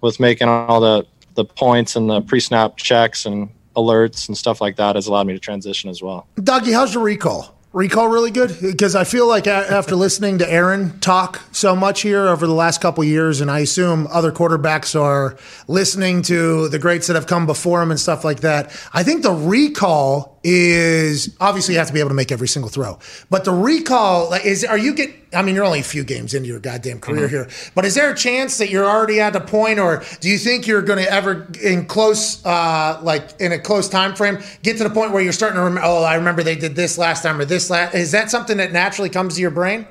[0.00, 4.76] with making all the the points and the pre-snap checks and alerts and stuff like
[4.76, 6.26] that has allowed me to transition as well.
[6.36, 7.54] Dougie, how's your recall?
[7.72, 12.28] Recall really good because I feel like after listening to Aaron talk so much here
[12.28, 15.36] over the last couple years, and I assume other quarterbacks are
[15.66, 18.66] listening to the greats that have come before him and stuff like that.
[18.92, 22.68] I think the recall is obviously you have to be able to make every single
[22.68, 25.23] throw, but the recall is are you get?
[25.34, 27.30] I mean, you're only a few games into your goddamn career Mhm.
[27.30, 30.38] here, but is there a chance that you're already at a point, or do you
[30.38, 34.76] think you're going to ever in close, uh, like in a close time frame, get
[34.78, 35.86] to the point where you're starting to remember?
[35.86, 37.94] Oh, I remember they did this last time or this last.
[37.94, 39.86] Is that something that naturally comes to your brain?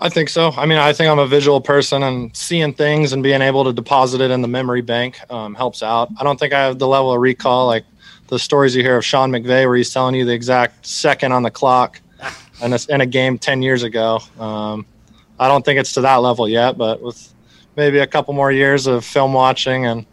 [0.00, 0.52] I think so.
[0.56, 3.72] I mean, I think I'm a visual person and seeing things and being able to
[3.72, 6.08] deposit it in the memory bank um, helps out.
[6.20, 7.84] I don't think I have the level of recall like
[8.28, 11.42] the stories you hear of Sean McVay where he's telling you the exact second on
[11.42, 12.00] the clock
[12.62, 14.20] in a, in a game 10 years ago.
[14.38, 14.86] Um,
[15.38, 17.32] I don't think it's to that level yet, but with
[17.76, 20.04] maybe a couple more years of film watching and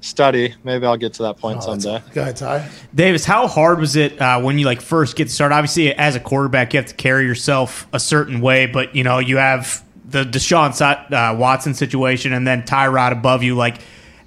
[0.00, 2.02] study, maybe I'll get to that point someday.
[2.12, 2.68] Go ahead, Ty.
[2.94, 5.54] Davis, how hard was it uh, when you like first get started?
[5.54, 9.18] Obviously, as a quarterback, you have to carry yourself a certain way, but you know
[9.18, 10.72] you have the Deshaun
[11.12, 13.54] uh, Watson situation, and then Tyrod above you.
[13.54, 13.78] Like,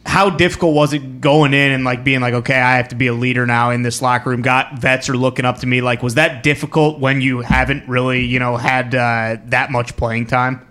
[0.07, 3.07] how difficult was it going in and like being like, okay, I have to be
[3.07, 4.41] a leader now in this locker room?
[4.41, 5.81] Got vets are looking up to me.
[5.81, 10.27] Like, was that difficult when you haven't really, you know, had uh, that much playing
[10.27, 10.65] time?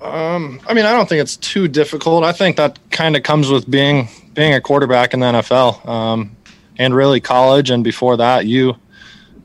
[0.00, 2.24] Um, I mean, I don't think it's too difficult.
[2.24, 6.36] I think that kind of comes with being being a quarterback in the NFL, um,
[6.78, 7.70] and really college.
[7.70, 8.76] And before that, you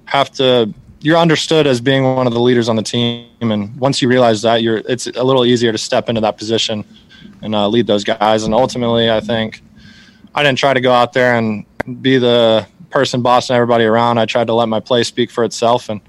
[0.05, 3.27] have to you're understood as being one of the leaders on the team.
[3.41, 6.83] And once you realize that, you're it's a little easier to step into that position
[7.41, 8.43] and uh, lead those guys.
[8.43, 9.61] And ultimately, I think
[10.33, 11.65] I didn't try to go out there and
[12.01, 14.17] be the person bossing everybody around.
[14.17, 15.89] I tried to let my play speak for itself.
[15.89, 16.01] And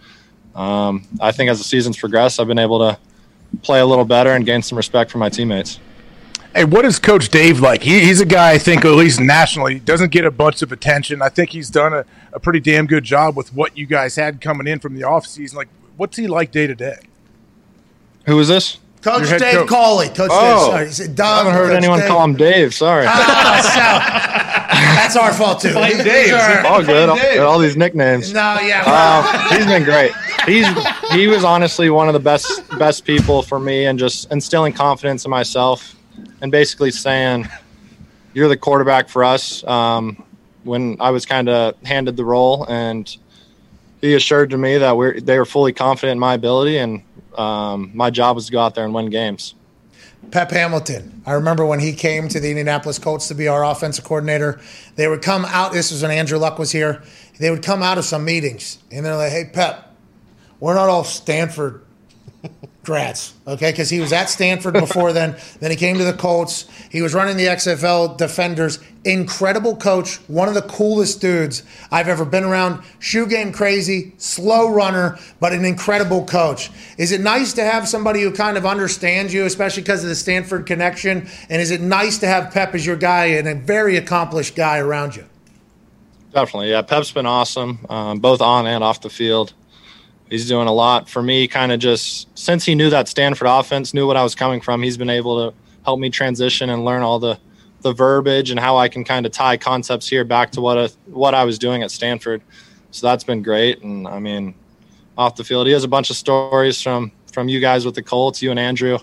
[0.55, 2.99] um, I think as the seasons progress, I've been able to
[3.63, 5.81] play a little better and gain some respect from my teammates.
[6.55, 7.83] Hey, what is Coach Dave like?
[7.83, 11.21] He, he's a guy I think, at least nationally, doesn't get a bunch of attention.
[11.21, 14.41] I think he's done a, a pretty damn good job with what you guys had
[14.41, 15.55] coming in from the offseason.
[15.55, 16.99] Like, what's he like day to day?
[18.27, 18.79] Who is this?
[19.05, 19.69] Coach Your Dave coach.
[19.69, 20.09] Culley.
[20.09, 20.41] Coach Oh.
[20.41, 20.61] Dave.
[20.73, 20.87] Sorry.
[20.87, 22.09] He said, Doug, I haven't heard Coach anyone Dave.
[22.09, 22.75] call him Dave.
[22.75, 23.05] Sorry.
[23.05, 23.77] That's
[25.17, 25.73] our fault too.
[25.73, 26.33] Fight Dave.
[26.33, 27.09] are- all good.
[27.09, 28.33] All, all these nicknames.
[28.33, 28.83] No, yeah.
[29.51, 30.13] Um, he's been great.
[30.47, 30.67] He's
[31.13, 35.25] he was honestly one of the best best people for me, and just instilling confidence
[35.25, 35.95] in myself,
[36.41, 37.49] and basically saying,
[38.35, 40.23] "You're the quarterback for us." Um,
[40.65, 43.15] when I was kind of handed the role, and
[44.01, 47.03] he assured to me that we're they were fully confident in my ability, and
[47.39, 49.55] um, my job was to go out there and win games.
[50.31, 51.23] Pep Hamilton.
[51.27, 54.61] I remember when he came to the Indianapolis Colts to be our offensive coordinator.
[54.97, 55.73] They would come out.
[55.73, 57.03] This was when Andrew Luck was here.
[57.39, 59.95] They would come out of some meetings and they're like, "Hey, Pep,
[60.61, 61.85] we're not all Stanford
[62.85, 63.71] grads, okay?
[63.71, 65.37] Because he was at Stanford before then.
[65.61, 66.67] Then he came to the Colts.
[66.91, 68.79] He was running the XFL Defenders.
[69.05, 72.83] Incredible coach, one of the coolest dudes I've ever been around.
[72.99, 76.71] Shoe game crazy, slow runner, but an incredible coach.
[76.99, 80.15] Is it nice to have somebody who kind of understands you, especially because of the
[80.15, 81.29] Stanford connection?
[81.49, 84.79] And is it nice to have Pep as your guy and a very accomplished guy
[84.79, 85.25] around you?
[86.33, 86.83] Definitely, yeah.
[86.83, 89.55] Pep's been awesome, um, both on and off the field.
[90.31, 91.47] He's doing a lot for me.
[91.47, 94.83] Kind of just since he knew that Stanford offense, knew what I was coming from.
[94.83, 97.39] He's been able to help me transition and learn all the
[97.83, 100.91] the verbiage and how I can kind of tie concepts here back to what a,
[101.07, 102.41] what I was doing at Stanford.
[102.91, 103.83] So that's been great.
[103.83, 104.55] And I mean,
[105.19, 108.03] off the field, he has a bunch of stories from from you guys with the
[108.03, 108.99] Colts, you and Andrew.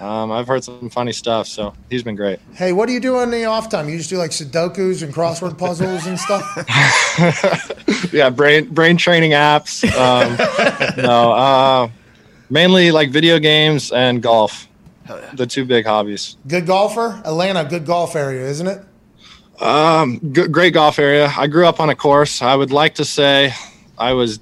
[0.00, 2.40] Um, I've heard some funny stuff, so he's been great.
[2.54, 3.88] Hey, what do you do in the off time?
[3.88, 6.44] You just do like Sudokus and crossword puzzles and stuff.
[8.12, 9.84] yeah, brain brain training apps.
[9.96, 10.36] Um,
[11.02, 11.88] no, uh,
[12.50, 14.68] mainly like video games and golf.
[15.34, 16.36] The two big hobbies.
[16.48, 18.82] Good golfer, Atlanta, good golf area, isn't it?
[19.60, 21.32] Um, g- great golf area.
[21.36, 22.40] I grew up on a course.
[22.42, 23.52] I would like to say
[23.98, 24.40] I was.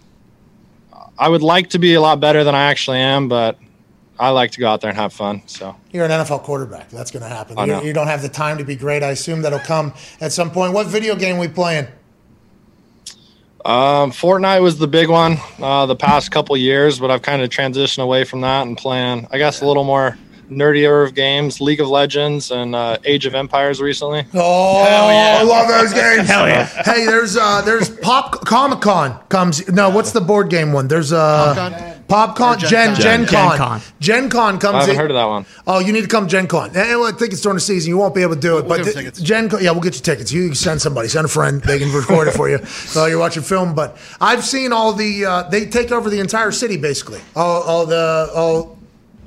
[1.18, 3.58] I would like to be a lot better than I actually am, but
[4.18, 5.42] I like to go out there and have fun.
[5.46, 6.90] So You're an NFL quarterback.
[6.90, 7.56] That's going to happen.
[7.66, 9.02] You, you don't have the time to be great.
[9.02, 10.72] I assume that'll come at some point.
[10.72, 11.86] What video game we playing?
[13.64, 17.50] Um, Fortnite was the big one uh, the past couple years, but I've kind of
[17.50, 20.18] transitioned away from that and playing, I guess, a little more
[20.50, 24.26] nerdier of games, League of Legends and uh, Age of Empires recently.
[24.34, 26.28] Oh, I love those games.
[26.28, 26.66] Hell yeah.
[26.66, 29.66] Hey, there's uh, there's Pop Comic Con comes.
[29.68, 30.88] No, what's the board game one?
[30.88, 33.56] There's uh, PopCon, Or Gen Gen Gen Con.
[33.56, 33.56] Con.
[33.58, 33.80] Gen Con.
[34.00, 35.00] Gen Con comes I haven't in.
[35.00, 35.46] heard of that one.
[35.66, 36.70] Oh, you need to come Gen Con.
[36.74, 37.88] Well, I think it's during the season.
[37.88, 38.68] You won't be able to do it.
[38.68, 39.20] but get the- tickets.
[39.20, 40.30] Gen Con, yeah, we'll get you tickets.
[40.32, 41.62] You can send somebody, send a friend.
[41.62, 42.58] They can record it for you
[42.92, 43.74] while you're watching film.
[43.74, 45.24] But I've seen all the.
[45.24, 47.20] Uh, they take over the entire city basically.
[47.34, 48.78] All, all the all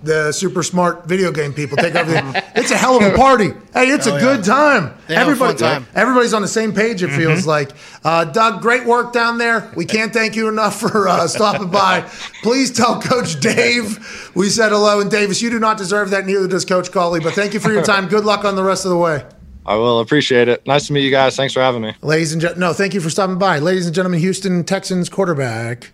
[0.05, 2.11] the super smart video game people take over.
[2.11, 3.49] The, it's a hell of a party.
[3.73, 4.25] Hey, it's Hell a yeah.
[4.35, 4.97] good time.
[5.07, 5.87] They have a fun Everybody, time.
[5.95, 7.03] everybody's on the same page.
[7.03, 7.71] It feels like.
[8.03, 9.71] Uh, Doug, great work down there.
[9.75, 12.01] We can't thank you enough for uh, stopping by.
[12.43, 15.01] Please tell Coach Dave we said hello.
[15.01, 16.25] And Davis, you do not deserve that.
[16.25, 17.19] Neither does Coach Culley.
[17.19, 18.07] But thank you for your time.
[18.07, 19.25] Good luck on the rest of the way.
[19.65, 20.65] I will appreciate it.
[20.67, 21.35] Nice to meet you guys.
[21.35, 21.93] Thanks for having me.
[22.03, 23.57] Ladies and gentlemen, no, thank you for stopping by.
[23.57, 25.91] Ladies and gentlemen, Houston Texans quarterback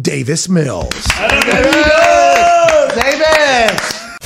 [0.00, 0.94] Davis Mills.
[3.38, 4.16] Davis!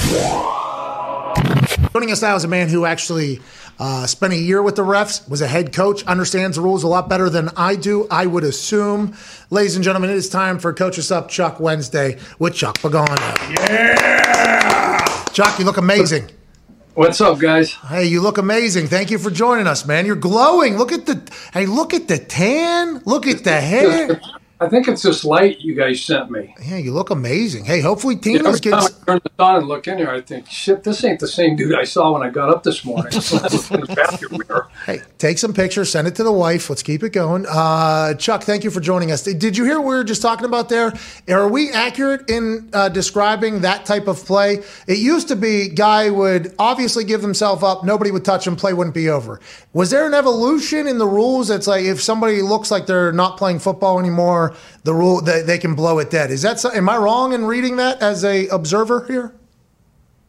[1.93, 3.41] Joining us now is a man who actually
[3.79, 6.87] uh, spent a year with the refs, was a head coach, understands the rules a
[6.89, 9.15] lot better than I do, I would assume.
[9.51, 13.17] Ladies and gentlemen, it is time for Coach Us Up Chuck Wednesday with Chuck Pagano.
[13.69, 15.25] Yeah!
[15.33, 16.31] Chuck, you look amazing.
[16.95, 17.73] What's up, guys?
[17.73, 18.87] Hey, you look amazing.
[18.87, 20.07] Thank you for joining us, man.
[20.07, 20.79] You're glowing.
[20.79, 21.23] Look at the
[21.53, 23.03] hey, look at the tan.
[23.05, 24.21] Look at the hair.
[24.63, 26.55] I think it's this light you guys sent me.
[26.65, 27.65] Yeah, you look amazing.
[27.65, 30.21] Hey, hopefully Every Tina's time gets I turn this on and look in here, I
[30.21, 33.13] think, shit, this ain't the same dude I saw when I got up this morning.
[33.13, 34.67] It's not in the.
[34.87, 36.71] Hey, take some pictures, send it to the wife.
[36.71, 37.45] Let's keep it going.
[37.49, 39.25] Uh, Chuck, thank you for joining us.
[39.25, 40.93] Did you hear what we were just talking about there?
[41.29, 44.63] Are we accurate in uh, describing that type of play?
[44.87, 48.73] It used to be guy would obviously give himself up, nobody would touch him, play
[48.73, 49.41] wouldn't be over.
[49.73, 53.39] Was there an evolution in the rules that's like if somebody looks like they're not
[53.39, 54.52] playing football anymore,
[54.85, 56.31] the rule they, they can blow it dead?
[56.31, 59.35] Is that am I wrong in reading that as a observer here?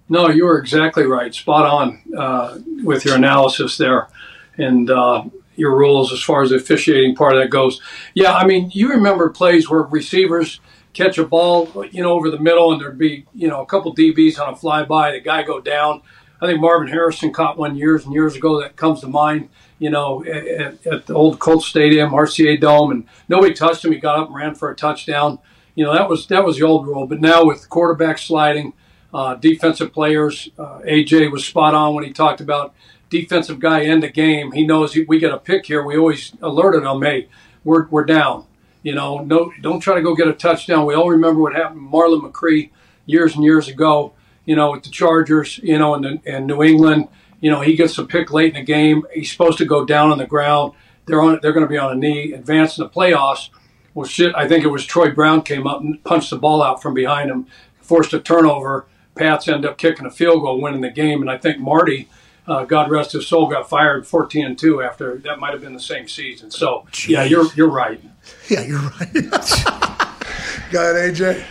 [0.09, 1.33] No, you were exactly right.
[1.33, 4.09] Spot on uh, with your analysis there
[4.57, 5.23] and uh,
[5.55, 7.81] your rules as far as the officiating part of that goes.
[8.13, 10.59] Yeah, I mean, you remember plays where receivers
[10.93, 13.95] catch a ball, you know, over the middle and there'd be, you know, a couple
[13.95, 16.01] DBs on a flyby, the guy go down.
[16.41, 19.49] I think Marvin Harrison caught one years and years ago that comes to mind,
[19.83, 23.91] you know, at, at the old Colts Stadium, RCA Dome, and nobody touched him.
[23.91, 25.39] He got up and ran for a touchdown.
[25.75, 27.05] You know, that was that was the old rule.
[27.05, 28.71] But now with quarterback sliding,
[29.13, 30.49] uh, defensive players.
[30.57, 32.73] Uh, AJ was spot on when he talked about
[33.09, 34.53] defensive guy end the game.
[34.53, 35.83] He knows we get a pick here.
[35.83, 37.27] We always alerted him, hey,
[37.65, 38.45] we're, we're down.
[38.83, 40.85] You know, no, don't try to go get a touchdown.
[40.85, 42.69] We all remember what happened to Marlon McCree
[43.05, 44.13] years and years ago.
[44.45, 45.57] You know, with the Chargers.
[45.59, 47.07] You know, and and New England.
[47.43, 49.03] You know, he gets a pick late in the game.
[49.13, 50.71] He's supposed to go down on the ground.
[51.05, 51.39] They're on.
[51.41, 53.49] They're going to be on a knee, advance in the playoffs.
[53.93, 54.33] Well, shit.
[54.33, 57.29] I think it was Troy Brown came up and punched the ball out from behind
[57.29, 57.47] him,
[57.81, 58.85] forced a turnover.
[59.15, 62.07] Pats end up kicking a field goal, winning the game, and I think Marty,
[62.47, 65.73] uh, God rest his soul, got fired 14 and two after that might have been
[65.73, 66.49] the same season.
[66.49, 67.99] So yeah, you're you're right.
[68.49, 69.13] Yeah, you're right.
[70.71, 71.43] Go ahead, AJ.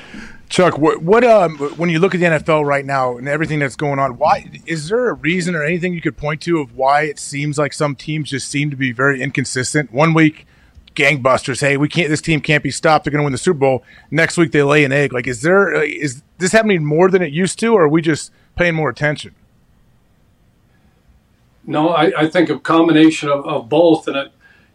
[0.53, 3.75] Chuck, what, what um, when you look at the NFL right now and everything that's
[3.75, 7.05] going on, why is there a reason or anything you could point to of why
[7.05, 9.91] it seems like some teams just seem to be very inconsistent?
[9.91, 10.47] One week,
[10.95, 13.07] gangbusters, hey, we can't, this team can't be stopped.
[13.07, 13.83] They're going to win the Super Bowl.
[14.11, 15.15] Next week, they lay an egg.
[15.15, 15.87] Like, is there uh,
[16.37, 19.35] this happening more than it used to, or are we just paying more attention?
[21.65, 24.33] No, I, I think a combination of, of both, and it,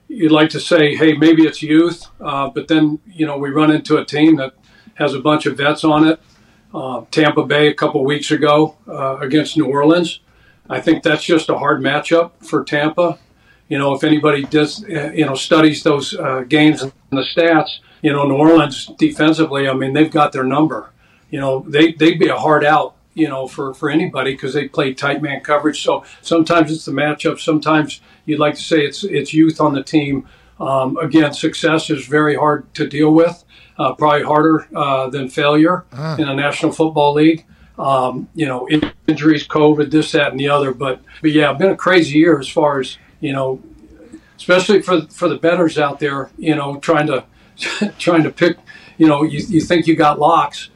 [0.08, 3.70] you'd like to say, hey, maybe it's youth, uh, but then you know we run
[3.70, 4.54] into a team that
[4.98, 6.20] has a bunch of vets on it.
[6.74, 10.20] Uh, Tampa Bay a couple weeks ago uh, against New Orleans.
[10.70, 13.18] I think that's just a hard matchup for Tampa.
[13.70, 18.12] You know, if anybody does, you know, studies those uh, games and the stats, you
[18.12, 20.92] know, New Orleans defensively, I mean, they've got their number.
[21.30, 24.68] You know, they they'd be a hard out, you know, for for anybody because they
[24.68, 25.84] play tight man coverage.
[25.84, 27.40] So sometimes it's the matchup.
[27.40, 30.28] Sometimes you'd like to say it's it's youth on the team.
[30.60, 33.44] Um, again, success is very hard to deal with.
[33.78, 36.16] Uh, probably harder uh, than failure Ah.
[36.18, 37.46] in the National Football League.
[37.78, 38.68] um, you know,
[39.08, 40.74] injuries, COVID, this, that, and the other.
[40.74, 43.62] But, but yeah, been a crazy year as far as, you know,
[44.36, 47.24] especially for, for the betters out there, you know, trying to,
[48.00, 48.58] trying to pick,
[48.98, 50.70] you know, you, you think you got locks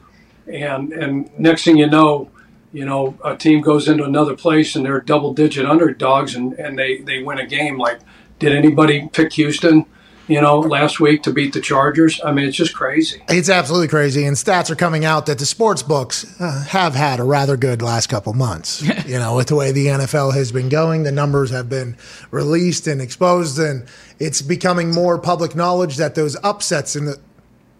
[0.45, 2.29] and, and next thing you know,
[2.71, 6.77] you know, a team goes into another place and they're double digit underdogs and, and
[6.77, 7.79] they, they win a game.
[7.79, 7.99] Like,
[8.37, 9.85] did anybody pick Houston,
[10.31, 12.21] you know, last week to beat the Chargers?
[12.23, 13.21] I mean, it's just crazy.
[13.27, 17.19] It's absolutely crazy, and stats are coming out that the sports books uh, have had
[17.19, 18.81] a rather good last couple months.
[19.05, 21.97] you know, with the way the NFL has been going, the numbers have been
[22.31, 23.85] released and exposed, and
[24.19, 27.19] it's becoming more public knowledge that those upsets in the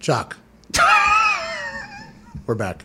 [0.02, 0.36] Chuck.
[2.48, 2.84] We're back.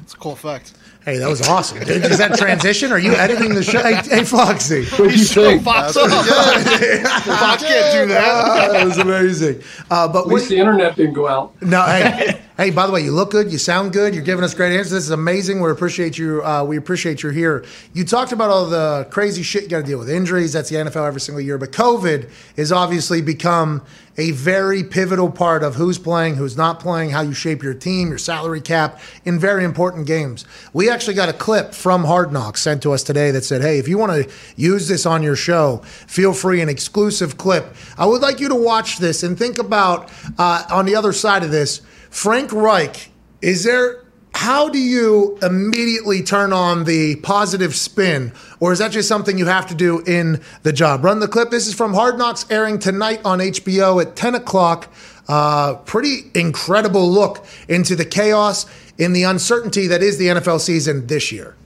[0.00, 0.72] It's a cool effect.
[1.04, 1.80] Hey, that was awesome.
[1.80, 2.90] Dude, is that transition?
[2.90, 3.82] Are you editing the show?
[3.82, 4.86] Hey, hey Foxy.
[4.86, 5.62] What you think?
[5.62, 6.08] Fox up.
[6.08, 8.68] Fox can't do that.
[8.72, 9.62] that was amazing.
[9.90, 11.60] Uh, but At least the internet didn't go out.
[11.60, 12.70] No, hey, hey.
[12.70, 13.50] By the way, you look good.
[13.50, 14.14] You sound good.
[14.14, 14.90] You're giving us great answers.
[14.90, 15.60] This is amazing.
[15.60, 16.44] We appreciate you.
[16.44, 17.64] Uh, we appreciate you're here.
[17.92, 20.08] You talked about all the crazy shit you got to deal with.
[20.08, 20.52] Injuries.
[20.52, 21.58] That's the NFL every single year.
[21.58, 23.82] But COVID has obviously become
[24.16, 28.08] a very pivotal part of who's playing, who's not playing, how you shape your team,
[28.08, 30.44] your salary cap in very important games.
[30.72, 33.78] We actually got a clip from Hard Knocks sent to us today that said, "Hey,
[33.78, 36.60] if you want to use this on your show, feel free.
[36.60, 37.74] An exclusive clip.
[37.98, 41.42] I would like you to watch this and think about uh, on the other side
[41.42, 41.80] of this."
[42.14, 43.10] Frank Reich,
[43.42, 44.04] is there
[44.34, 49.46] how do you immediately turn on the positive spin, or is that just something you
[49.46, 51.04] have to do in the job?
[51.04, 51.50] Run the clip.
[51.50, 54.94] This is from Hard Knocks airing tonight on HBO at 10 o'clock.
[55.26, 58.64] Uh, pretty incredible look into the chaos
[58.96, 61.56] in the uncertainty that is the NFL season this year.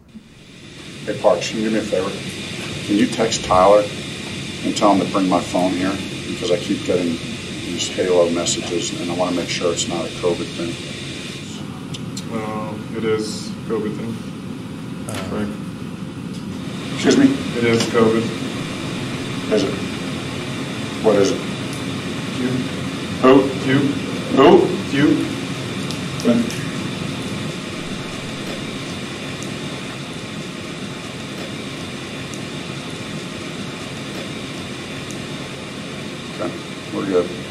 [1.05, 2.11] Hey, Parks, can you do me a favor?
[2.87, 3.85] Can you text Tyler
[4.65, 5.93] and tell him to bring my phone here?
[6.27, 7.19] Because I keep getting
[7.79, 10.75] these Halo messages, and I want to make sure it's not a COVID thing.
[12.35, 14.13] Uh, it is COVID thing.
[15.29, 15.55] Frank.
[16.95, 17.27] Excuse me?
[17.57, 18.25] It is COVID.
[19.53, 19.75] Is it?
[21.05, 21.39] What is it?
[22.35, 22.49] Q.
[23.23, 23.47] O.
[23.63, 23.79] Q.
[24.39, 24.67] O.
[24.91, 25.15] Q.
[26.25, 26.45] Frank.
[36.41, 36.51] Okay,
[36.93, 37.49] we're good.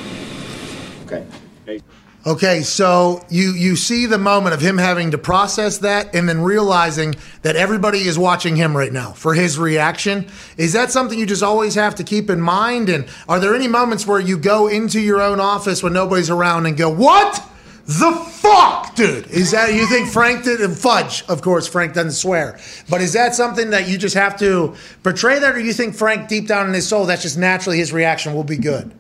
[1.08, 1.26] Okay.
[1.66, 1.80] Hey.
[2.28, 6.42] Okay, so you you see the moment of him having to process that and then
[6.42, 10.28] realizing that everybody is watching him right now for his reaction.
[10.58, 12.90] Is that something you just always have to keep in mind?
[12.90, 16.66] And are there any moments where you go into your own office when nobody's around
[16.66, 17.42] and go, "What
[17.86, 21.24] the fuck, dude?" Is that you think Frank did and fudge?
[21.30, 22.60] Of course, Frank doesn't swear,
[22.90, 26.28] but is that something that you just have to portray that, or you think Frank
[26.28, 28.92] deep down in his soul that's just naturally his reaction will be good?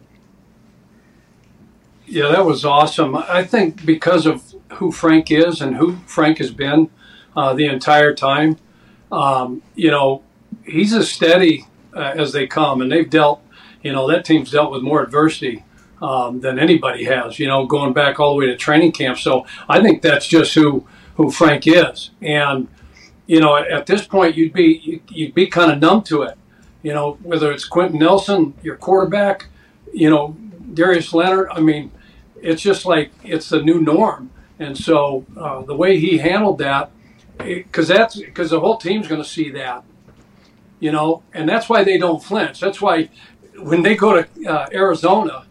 [2.07, 3.15] Yeah, that was awesome.
[3.17, 6.89] I think because of who Frank is and who Frank has been
[7.35, 8.57] uh, the entire time,
[9.11, 10.23] um, you know,
[10.65, 13.41] he's as steady uh, as they come, and they've dealt,
[13.81, 15.65] you know, that team's dealt with more adversity
[16.01, 17.39] um, than anybody has.
[17.39, 19.17] You know, going back all the way to training camp.
[19.17, 22.69] So I think that's just who who Frank is, and
[23.25, 26.38] you know, at, this point, you'd be you'd be kind of numb to it.
[26.84, 29.47] You know, whether it's Quenton Nelson, your quarterback,
[29.93, 30.38] you know,
[30.73, 31.49] Darius Leonard.
[31.51, 31.91] I mean,
[32.48, 34.32] it's just like it's the new norm.
[34.57, 36.90] And so uh, the way he handled that,
[37.38, 39.84] because that's because the whole team's going to see that,
[40.80, 42.60] you know, and that's why they don't flinch.
[42.60, 43.10] That's why
[43.57, 45.45] when they go to uh, Arizona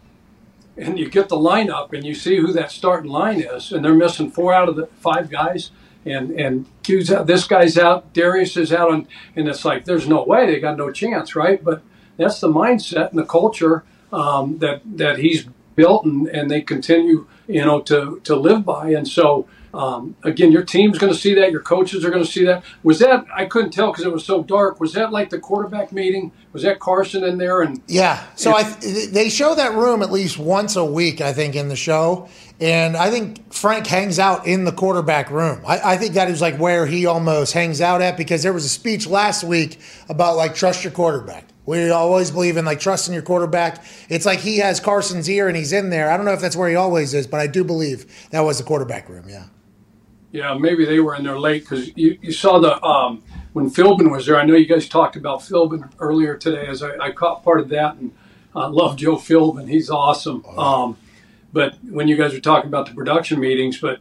[0.75, 3.93] and you get the lineup and you see who that starting line is, and they're
[3.93, 5.71] missing four out of the five guys.
[6.05, 10.07] And and Q's out, this guy's out, Darius is out, and, and it's like there's
[10.07, 11.61] no way they got no chance, right?
[11.63, 11.81] But
[12.17, 15.45] that's the mindset and the culture um, that that he's
[15.77, 18.89] built and, and they continue, you know, to, to live by.
[18.89, 21.51] And so, um, again, your team's going to see that.
[21.51, 22.63] Your coaches are going to see that.
[22.83, 24.79] Was that, I couldn't tell because it was so dark.
[24.79, 26.31] Was that like the quarterback meeting?
[26.51, 27.61] Was that Carson in there?
[27.61, 28.25] And Yeah.
[28.35, 31.75] So I they show that room at least once a week, I think, in the
[31.75, 32.27] show.
[32.59, 35.61] And I think Frank hangs out in the quarterback room.
[35.67, 38.65] I, I think that is like where he almost hangs out at because there was
[38.65, 39.79] a speech last week
[40.09, 41.45] about like trust your quarterback.
[41.67, 43.83] We always believe in like trusting your quarterback.
[44.07, 46.09] It's like he has Carson's ear and he's in there.
[46.09, 48.57] I don't know if that's where he always is, but I do believe that was
[48.57, 49.25] the quarterback room.
[49.27, 49.47] Yeah.
[50.31, 53.21] Yeah, maybe they were in there late because you, you saw the um,
[53.53, 54.37] when Philbin was there.
[54.37, 57.69] I know you guys talked about Philbin earlier today, as I, I caught part of
[57.69, 58.13] that, and
[58.55, 59.69] I love Joe Philbin.
[59.69, 60.45] He's awesome.
[60.45, 60.97] Um,
[61.53, 63.99] but when you guys were talking about the production meetings, but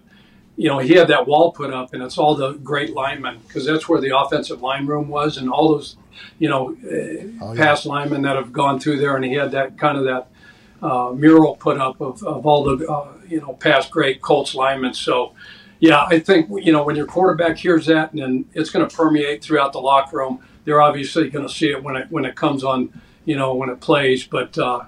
[0.57, 3.65] you know he had that wall put up, and it's all the great linemen because
[3.65, 5.97] that's where the offensive line room was, and all those
[6.39, 9.99] you know uh, past linemen that have gone through there, and he had that kind
[9.99, 10.29] of that
[10.83, 14.95] uh, mural put up of, of all the uh, you know past great Colts linemen.
[14.95, 15.33] So
[15.81, 18.95] yeah, I think you know when your quarterback hears that, and then it's going to
[18.95, 20.41] permeate throughout the locker room.
[20.65, 22.93] They're obviously going to see it when it when it comes on,
[23.25, 24.27] you know, when it plays.
[24.27, 24.85] But uh,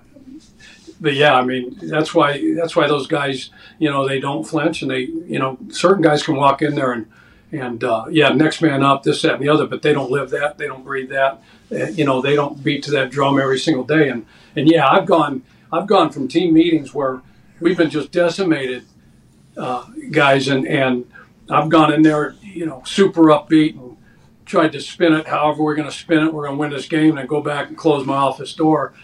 [1.00, 4.82] but yeah, I mean that's why that's why those guys, you know, they don't flinch,
[4.82, 7.06] and they, you know, certain guys can walk in there and
[7.52, 10.30] and uh, yeah, next man up, this, that, and the other, but they don't live
[10.30, 11.42] that, they don't breathe that,
[11.72, 14.08] Uh, you know, they don't beat to that drum every single day.
[14.08, 15.42] And and yeah, I've gone
[15.72, 17.22] I've gone from team meetings where
[17.60, 18.84] we've been just decimated,
[19.56, 21.10] uh, guys, and and
[21.50, 23.96] I've gone in there, you know, super upbeat and
[24.44, 26.32] tried to spin it however we're going to spin it.
[26.32, 28.94] We're going to win this game, and then go back and close my office door.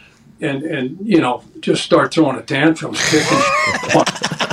[0.41, 3.39] And, and you know just start throwing a tantrum, kicking,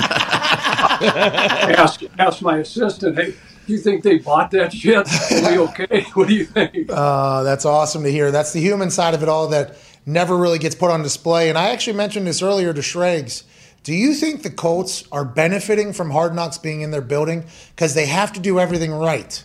[1.78, 3.34] ask ask my assistant, hey,
[3.66, 5.06] do you think they bought that shit?
[5.32, 6.06] Are we okay?
[6.14, 6.90] What do you think?
[6.90, 8.30] Uh, that's awesome to hear.
[8.30, 11.48] That's the human side of it all that never really gets put on display.
[11.48, 13.44] And I actually mentioned this earlier to Schrags.
[13.84, 17.94] Do you think the Colts are benefiting from Hard Knocks being in their building because
[17.94, 19.42] they have to do everything right?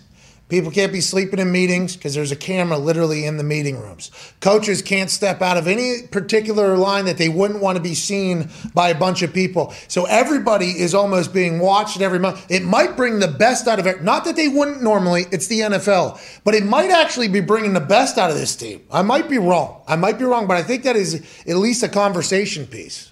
[0.50, 4.12] People can't be sleeping in meetings because there's a camera literally in the meeting rooms.
[4.40, 8.50] Coaches can't step out of any particular line that they wouldn't want to be seen
[8.74, 9.74] by a bunch of people.
[9.90, 12.50] So everybody is almost being watched every month.
[12.50, 14.04] It might bring the best out of it.
[14.04, 17.82] Not that they wouldn't normally, it's the NFL, but it might actually be bringing the
[17.82, 18.82] best out of this team.
[18.90, 19.82] I might be wrong.
[19.86, 23.12] I might be wrong, but I think that is at least a conversation piece.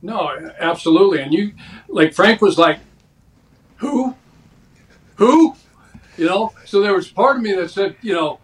[0.00, 1.20] No, absolutely.
[1.20, 1.52] And you,
[1.88, 2.78] like Frank was like,
[3.76, 4.14] who?
[5.16, 5.54] Who?
[6.16, 6.52] You know?
[6.64, 8.40] So there was part of me that said, you know,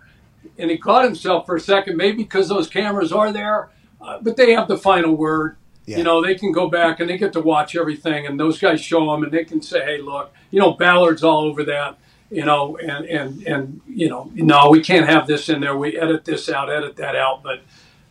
[0.59, 3.71] and he caught himself for a second, maybe because those cameras are there,
[4.01, 5.57] uh, but they have the final word.
[5.85, 8.81] You know, they can go back and they get to watch everything, and those guys
[8.81, 11.99] show them, and they can say, "Hey, look, you know, Ballard's all over that."
[12.31, 15.77] You know, and and and you know, no, we can't have this in there.
[15.77, 17.43] We edit this out, edit that out.
[17.43, 17.63] But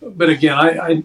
[0.02, 1.04] but again, I, I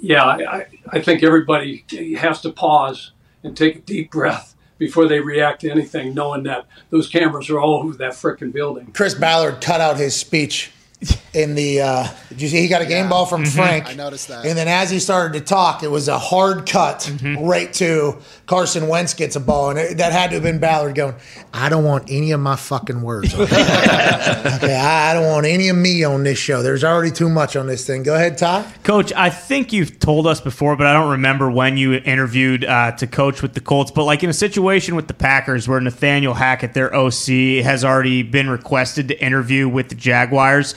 [0.00, 1.84] yeah, I, I think everybody
[2.18, 4.53] has to pause and take a deep breath
[4.84, 8.90] before they react to anything, knowing that those cameras are all over that frickin' building.
[8.92, 10.70] Chris Ballard cut out his speech
[11.34, 11.80] in the.
[11.80, 12.60] Uh, did you see?
[12.60, 13.86] He got a game ball from Frank.
[13.86, 14.44] I noticed that.
[14.46, 18.88] And then as he started to talk, it was a hard cut right to Carson
[18.88, 21.14] Wentz gets a ball, and it, that had to have been Ballard going.
[21.52, 23.34] I don't want any of my fucking words.
[23.34, 26.62] Okay, okay I, I don't want any of me on this show.
[26.62, 28.02] There's already too much on this thing.
[28.02, 28.70] Go ahead, Ty.
[28.82, 32.92] Coach, I think you've told us before, but I don't remember when you interviewed uh,
[32.92, 33.90] to coach with the Colts.
[33.90, 38.22] But like in a situation with the Packers where Nathaniel Hackett, their OC, has already
[38.22, 40.74] been requested to interview with the Jaguars.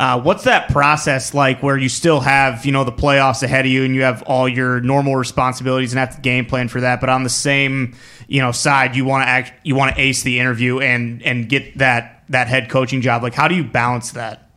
[0.00, 3.70] Uh, what's that process like where you still have you know the playoffs ahead of
[3.70, 7.02] you and you have all your normal responsibilities and have to game plan for that
[7.02, 7.94] but on the same
[8.26, 11.50] you know side you want to act you want to ace the interview and and
[11.50, 14.50] get that that head coaching job like how do you balance that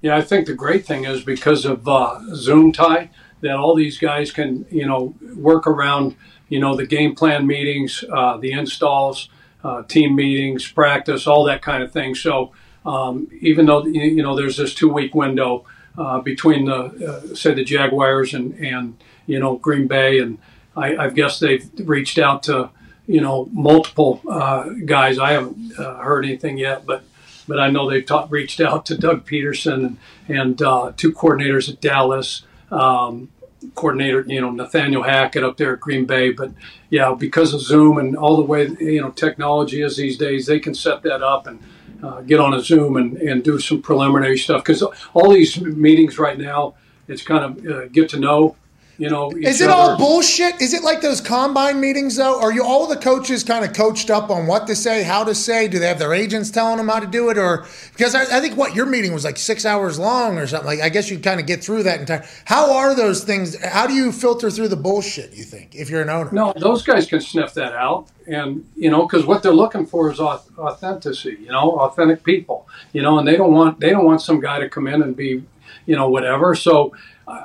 [0.00, 3.98] Yeah, I think the great thing is because of uh, Zoom tie that all these
[3.98, 6.16] guys can you know work around
[6.48, 9.28] you know the game plan meetings, uh, the installs,
[9.64, 12.14] uh, team meetings, practice, all that kind of thing.
[12.14, 12.52] So
[12.88, 15.66] um, even though you know there's this two week window
[15.98, 18.96] uh, between the uh, say the Jaguars and and
[19.26, 20.38] you know Green Bay and
[20.74, 22.70] I, I guess they've reached out to
[23.06, 25.18] you know multiple uh, guys.
[25.18, 27.04] I haven't uh, heard anything yet, but
[27.46, 29.96] but I know they've reached out to Doug Pederson and,
[30.28, 32.42] and uh, two coordinators at Dallas.
[32.70, 33.30] Um,
[33.74, 36.30] coordinator, you know, Nathaniel Hackett up there at Green Bay.
[36.30, 36.52] But
[36.90, 40.60] yeah, because of Zoom and all the way, you know, technology is these days, they
[40.60, 41.58] can set that up and
[42.02, 44.62] uh, get on a Zoom and, and do some preliminary stuff.
[44.64, 44.82] Because
[45.14, 46.74] all these meetings right now,
[47.06, 48.56] it's kind of uh, get to know,
[48.98, 50.60] you know, Is it all bullshit?
[50.60, 52.40] Is it like those combine meetings though?
[52.40, 55.36] Are you all the coaches kind of coached up on what to say, how to
[55.36, 55.68] say?
[55.68, 58.40] Do they have their agents telling them how to do it, or because I, I
[58.40, 60.66] think what your meeting was like six hours long or something?
[60.66, 62.26] Like I guess you kind of get through that entire.
[62.44, 63.56] How are those things?
[63.64, 65.32] How do you filter through the bullshit?
[65.32, 66.32] You think if you're an owner?
[66.32, 70.10] No, those guys can sniff that out, and you know, because what they're looking for
[70.10, 71.40] is authenticity.
[71.40, 72.66] You know, authentic people.
[72.92, 75.14] You know, and they don't want they don't want some guy to come in and
[75.14, 75.44] be,
[75.86, 76.56] you know, whatever.
[76.56, 76.96] So,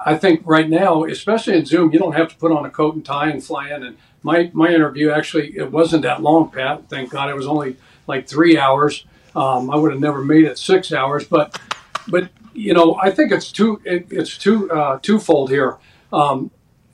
[0.05, 2.95] I think right now, especially in Zoom, you don't have to put on a coat
[2.95, 3.83] and tie and fly in.
[3.83, 6.89] And my my interview actually it wasn't that long, Pat.
[6.89, 7.75] Thank God it was only
[8.07, 9.05] like three hours.
[9.35, 11.59] Um, I would have never made it six hours, but
[12.07, 15.77] but you know, I think it's two it, it's two uh, twofold here.
[16.11, 16.51] Um,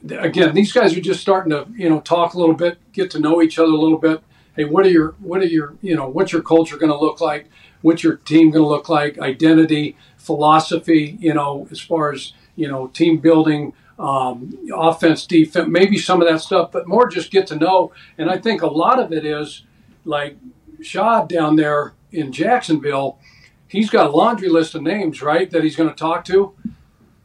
[0.10, 3.20] again, these guys are just starting to, you know, talk a little bit, get to
[3.20, 4.22] know each other a little bit.
[4.56, 7.22] Hey, what are your, what are your, you know, what's your culture going to look
[7.22, 7.50] like?
[7.82, 9.20] What's your team going to look like?
[9.20, 15.98] Identity, philosophy, you know, as far as, you know, team building, um, offense, defense, maybe
[15.98, 17.92] some of that stuff, but more just get to know.
[18.18, 19.64] And I think a lot of it is
[20.06, 20.38] like
[20.82, 23.20] Shad down there in Jacksonville,
[23.68, 26.54] he's got a laundry list of names, right, that he's going to talk to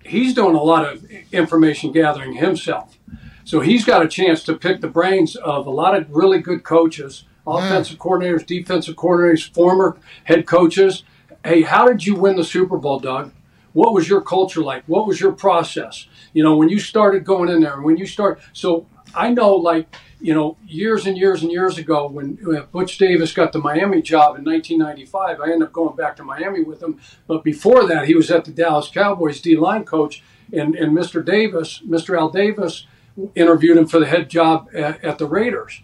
[0.05, 2.99] he's doing a lot of information gathering himself.
[3.45, 6.63] So he's got a chance to pick the brains of a lot of really good
[6.63, 11.05] coaches, offensive coordinators, defensive coordinators, former head coaches.
[11.45, 13.33] Hey, how did you win the Super Bowl, Doug?
[13.75, 14.85] What was your culture like?
[14.87, 16.07] What was your process?
[16.33, 18.41] You know, when you started going in there, and when you start.
[18.53, 22.39] So I know, like, you know, years and years and years ago, when
[22.73, 26.63] Butch Davis got the Miami job in 1995, I ended up going back to Miami
[26.63, 27.01] with him.
[27.27, 30.23] But before that, he was at the Dallas Cowboys D line coach,
[30.53, 31.25] and, and Mr.
[31.25, 32.19] Davis, Mr.
[32.19, 32.87] Al Davis,
[33.35, 35.83] interviewed him for the head job at, at the Raiders.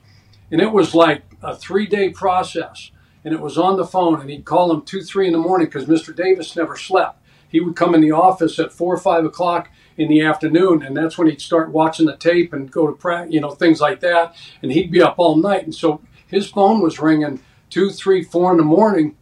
[0.50, 2.92] And it was like a three day process.
[3.24, 5.66] And it was on the phone, and he'd call him two, three in the morning
[5.66, 6.16] because Mr.
[6.16, 7.19] Davis never slept.
[7.50, 10.96] He would come in the office at four or five o'clock in the afternoon, and
[10.96, 14.00] that's when he'd start watching the tape and go to practice, you know, things like
[14.00, 14.34] that.
[14.62, 18.52] And he'd be up all night, and so his phone was ringing two, three, four
[18.52, 19.16] in the morning.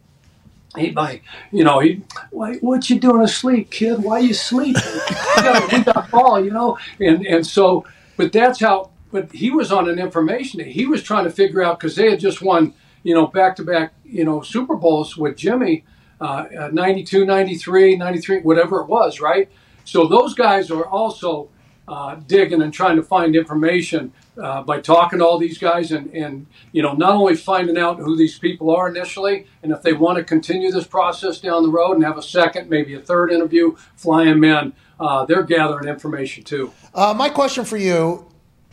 [0.77, 4.03] He'd like, you know, he, why, what you doing asleep, kid?
[4.03, 4.81] Why you sleeping?
[5.35, 7.85] we got, we got ball, you know, and and so,
[8.17, 8.91] but that's how.
[9.11, 10.59] But he was on an information.
[10.59, 13.63] He was trying to figure out because they had just won, you know, back to
[13.63, 15.83] back, you know, Super Bowls with Jimmy,
[16.21, 19.49] uh, uh, 92, 93, 93, whatever it was, right?
[19.85, 21.49] So those guys are also
[21.87, 26.13] uh, digging and trying to find information uh, by talking to all these guys and,
[26.13, 29.93] and, you know, not only finding out who these people are initially and if they
[29.93, 33.31] want to continue this process down the road and have a second, maybe a third
[33.31, 36.71] interview, flying men, uh, they're gathering information too.
[36.93, 38.25] Uh, my question for you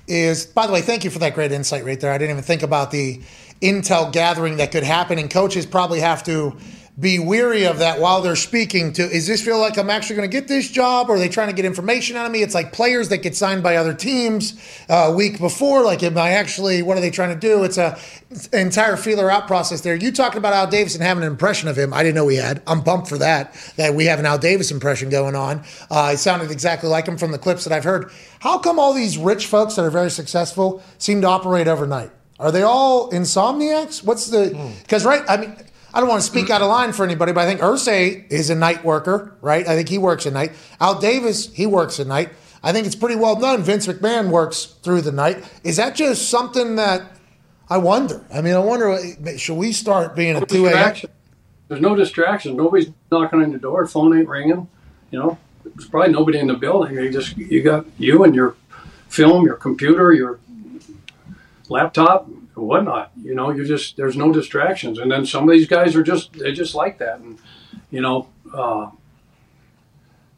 [0.06, 2.12] is, by the way, thank you for that great insight right there.
[2.12, 3.22] I didn't even think about the
[3.62, 6.56] intel gathering that could happen, and coaches probably have to
[6.98, 10.30] be weary of that while they're speaking to is this feel like I'm actually going
[10.30, 12.42] to get this job or are they trying to get information out of me?
[12.42, 14.58] It's like players that get signed by other teams
[14.88, 15.82] uh, a week before.
[15.84, 17.64] Like, am I actually, what are they trying to do?
[17.64, 17.98] It's a
[18.30, 19.94] it's entire feeler out process there.
[19.94, 21.92] You talking about Al Davis and having an impression of him.
[21.92, 22.62] I didn't know we had.
[22.66, 25.64] I'm pumped for that, that we have an Al Davis impression going on.
[25.90, 28.10] Uh, it sounded exactly like him from the clips that I've heard.
[28.40, 32.10] How come all these rich folks that are very successful seem to operate overnight?
[32.38, 34.02] Are they all insomniacs?
[34.02, 35.56] What's the, because, right, I mean,
[35.96, 38.50] I don't want to speak out of line for anybody, but I think Irsay is
[38.50, 39.66] a night worker, right?
[39.66, 40.52] I think he works at night.
[40.78, 42.28] Al Davis, he works at night.
[42.62, 43.62] I think it's pretty well known.
[43.62, 45.42] Vince McMahon works through the night.
[45.64, 47.16] Is that just something that
[47.70, 48.22] I wonder?
[48.30, 48.98] I mean, I wonder,
[49.38, 50.96] should we start being a 2 a.m.?
[51.68, 52.56] There's no distraction.
[52.56, 53.86] Nobody's knocking on your door.
[53.86, 54.68] Phone ain't ringing.
[55.10, 56.94] You know, there's probably nobody in the building.
[56.94, 58.54] You just you got you and your
[59.08, 60.40] film, your computer, your
[61.70, 62.28] laptop,
[62.62, 63.12] whatnot.
[63.20, 64.98] You know, you just there's no distractions.
[64.98, 67.20] And then some of these guys are just they just like that.
[67.20, 67.38] And
[67.90, 68.90] you know, uh,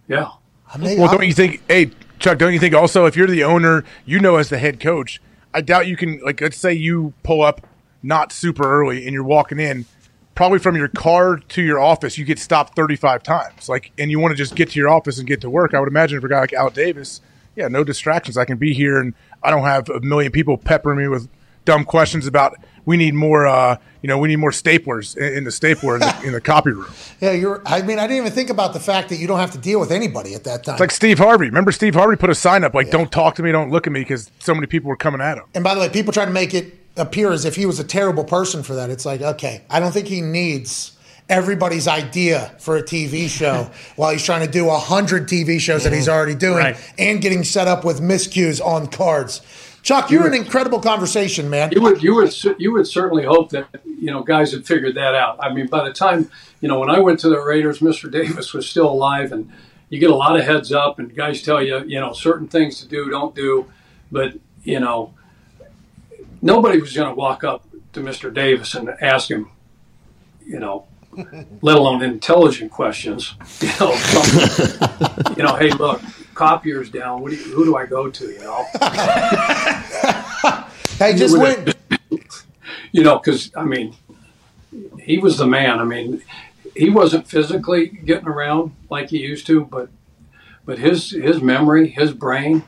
[0.08, 0.30] yeah.
[0.76, 4.20] well, don't you think, hey, Chuck, don't you think also if you're the owner, you
[4.20, 5.20] know, as the head coach,
[5.54, 7.66] I doubt you can, like, let's say you pull up
[8.02, 9.86] not super early and you're walking in,
[10.34, 13.68] probably from your car to your office, you get stopped 35 times.
[13.68, 15.74] Like, and you want to just get to your office and get to work.
[15.74, 17.20] I would imagine for a guy like Al Davis,
[17.56, 18.36] yeah, no distractions.
[18.36, 21.28] I can be here and I don't have a million people peppering me with
[21.68, 25.50] dumb questions about we need more, uh, you know, we need more staplers in, the
[25.52, 26.90] stapler in the, in the copy room.
[27.20, 27.60] Yeah, you're.
[27.66, 29.78] I mean, I didn't even think about the fact that you don't have to deal
[29.78, 30.76] with anybody at that time.
[30.76, 31.44] It's like Steve Harvey.
[31.46, 33.92] Remember, Steve Harvey put a sign up like, "Don't talk to me, don't look at
[33.92, 35.44] me," because so many people were coming at him.
[35.54, 37.84] And by the way, people try to make it appear as if he was a
[37.84, 38.88] terrible person for that.
[38.88, 40.92] It's like, okay, I don't think he needs
[41.28, 45.84] everybody's idea for a TV show while he's trying to do a hundred TV shows
[45.84, 46.92] that he's already doing Right.
[46.98, 49.42] and getting set up with miscues on cards.
[49.88, 51.70] Chuck, you're an incredible conversation, man.
[51.72, 55.14] You would you would you would certainly hope that you know guys had figured that
[55.14, 55.38] out.
[55.40, 58.12] I mean, by the time you know when I went to the Raiders, Mr.
[58.12, 59.50] Davis was still alive, and
[59.88, 62.82] you get a lot of heads up, and guys tell you you know certain things
[62.82, 63.64] to do, don't do,
[64.12, 65.14] but you know
[66.42, 68.32] nobody was going to walk up to Mr.
[68.32, 69.50] Davis and ask him,
[70.44, 70.86] you know,
[71.62, 73.36] let alone intelligent questions.
[73.62, 73.92] You know,
[75.34, 76.02] you know, hey, look,
[76.38, 77.20] copier's down.
[77.20, 78.30] What do you, who do I go to?
[78.30, 78.64] You know.
[80.98, 81.76] Hey, just went.
[82.90, 83.94] You know, because I mean,
[85.00, 85.78] he was the man.
[85.78, 86.22] I mean,
[86.74, 89.90] he wasn't physically getting around like he used to, but
[90.64, 92.64] but his his memory, his brain.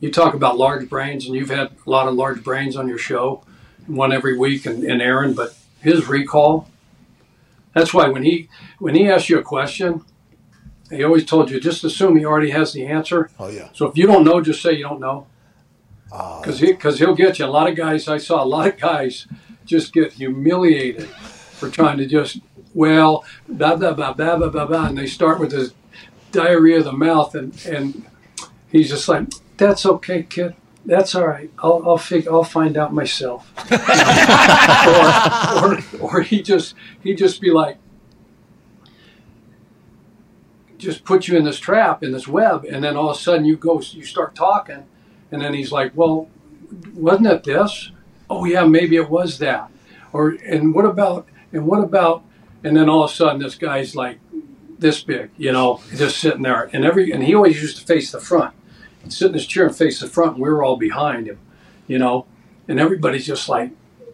[0.00, 2.96] You talk about large brains, and you've had a lot of large brains on your
[2.96, 3.44] show,
[3.86, 5.34] one every week, and, and Aaron.
[5.34, 6.66] But his recall.
[7.74, 8.48] That's why when he
[8.78, 10.02] when he asks you a question,
[10.90, 13.30] he always told you just assume he already has the answer.
[13.38, 13.68] Oh yeah.
[13.72, 15.26] So if you don't know, just say you don't know.
[16.12, 16.40] Ah.
[16.40, 17.44] Because he, cause he'll get you.
[17.44, 19.26] A lot of guys, I saw a lot of guys
[19.64, 22.40] just get humiliated for trying to just,
[22.74, 24.86] well, blah, blah, blah, blah, blah, blah, blah.
[24.86, 25.72] And they start with this
[26.32, 27.34] diarrhea of the mouth.
[27.34, 28.04] And, and
[28.72, 30.56] he's just like, that's okay, kid.
[30.84, 31.50] That's all right.
[31.58, 33.52] I'll, I'll, fig- I'll find out myself.
[36.02, 37.78] or, or, or he just, he just be like,
[40.80, 43.44] just put you in this trap in this web and then all of a sudden
[43.44, 44.84] you go you start talking
[45.30, 46.28] And then he's like, well,
[46.94, 47.92] wasn't it this?
[48.28, 49.70] Oh yeah, maybe it was that.
[50.12, 52.24] Or and what about and what about?
[52.62, 54.18] And then all of a sudden, this guy's like
[54.78, 56.68] this big, you know, just sitting there.
[56.72, 58.54] And every and he always used to face the front.
[59.08, 61.38] Sit in his chair and face the front, and we were all behind him,
[61.86, 62.26] you know.
[62.68, 63.70] And everybody's just like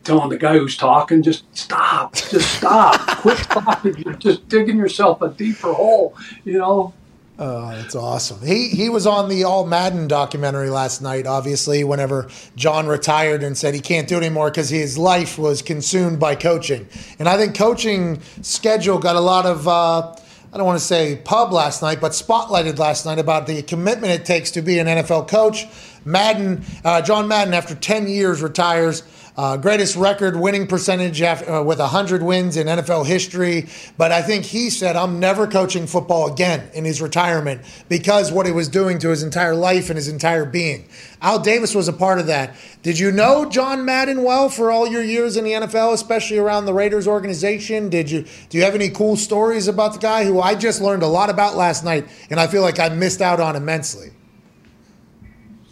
[0.07, 3.97] telling the guy who's talking, just stop, just stop, quit talking.
[3.99, 6.95] You're just digging yourself a deeper hole, you know.
[7.39, 8.41] Oh, that's awesome.
[8.47, 11.27] He he was on the All Madden documentary last night.
[11.27, 15.61] Obviously, whenever John retired and said he can't do it anymore because his life was
[15.61, 16.89] consumed by coaching,
[17.19, 19.69] and I think coaching schedule got a lot of.
[19.69, 20.17] Uh,
[20.53, 24.15] I don't want to say pub last night, but spotlighted last night about the commitment
[24.15, 25.67] it takes to be an NFL coach.
[26.07, 29.03] Madden, uh, John Madden, after 10 years, retires.
[29.37, 33.67] Uh, greatest record winning percentage after, uh, with 100 wins in NFL history.
[33.99, 37.61] But I think he said, I'm never coaching football again in his retirement
[37.91, 40.89] because what he was doing to his entire life and his entire being.
[41.21, 42.57] Al Davis was a part of that.
[42.83, 46.65] Did you know John Madden well for all your years in the NFL, especially around
[46.65, 47.91] the Raiders organization?
[47.91, 51.03] Did you do you have any cool stories about the guy who I just learned
[51.03, 54.13] a lot about last night and I feel like I missed out on immensely?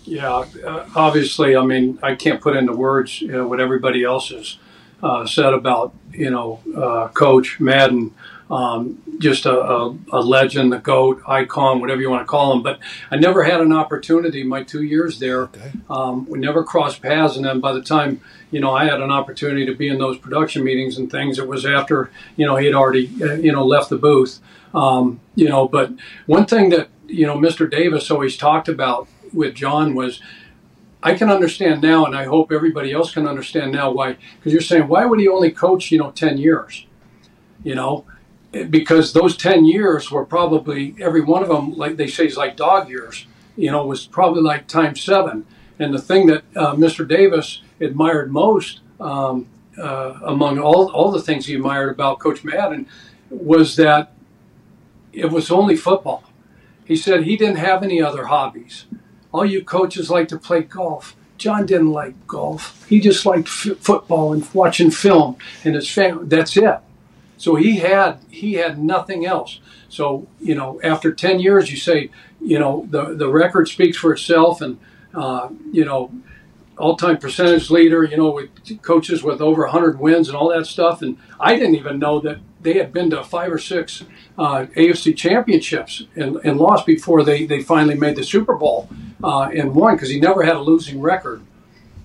[0.04, 4.28] Yeah, uh, obviously, I mean, I can't put into words you know, what everybody else
[4.28, 4.58] has
[5.02, 8.14] uh, said about, you know, uh, Coach Madden.
[8.50, 12.62] Um, just a, a, a, legend, a GOAT, icon, whatever you want to call him.
[12.62, 12.78] But
[13.10, 15.44] I never had an opportunity my two years there.
[15.44, 15.72] Okay.
[15.88, 17.36] Um, we never crossed paths.
[17.36, 18.20] And then by the time,
[18.50, 21.48] you know, I had an opportunity to be in those production meetings and things, it
[21.48, 24.40] was after, you know, he had already, uh, you know, left the booth.
[24.74, 25.92] Um, you know, but
[26.26, 27.68] one thing that, you know, Mr.
[27.68, 30.20] Davis always talked about with John was
[31.04, 34.16] I can understand now, and I hope everybody else can understand now why.
[34.38, 36.86] Because you're saying, why would he only coach, you know, 10 years?
[37.62, 38.06] You know,
[38.70, 42.56] because those 10 years were probably, every one of them, like they say, is like
[42.56, 45.44] dog years, you know, was probably like times seven.
[45.78, 47.06] And the thing that uh, Mr.
[47.06, 49.46] Davis admired most um,
[49.76, 52.86] uh, among all, all the things he admired about Coach Madden
[53.28, 54.12] was that
[55.12, 56.24] it was only football.
[56.86, 58.86] He said he didn't have any other hobbies
[59.34, 61.16] all you coaches like to play golf.
[61.38, 62.86] John didn't like golf.
[62.88, 66.26] He just liked f- football and watching film and his family.
[66.26, 66.78] That's it.
[67.36, 69.58] So he had he had nothing else.
[69.88, 74.12] So you know, after ten years, you say, you know, the the record speaks for
[74.12, 74.78] itself, and
[75.12, 76.12] uh, you know,
[76.78, 78.04] all-time percentage leader.
[78.04, 81.02] You know, with coaches with over 100 wins and all that stuff.
[81.02, 84.04] And I didn't even know that they had been to five or six
[84.38, 88.88] uh, AFC championships and, and, lost before they, they finally made the Super Bowl
[89.22, 91.42] uh, and won because he never had a losing record.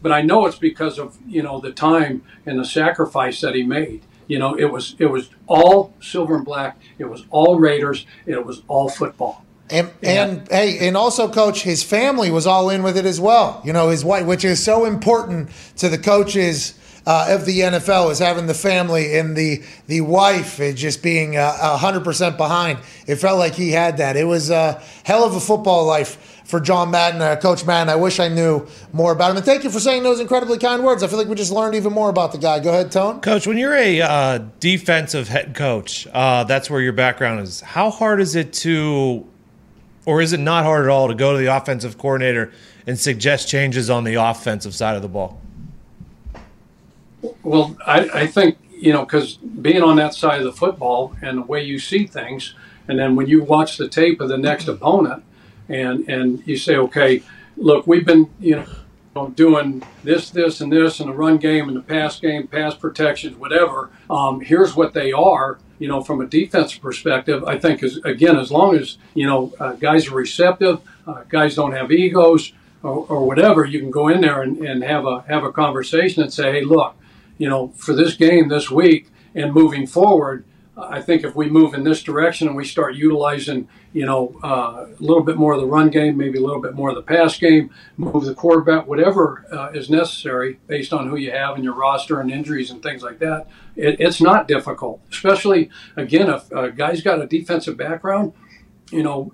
[0.02, 3.64] But I know it's because of you know the time and the sacrifice that he
[3.64, 4.04] made.
[4.28, 6.80] You know, it was it was all silver and black.
[6.98, 8.06] It was all Raiders.
[8.26, 9.44] It was all football.
[9.72, 13.62] And, and hey, and also, coach, his family was all in with it as well.
[13.64, 16.74] You know, his wife, which is so important to the coaches
[17.06, 21.34] uh, of the NFL is having the family and the the wife and just being
[21.36, 22.80] hundred percent behind.
[23.08, 24.16] It felt like he had that.
[24.16, 27.90] It was a hell of a football life for John Madden, uh, Coach Madden.
[27.90, 29.38] I wish I knew more about him.
[29.38, 31.04] And thank you for saying those incredibly kind words.
[31.04, 32.60] I feel like we just learned even more about the guy.
[32.60, 33.22] Go ahead, Tone.
[33.22, 37.62] Coach, when you're a uh, defensive head coach, uh, that's where your background is.
[37.62, 39.28] How hard is it to,
[40.06, 42.52] or is it not hard at all to go to the offensive coordinator
[42.88, 45.40] and suggest changes on the offensive side of the ball?
[47.44, 51.38] Well, I, I think, you know, because being on that side of the football and
[51.40, 52.56] the way you see things,
[52.88, 55.24] and then when you watch the tape of the next opponent
[55.68, 57.22] and, and you say, okay,
[57.58, 58.66] look, we've been, you know,
[59.36, 63.36] doing this, this, and this in the run game and the pass game, pass protections,
[63.36, 63.90] whatever.
[64.10, 65.60] Um, here's what they are.
[65.80, 69.54] You know, from a defensive perspective, I think is again as long as you know
[69.60, 72.52] uh, guys are receptive, uh, guys don't have egos
[72.84, 76.24] or, or, whatever, you can go in there and, and have a have a conversation
[76.24, 76.96] and say, hey, look,
[77.38, 80.46] you know, for this game this week and moving forward,
[80.90, 84.86] I think if we move in this direction and we start utilizing, you know, uh,
[84.88, 87.02] a little bit more of the run game, maybe a little bit more of the
[87.02, 91.64] pass game, move the quarterback, whatever uh, is necessary based on who you have in
[91.64, 95.02] your roster and injuries and things like that, it, it's not difficult.
[95.12, 98.34] Especially again, if a guy's got a defensive background,
[98.92, 99.34] you know.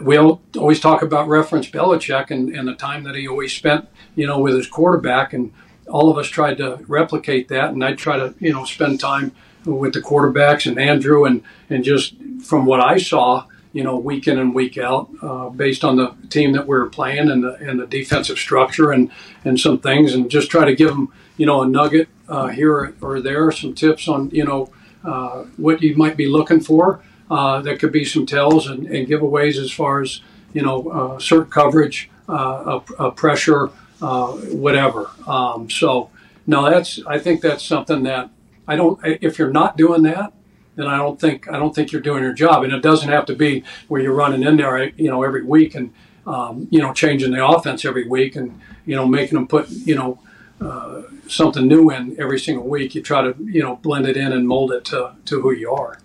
[0.00, 4.26] We always talk about reference Belichick and, and the time that he always spent, you
[4.26, 5.52] know, with his quarterback, and
[5.88, 9.32] all of us tried to replicate that, and I try to you know spend time
[9.64, 14.28] with the quarterbacks and Andrew, and and just from what I saw, you know, week
[14.28, 17.54] in and week out, uh, based on the team that we are playing and the
[17.54, 19.10] and the defensive structure and
[19.44, 22.94] and some things, and just try to give them you know a nugget uh, here
[23.00, 24.70] or there, some tips on you know
[25.04, 27.02] uh, what you might be looking for.
[27.30, 30.20] Uh, that could be some tells and, and giveaways as far as
[30.52, 33.66] you know, uh, certain coverage, uh, a, a pressure,
[33.98, 35.10] whatever.
[35.26, 36.10] Um, so
[36.46, 38.30] no, that's I think that's something that
[38.66, 38.98] I don't.
[39.04, 40.32] If you're not doing that,
[40.76, 42.64] then I don't think I don't think you're doing your job.
[42.64, 45.74] And it doesn't have to be where you're running in there, you know, every week
[45.74, 45.92] and
[46.26, 49.94] um, you know changing the offense every week and you know making them put you
[49.94, 50.18] know
[50.60, 52.94] uh, something new in every single week.
[52.94, 55.70] You try to you know blend it in and mold it to to who you
[55.70, 55.98] are.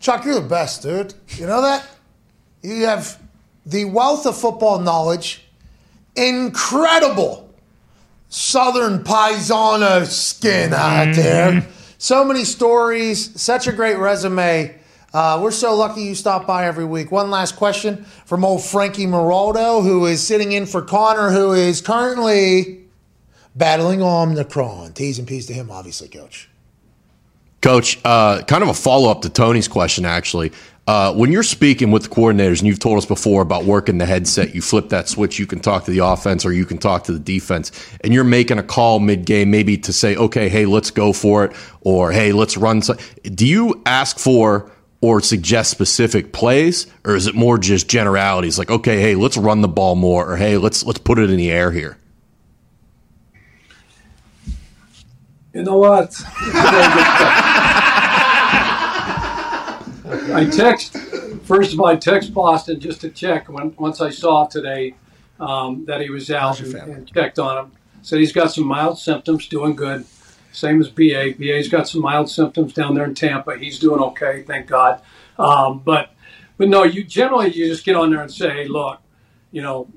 [0.00, 1.14] Chuck, you're the best, dude.
[1.36, 1.86] You know that?
[2.62, 3.20] You have
[3.64, 5.44] the wealth of football knowledge,
[6.14, 7.45] incredible
[8.28, 11.66] Southern Paisano skin out there.
[11.98, 14.78] So many stories, such a great resume.
[15.14, 17.10] Uh, we're so lucky you stop by every week.
[17.10, 21.80] One last question from old Frankie Moraldo, who is sitting in for Connor, who is
[21.80, 22.80] currently
[23.54, 24.92] battling Omicron.
[24.92, 26.50] T's and P's to him, obviously, coach.
[27.60, 30.52] Coach, uh, kind of a follow up to Tony's question, actually.
[30.86, 34.06] Uh, when you're speaking with the coordinators, and you've told us before about working the
[34.06, 37.02] headset, you flip that switch, you can talk to the offense or you can talk
[37.04, 37.72] to the defense,
[38.02, 41.44] and you're making a call mid game, maybe to say, okay, hey, let's go for
[41.44, 42.82] it, or hey, let's run.
[43.22, 44.70] Do you ask for
[45.00, 49.62] or suggest specific plays, or is it more just generalities like, okay, hey, let's run
[49.62, 51.98] the ball more, or hey, let's let's put it in the air here?
[55.56, 56.14] You know what?
[60.34, 60.98] I text
[61.44, 61.86] first of all.
[61.86, 64.96] I text Boston just to check when, once I saw today
[65.40, 67.72] um, that he was out and, and checked on him.
[68.02, 70.04] Said he's got some mild symptoms, doing good.
[70.52, 71.32] Same as BA.
[71.38, 73.56] BA's got some mild symptoms down there in Tampa.
[73.56, 75.00] He's doing okay, thank God.
[75.38, 76.10] Um, but
[76.58, 79.00] but no, you generally you just get on there and say, hey, look,
[79.52, 79.88] you know,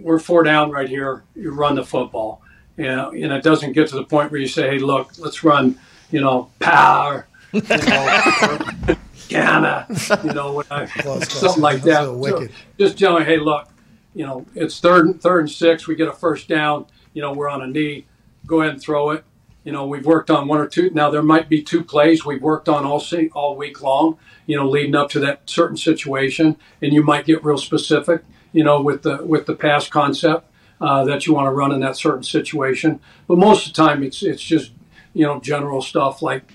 [0.00, 1.22] we're four down right here.
[1.36, 2.42] You run the football.
[2.76, 5.44] You know, and it doesn't get to the point where you say, hey, look, let's
[5.44, 5.78] run,
[6.10, 8.60] you know, power, you know,
[9.28, 9.86] Ghana,
[10.24, 11.32] you know, what I- Close, close.
[11.40, 12.04] something like that.
[12.04, 12.48] So
[12.78, 13.68] just telling, hey, look,
[14.14, 15.86] you know, it's third and third and six.
[15.86, 16.86] We get a first down.
[17.14, 18.06] You know, we're on a knee.
[18.46, 19.24] Go ahead and throw it.
[19.64, 20.90] You know, we've worked on one or two.
[20.90, 24.18] Now there might be two plays we've worked on all se- all week long.
[24.46, 28.22] You know, leading up to that certain situation, and you might get real specific.
[28.52, 30.48] You know, with the with the pass concept
[30.84, 33.00] uh, that you want to run in that certain situation.
[33.26, 34.72] But most of the time, it's it's just
[35.14, 36.52] you know general stuff like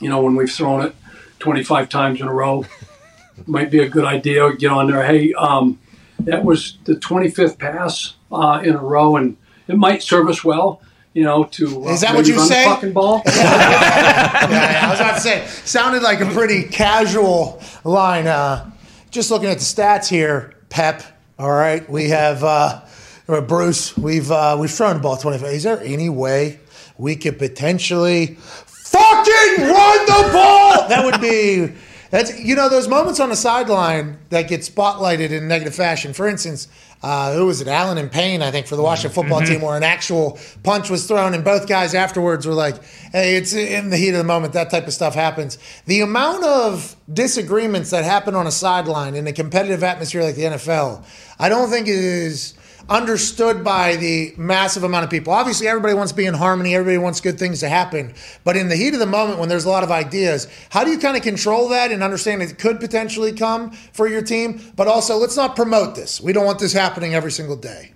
[0.00, 0.94] you know when we've thrown it
[1.38, 2.66] 25 times in a row
[3.46, 4.50] might be a good idea.
[4.50, 5.04] to Get on there.
[5.06, 5.78] Hey, um,
[6.18, 10.82] that was the 25th pass uh, in a row, and it might serve us well.
[11.14, 12.64] You know, to uh, Is that what you say?
[12.64, 13.22] The fucking ball.
[13.26, 18.26] yeah, I was about to say, sounded like a pretty casual line.
[18.26, 18.70] Uh,
[19.10, 21.02] just looking at the stats here, Pep.
[21.38, 22.82] All right, we have uh,
[23.28, 23.96] uh, Bruce.
[23.96, 25.52] We've uh, we've thrown the ball twenty five.
[25.52, 26.60] Is there any way
[26.96, 28.36] we could potentially
[28.66, 30.88] fucking run the ball?
[30.88, 31.72] That would be.
[32.10, 36.14] That's you know those moments on the sideline that get spotlighted in negative fashion.
[36.14, 36.66] For instance,
[37.02, 37.68] uh, who was it?
[37.68, 39.46] Allen and Payne, I think, for the Washington football Mhm.
[39.46, 42.76] team, where an actual punch was thrown, and both guys afterwards were like,
[43.12, 45.58] "Hey, it's in the heat of the moment." That type of stuff happens.
[45.84, 50.46] The amount of disagreements that happen on a sideline in a competitive atmosphere like the
[50.46, 51.02] NFL,
[51.38, 52.54] I don't think is
[52.88, 55.32] understood by the massive amount of people.
[55.32, 58.14] Obviously, everybody wants to be in harmony, everybody wants good things to happen.
[58.44, 60.90] But in the heat of the moment, when there's a lot of ideas, how do
[60.90, 64.60] you kind of control that and understand it could potentially come for your team?
[64.76, 66.20] But also, let's not promote this.
[66.20, 67.92] We don't want this happening every single day.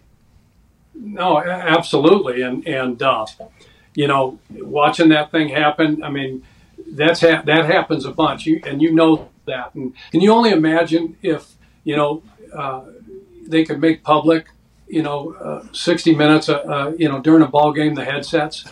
[0.95, 3.27] No, absolutely, and and uh,
[3.95, 6.03] you know, watching that thing happen.
[6.03, 6.45] I mean,
[6.87, 9.75] that's ha- that happens a bunch, you, and you know that.
[9.75, 11.53] And can you only imagine if
[11.85, 12.23] you know
[12.55, 12.83] uh,
[13.47, 14.47] they could make public,
[14.93, 18.63] you know, uh, sixty minutes, uh, uh, you know, during a ball game, the headsets.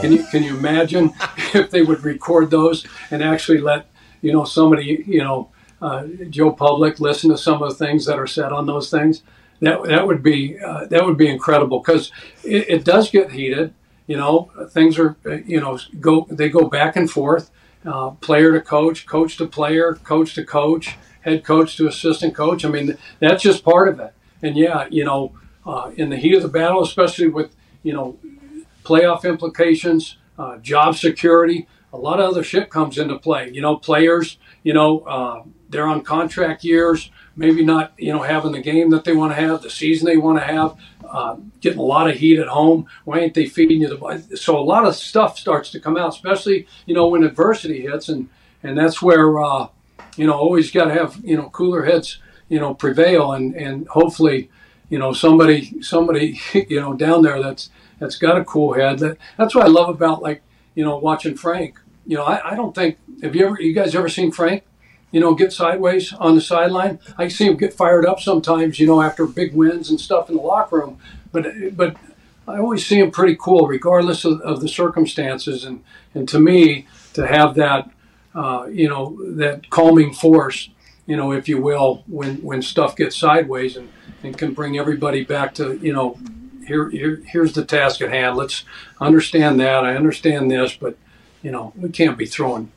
[0.00, 1.12] Can you can you imagine
[1.52, 3.86] if they would record those and actually let
[4.22, 5.50] you know somebody, you know,
[5.82, 9.22] uh, Joe Public listen to some of the things that are said on those things?
[9.60, 12.12] That that would be uh, that would be incredible because
[12.44, 13.74] it, it does get heated.
[14.06, 17.50] You know, things are you know go they go back and forth,
[17.84, 22.64] uh, player to coach, coach to player, coach to coach, head coach to assistant coach.
[22.64, 24.12] I mean, that's just part of it.
[24.40, 25.32] And yeah, you know,
[25.66, 28.18] uh, in the heat of the battle, especially with you know
[28.84, 33.50] playoff implications, uh, job security, a lot of other shit comes into play.
[33.50, 38.52] You know, players, you know, uh, they're on contract years, maybe not, you know, having
[38.52, 40.76] the game that they want to have, the season they want to have,
[41.08, 42.86] uh, getting a lot of heat at home.
[43.04, 44.36] Why ain't they feeding you the?
[44.36, 48.08] So a lot of stuff starts to come out, especially you know when adversity hits,
[48.08, 48.28] and
[48.62, 49.68] and that's where uh,
[50.16, 52.18] you know always got to have you know cooler heads,
[52.48, 54.50] you know, prevail, and and hopefully
[54.88, 59.18] you know somebody somebody you know down there that's that's got a cool head that
[59.36, 60.42] that's what i love about like
[60.74, 63.94] you know watching frank you know i, I don't think have you ever you guys
[63.94, 64.64] ever seen frank
[65.14, 66.98] you know, get sideways on the sideline.
[67.16, 70.34] I see him get fired up sometimes, you know, after big wins and stuff in
[70.34, 70.98] the locker room.
[71.30, 71.96] But but
[72.48, 75.62] I always see him pretty cool, regardless of, of the circumstances.
[75.62, 75.84] And
[76.14, 77.88] and to me, to have that,
[78.34, 80.68] uh, you know, that calming force,
[81.06, 83.88] you know, if you will, when when stuff gets sideways and
[84.24, 86.18] and can bring everybody back to, you know,
[86.66, 88.36] here, here here's the task at hand.
[88.36, 88.64] Let's
[89.00, 89.84] understand that.
[89.84, 90.96] I understand this, but
[91.42, 92.72] you know, we can't be throwing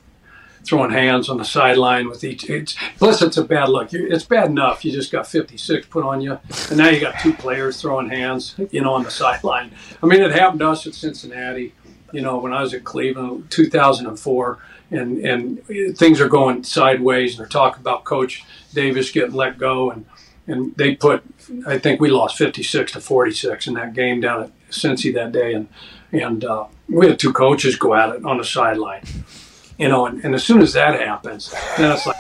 [0.66, 2.50] throwing hands on the sideline with each.
[2.50, 3.94] It's, plus, it's a bad look.
[3.94, 6.38] It's bad enough you just got 56 put on you,
[6.70, 9.72] and now you got two players throwing hands, you know, on the sideline.
[10.04, 11.74] I mean, it happened to us at Cincinnati.
[12.12, 14.60] You know, when I was at Cleveland, 2004,
[14.92, 18.44] and and things are going sideways, and they're talking about Coach
[18.74, 20.06] Davis getting let go, and
[20.48, 21.24] and they put,
[21.66, 25.54] I think we lost 56 to 46 in that game down at Cincy that day,
[25.54, 25.68] and
[26.12, 29.04] and uh, we had two coaches go at it on the sideline
[29.78, 32.16] you know, and, and as soon as that happens, then it's like,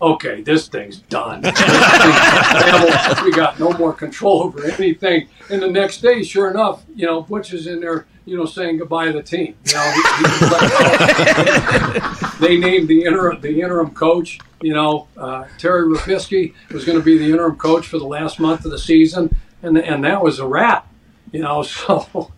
[0.00, 1.40] okay, this thing's done.
[3.24, 5.28] we got no more control over anything.
[5.50, 8.78] And the next day, sure enough, you know, Butch is in there, you know, saying
[8.78, 9.54] goodbye to the team.
[9.66, 14.38] You know, he- he like- they named the interim the interim coach.
[14.62, 18.38] You know, uh, Terry Robiskie was going to be the interim coach for the last
[18.38, 20.86] month of the season, and and that was a wrap.
[21.32, 22.30] You know, so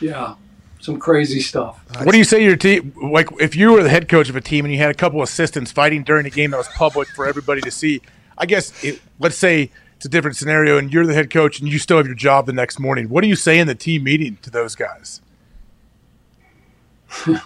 [0.00, 0.34] yeah,
[0.80, 1.80] some crazy stuff.
[2.02, 2.92] What do you say your team?
[3.10, 5.22] Like, if you were the head coach of a team and you had a couple
[5.22, 8.02] assistants fighting during a game that was public for everybody to see,
[8.36, 11.70] I guess, it, let's say it's a different scenario and you're the head coach and
[11.70, 13.08] you still have your job the next morning.
[13.08, 15.20] What do you say in the team meeting to those guys?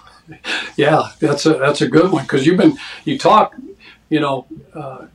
[0.77, 3.55] Yeah, that's a that's a good one because you've been you talk,
[4.09, 5.07] you know, uh,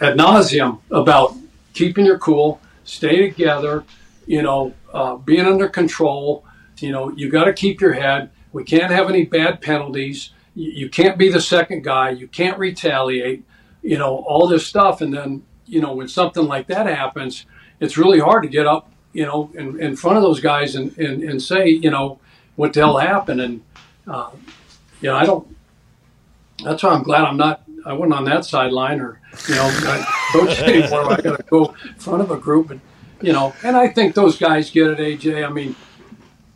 [0.00, 1.34] ad nauseum about
[1.72, 3.84] keeping your cool, stay together,
[4.26, 6.44] you know, uh, being under control.
[6.78, 8.30] You know, you got to keep your head.
[8.52, 10.30] We can't have any bad penalties.
[10.54, 12.10] You, you can't be the second guy.
[12.10, 13.44] You can't retaliate.
[13.82, 17.46] You know, all this stuff, and then you know when something like that happens,
[17.80, 20.96] it's really hard to get up, you know, in, in front of those guys and,
[20.98, 22.18] and, and say, you know,
[22.56, 23.62] what the hell happened and
[24.06, 24.30] uh,
[25.00, 25.46] you know, I don't.
[26.62, 27.62] That's why I'm glad I'm not.
[27.84, 31.12] I wasn't on that sideline or you know, I coach anymore.
[31.12, 32.80] I got to go in front of a group, and
[33.20, 34.98] you know, and I think those guys get it.
[34.98, 35.74] AJ, I mean,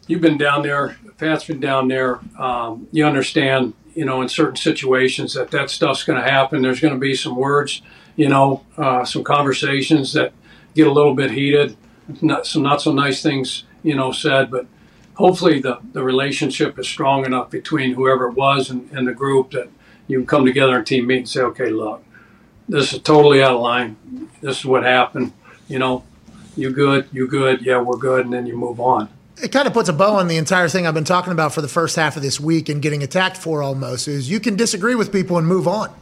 [0.07, 0.97] you've been down there.
[1.19, 2.21] Pat's been down there.
[2.39, 6.63] Um, you understand, you know, in certain situations that that stuff's going to happen.
[6.63, 7.83] There's going to be some words,
[8.19, 10.33] you know, uh, some conversations that
[10.75, 11.77] get a little bit heated.
[12.21, 14.67] Not some not so nice things, you know, said, but
[15.15, 19.53] hopefully the, the relationship is strong enough between whoever it was and, and the group
[19.53, 19.69] that
[20.09, 22.03] you can come together in team meet and say, okay, look,
[22.69, 23.97] this is totally out of line.
[24.41, 25.33] This is what happened.
[25.69, 26.03] You know,
[26.57, 29.09] you good, you good, yeah, we're good, and then you move on.
[29.41, 31.63] it kind of puts a bow on the entire thing I've been talking about for
[31.63, 34.97] the first half of this week and getting attacked for almost is you can disagree
[34.97, 35.95] with people and move on.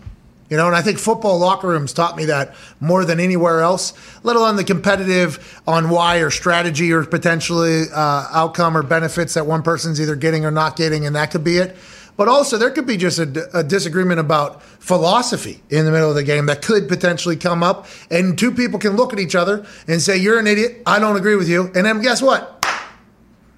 [0.49, 3.93] You know, and I think football locker rooms taught me that more than anywhere else,
[4.23, 9.47] let alone the competitive on why or strategy or potentially uh, outcome or benefits that
[9.47, 11.77] one person's either getting or not getting, and that could be it.
[12.17, 16.15] But also, there could be just a, a disagreement about philosophy in the middle of
[16.15, 19.67] the game that could potentially come up, and two people can look at each other
[19.87, 20.83] and say, "You're an idiot.
[20.87, 22.56] I don't agree with you." And then guess what?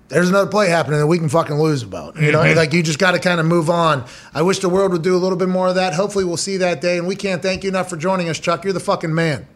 [0.08, 2.16] There's another play happening that we can fucking lose about.
[2.20, 2.56] You know, Mhm.
[2.56, 4.04] like you just got to kind of move on.
[4.34, 5.94] I wish the world would do a little bit more of that.
[5.94, 6.96] Hopefully, we'll see that day.
[6.98, 8.64] And we can't thank you enough for joining us, Chuck.
[8.64, 9.46] You're the fucking man.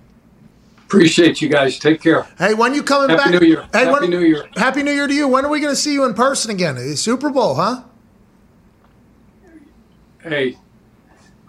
[0.85, 1.79] Appreciate you guys.
[1.79, 2.27] Take care.
[2.39, 3.41] Hey, when you coming Happy back?
[3.41, 3.65] New Year.
[3.73, 4.45] Hey, Happy when- New Year.
[4.57, 5.27] Happy New Year to you.
[5.27, 6.77] When are we going to see you in person again?
[6.79, 7.81] It's Super Bowl, huh?
[10.23, 10.57] Hey,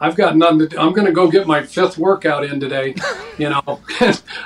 [0.03, 0.77] I've got nothing to do.
[0.77, 2.95] I'm going to go get my fifth workout in today.
[3.39, 3.63] You know,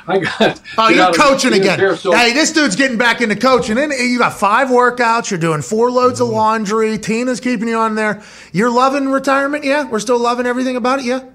[0.07, 0.61] I got.
[0.77, 1.77] Oh, you're coaching again.
[1.77, 3.77] here, so- hey, this dude's getting back into coaching.
[3.77, 5.29] And you got five workouts.
[5.29, 6.37] You're doing four loads of mm-hmm.
[6.37, 6.97] laundry.
[6.97, 8.23] Tina's keeping you on there.
[8.53, 9.83] You're loving retirement, yeah?
[9.89, 11.25] We're still loving everything about it, yeah?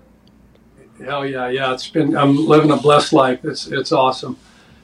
[1.05, 1.75] Hell yeah, yeah.
[1.75, 3.45] It's been I'm living a blessed life.
[3.45, 4.39] It's it's awesome.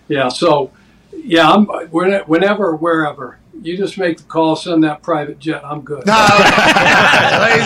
[0.08, 0.28] Yeah.
[0.28, 0.70] So
[1.12, 5.64] yeah, I'm whenever wherever you just make the call, send that private jet.
[5.64, 6.06] I'm good.
[6.06, 6.16] Ladies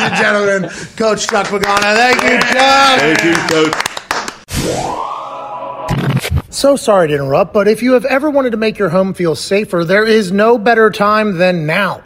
[0.01, 1.94] and gentlemen, Coach Chuck Pagano.
[1.97, 3.01] Thank you, Chuck.
[3.01, 3.74] Thank you, Coach.
[6.51, 9.35] So sorry to interrupt, but if you have ever wanted to make your home feel
[9.35, 12.02] safer, there is no better time than now.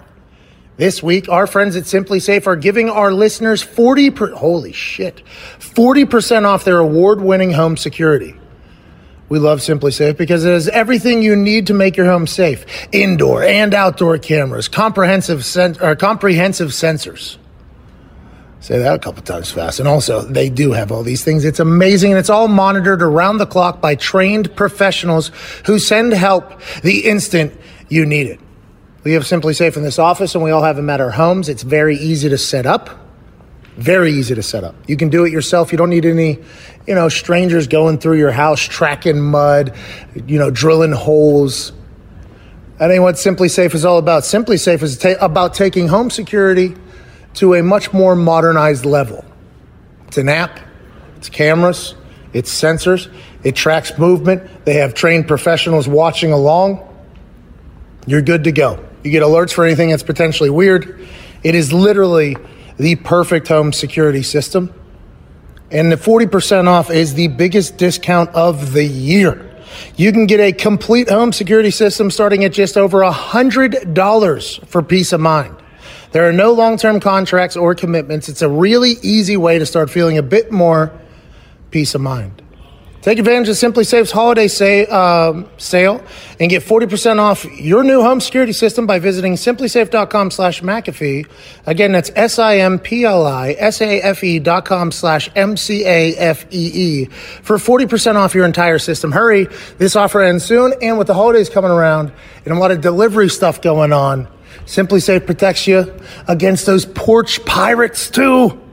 [0.77, 5.23] This week, our friends at SimpliSafe are giving our listeners 40 per, holy shit,
[5.59, 8.37] 40% off their award-winning home security.
[9.29, 12.65] We love SimpliSafe because it has everything you need to make your home safe.
[12.93, 17.37] Indoor and outdoor cameras, comprehensive sen- or comprehensive sensors.
[18.61, 19.79] Say that a couple times fast.
[19.79, 21.45] And also, they do have all these things.
[21.45, 25.31] It's amazing and it's all monitored around the clock by trained professionals
[25.67, 27.53] who send help the instant
[27.89, 28.41] you need it.
[29.05, 31.49] We have SimpliSafe in this office and we all have them at our homes.
[31.49, 33.06] It's very easy to set up.
[33.77, 34.75] Very easy to set up.
[34.89, 35.71] You can do it yourself.
[35.71, 36.39] You don't need any,
[36.87, 39.75] you know, strangers going through your house, tracking mud,
[40.27, 41.73] you know, drilling holes.
[42.79, 44.23] That ain't what SimpliSafe is all about.
[44.23, 46.75] SimpliSafe is ta- about taking home security
[47.35, 49.25] to a much more modernized level.
[50.09, 50.59] It's an app,
[51.19, 51.95] it's cameras,
[52.33, 53.13] it's sensors,
[53.45, 54.65] it tracks movement.
[54.65, 56.83] They have trained professionals watching along.
[58.07, 58.83] You're good to go.
[59.05, 61.07] You get alerts for anything that's potentially weird.
[61.43, 62.37] It is literally
[62.79, 64.73] the perfect home security system.
[65.71, 69.43] And the 40% off is the biggest discount of the year.
[69.97, 75.13] You can get a complete home security system starting at just over $100 for peace
[75.13, 75.57] of mind.
[76.13, 78.29] There are no long term contracts or commitments.
[78.29, 80.93] It's a really easy way to start feeling a bit more
[81.71, 82.43] peace of mind.
[83.07, 86.03] Take advantage of SimpliSafe's holiday say, um, sale
[86.41, 91.29] and get 40% off your new home security system by visiting simplisafe.com slash McAfee.
[91.67, 92.79] Again, that's S-I-M-P-L-I-S-A-F-E
[94.41, 97.05] dot com slash M-C-A-F-E-E
[97.43, 99.13] for 40% off your entire system.
[99.13, 99.47] Hurry.
[99.79, 100.75] This offer ends soon.
[100.83, 102.11] And with the holidays coming around
[102.45, 104.27] and a lot of delivery stuff going on,
[104.65, 105.95] SimpliSafe protects you
[106.27, 108.66] against those porch pirates too.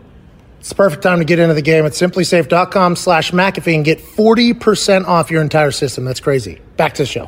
[0.64, 4.00] It's the perfect time to get into the game at simplisafe.com slash McAfee and get
[4.00, 6.06] 40% off your entire system.
[6.06, 6.62] That's crazy.
[6.78, 7.28] Back to the show.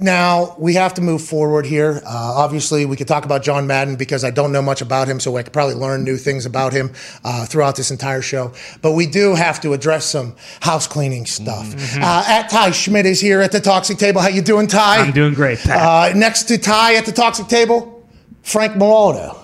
[0.00, 2.02] Now, we have to move forward here.
[2.04, 5.20] Uh, obviously, we could talk about John Madden because I don't know much about him,
[5.20, 6.90] so I could probably learn new things about him
[7.22, 8.52] uh, throughout this entire show.
[8.82, 11.64] But we do have to address some house cleaning stuff.
[11.64, 12.02] Mm-hmm.
[12.02, 14.20] Uh, at Ty Schmit is here at the Toxic Table.
[14.20, 14.96] How you doing, Ty?
[15.02, 16.12] I'm doing great, Pat.
[16.12, 18.04] Uh, next to Ty at the Toxic Table,
[18.42, 19.36] Frank Moraldo.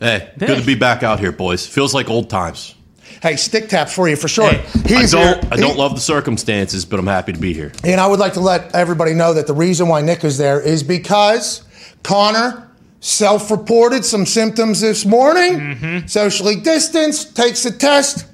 [0.00, 1.66] Hey, good to be back out here, boys.
[1.66, 2.74] Feels like old times.
[3.22, 4.44] Hey, stick taps for you for sure.
[4.50, 4.54] I
[4.86, 5.48] He's don't, here.
[5.52, 7.70] I don't love the circumstances, but I'm happy to be here.
[7.84, 10.58] And I would like to let everybody know that the reason why Nick is there
[10.60, 11.62] is because
[12.02, 12.66] Connor
[13.00, 16.06] self reported some symptoms this morning, Mm-hmm.
[16.06, 18.26] socially distanced, takes a test.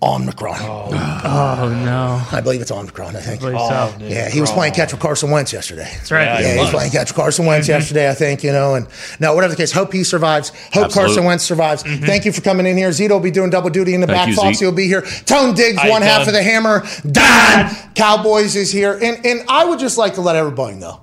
[0.00, 0.58] Omicron.
[0.60, 2.22] Oh, no.
[2.30, 3.42] I believe it's Omicron, I think.
[3.42, 3.66] I believe so.
[3.70, 5.88] Oh, yeah, he was playing catch with Carson Wentz yesterday.
[5.92, 6.24] That's right.
[6.24, 6.74] Yeah, Yeah, he he was was.
[6.74, 7.70] playing catch with Carson Wentz Mhm.
[7.70, 8.76] yesterday, I think, you know.
[8.76, 8.86] And
[9.18, 10.50] now, whatever the case, hope he survives.
[10.50, 10.94] Hope Absolutely.
[10.94, 11.82] Carson Wentz survives.
[11.82, 12.90] Thank you for coming in here.
[12.90, 14.28] Zito will be doing double duty in the Thank back.
[14.28, 15.02] you, Foxy will be here.
[15.26, 16.86] Tone Diggs, How you one half of the hammer.
[17.10, 18.92] Don Cowboys is here.
[19.02, 21.00] And, and I would just like to let everybody know.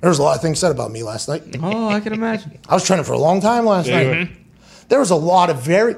[0.00, 1.42] There was a lot of things said about me last night.
[1.62, 2.58] Oh, I can imagine.
[2.68, 4.30] I was training for a long time last Yeah, you night.
[4.88, 5.94] There was a lot of very.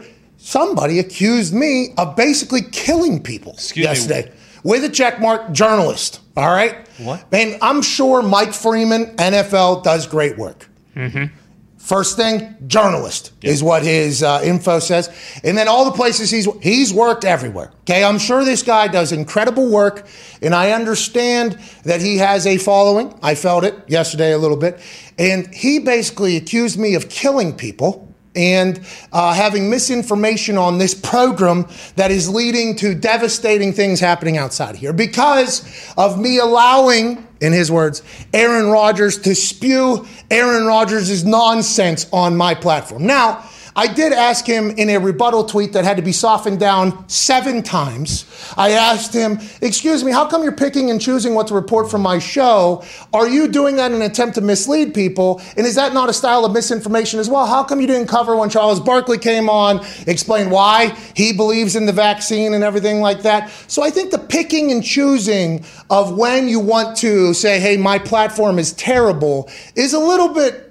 [0.47, 3.82] Somebody accused me of basically killing people me.
[3.82, 4.32] yesterday
[4.62, 6.20] with a check mark journalist.
[6.36, 6.86] All right.
[6.98, 7.24] What?
[7.32, 10.68] And I'm sure Mike Freeman, NFL, does great work.
[10.94, 11.35] Mm-hmm.
[11.78, 15.12] First thing, journalist is what his uh, info says,
[15.43, 17.73] and then all the places he's he's worked everywhere.
[17.81, 20.06] Okay, I'm sure this guy does incredible work,
[20.43, 23.18] and I understand that he has a following.
[23.20, 24.78] I felt it yesterday a little bit,
[25.18, 28.06] and he basically accused me of killing people
[28.37, 28.81] and
[29.13, 34.93] uh, having misinformation on this program that is leading to devastating things happening outside here
[34.93, 38.03] because of me allowing, in his words,
[38.33, 43.07] Aaron Rodgers to spew Aaron Rodgers' nonsense on my platform.
[43.07, 47.07] Now, I did ask him in a rebuttal tweet that had to be softened down
[47.11, 48.24] seven times.
[48.57, 52.01] I asked him, Excuse me, how come you're picking and choosing what to report from
[52.01, 52.82] my show?
[53.12, 55.43] Are you doing that in an attempt to mislead people?
[55.59, 57.44] And is that not a style of misinformation as well?
[57.44, 61.85] How come you didn't cover when Charles Barkley came on, explain why he believes in
[61.85, 63.51] the vaccine and everything like that?
[63.69, 67.98] So I think the picking and choosing of when you want to say, Hey, my
[67.98, 70.66] platform is terrible is a little bit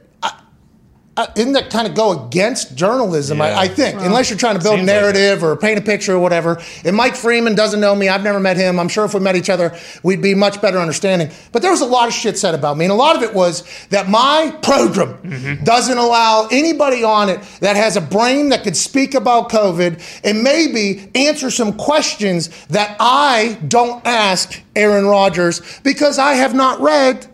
[1.18, 3.38] uh, isn't that kind of go against journalism?
[3.38, 3.46] Yeah.
[3.46, 5.80] I, I think, Well, unless you're trying to build a seems like narrative or paint
[5.80, 6.62] a picture or whatever.
[6.84, 8.10] And Mike Freeman doesn't know me.
[8.10, 8.80] I've never met him.
[8.80, 9.74] I'm sure if we met each other,
[10.04, 11.32] we'd be much better understanding.
[11.54, 13.34] But there was a lot of shit said about me, and a lot of it
[13.34, 18.76] was that my program doesn't allow anybody on it that has a brain that could
[18.76, 26.20] speak about COVID and maybe answer some questions that I don't ask Aaron Rodgers because
[26.20, 27.26] I have not read.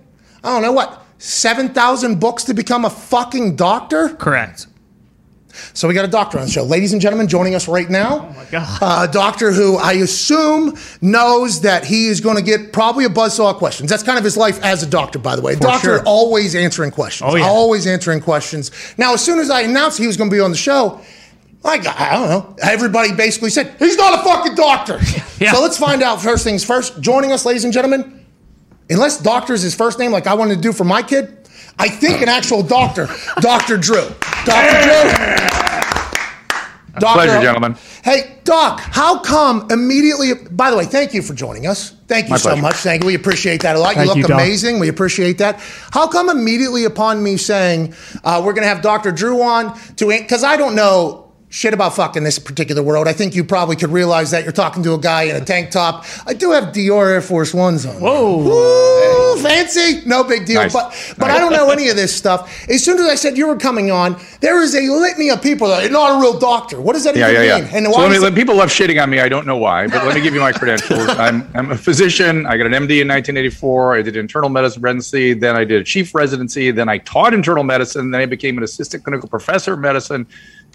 [0.44, 0.99] I don't know what.
[1.22, 4.10] 7,000 books to become a fucking doctor?
[4.10, 4.65] Correct.
[5.73, 6.64] So we got a doctor on the show.
[6.64, 8.30] Ladies and gentlemen, joining us right now.
[8.30, 8.80] Oh my God.
[8.81, 13.10] Uh, a doctor who I assume knows that he is going to get probably a
[13.10, 13.88] buzzsaw of questions.
[13.88, 15.53] That's kind of his life as a doctor, by the way.
[15.56, 16.03] For doctor sure.
[16.06, 17.30] always answering questions.
[17.31, 17.45] Oh, yeah.
[17.45, 18.72] Always answering questions.
[18.98, 21.02] Now, as soon as I announced he was going to be on the show,
[21.64, 22.56] I, got, I don't know.
[22.64, 24.99] Everybody basically said, he's not a fucking doctor.
[25.41, 25.53] Yeah.
[25.53, 27.02] So let's find out first things first.
[27.02, 28.20] Joining us, ladies and gentlemen,
[28.91, 31.38] unless doctor is his first name, like I wanted to do for my kid,
[31.80, 33.07] I think an actual doctor,
[33.39, 33.77] Dr.
[33.77, 34.07] Drew.
[34.45, 34.81] Dr.
[34.84, 35.11] Drew.
[36.99, 37.77] Doctor- Pleasure, gentlemen.
[38.03, 40.34] Hey, Doc, how come immediately?
[40.34, 41.91] By the way, thank you for joining us.
[42.07, 42.61] Thank you My so pleasure.
[42.61, 42.76] much.
[42.76, 43.07] Thank you.
[43.07, 43.93] We appreciate that a lot.
[43.95, 44.31] Thank you look you, Doc.
[44.41, 44.77] amazing.
[44.80, 45.61] We appreciate that.
[45.91, 47.93] How come immediately upon me saying
[48.26, 49.11] uh, we're going to have Dr.
[49.13, 53.07] Drew on to because I don't know shit about fucking this particular world.
[53.07, 55.69] I think you probably could realize that you're talking to a guy in a tank
[55.69, 56.06] top.
[56.26, 57.95] I do have Dior Air Force Ones on.
[58.02, 60.02] Whoa, fancy?
[60.06, 60.61] No big deal.
[60.61, 60.73] Nice.
[60.73, 62.68] But but I don't know any of this stuff.
[62.69, 65.68] As soon as I said you were coming on, there is a litany of people
[65.68, 66.80] that are not a real doctor.
[66.82, 67.65] What does that Yeah, even yeah, mean?
[67.65, 67.78] yeah.
[67.78, 69.19] And so why let me, is let, people love shitting on me.
[69.19, 71.07] I don't know why, but let me give you my credentials.
[71.10, 72.45] I'm, I'm a physician.
[72.45, 73.95] I got an MD in 1984.
[73.98, 75.34] I did internal medicine residency.
[75.34, 76.72] Then I did a chief residency.
[76.72, 78.11] Then I taught internal medicine.
[78.11, 80.26] Then I became an assistant clinical professor of medicine.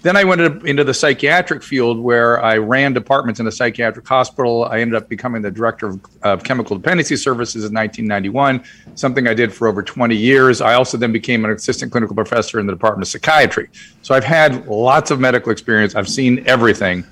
[0.03, 4.65] Then I went into the psychiatric field where I ran departments in a psychiatric hospital.
[4.65, 8.63] I ended up becoming the director of, of chemical dependency services in 1991,
[8.95, 10.61] something I did for over 20 years.
[10.61, 13.69] I also then became an assistant clinical professor in the department of psychiatry.
[14.03, 15.95] So I've had lots of medical experience.
[15.95, 17.03] I've seen everything,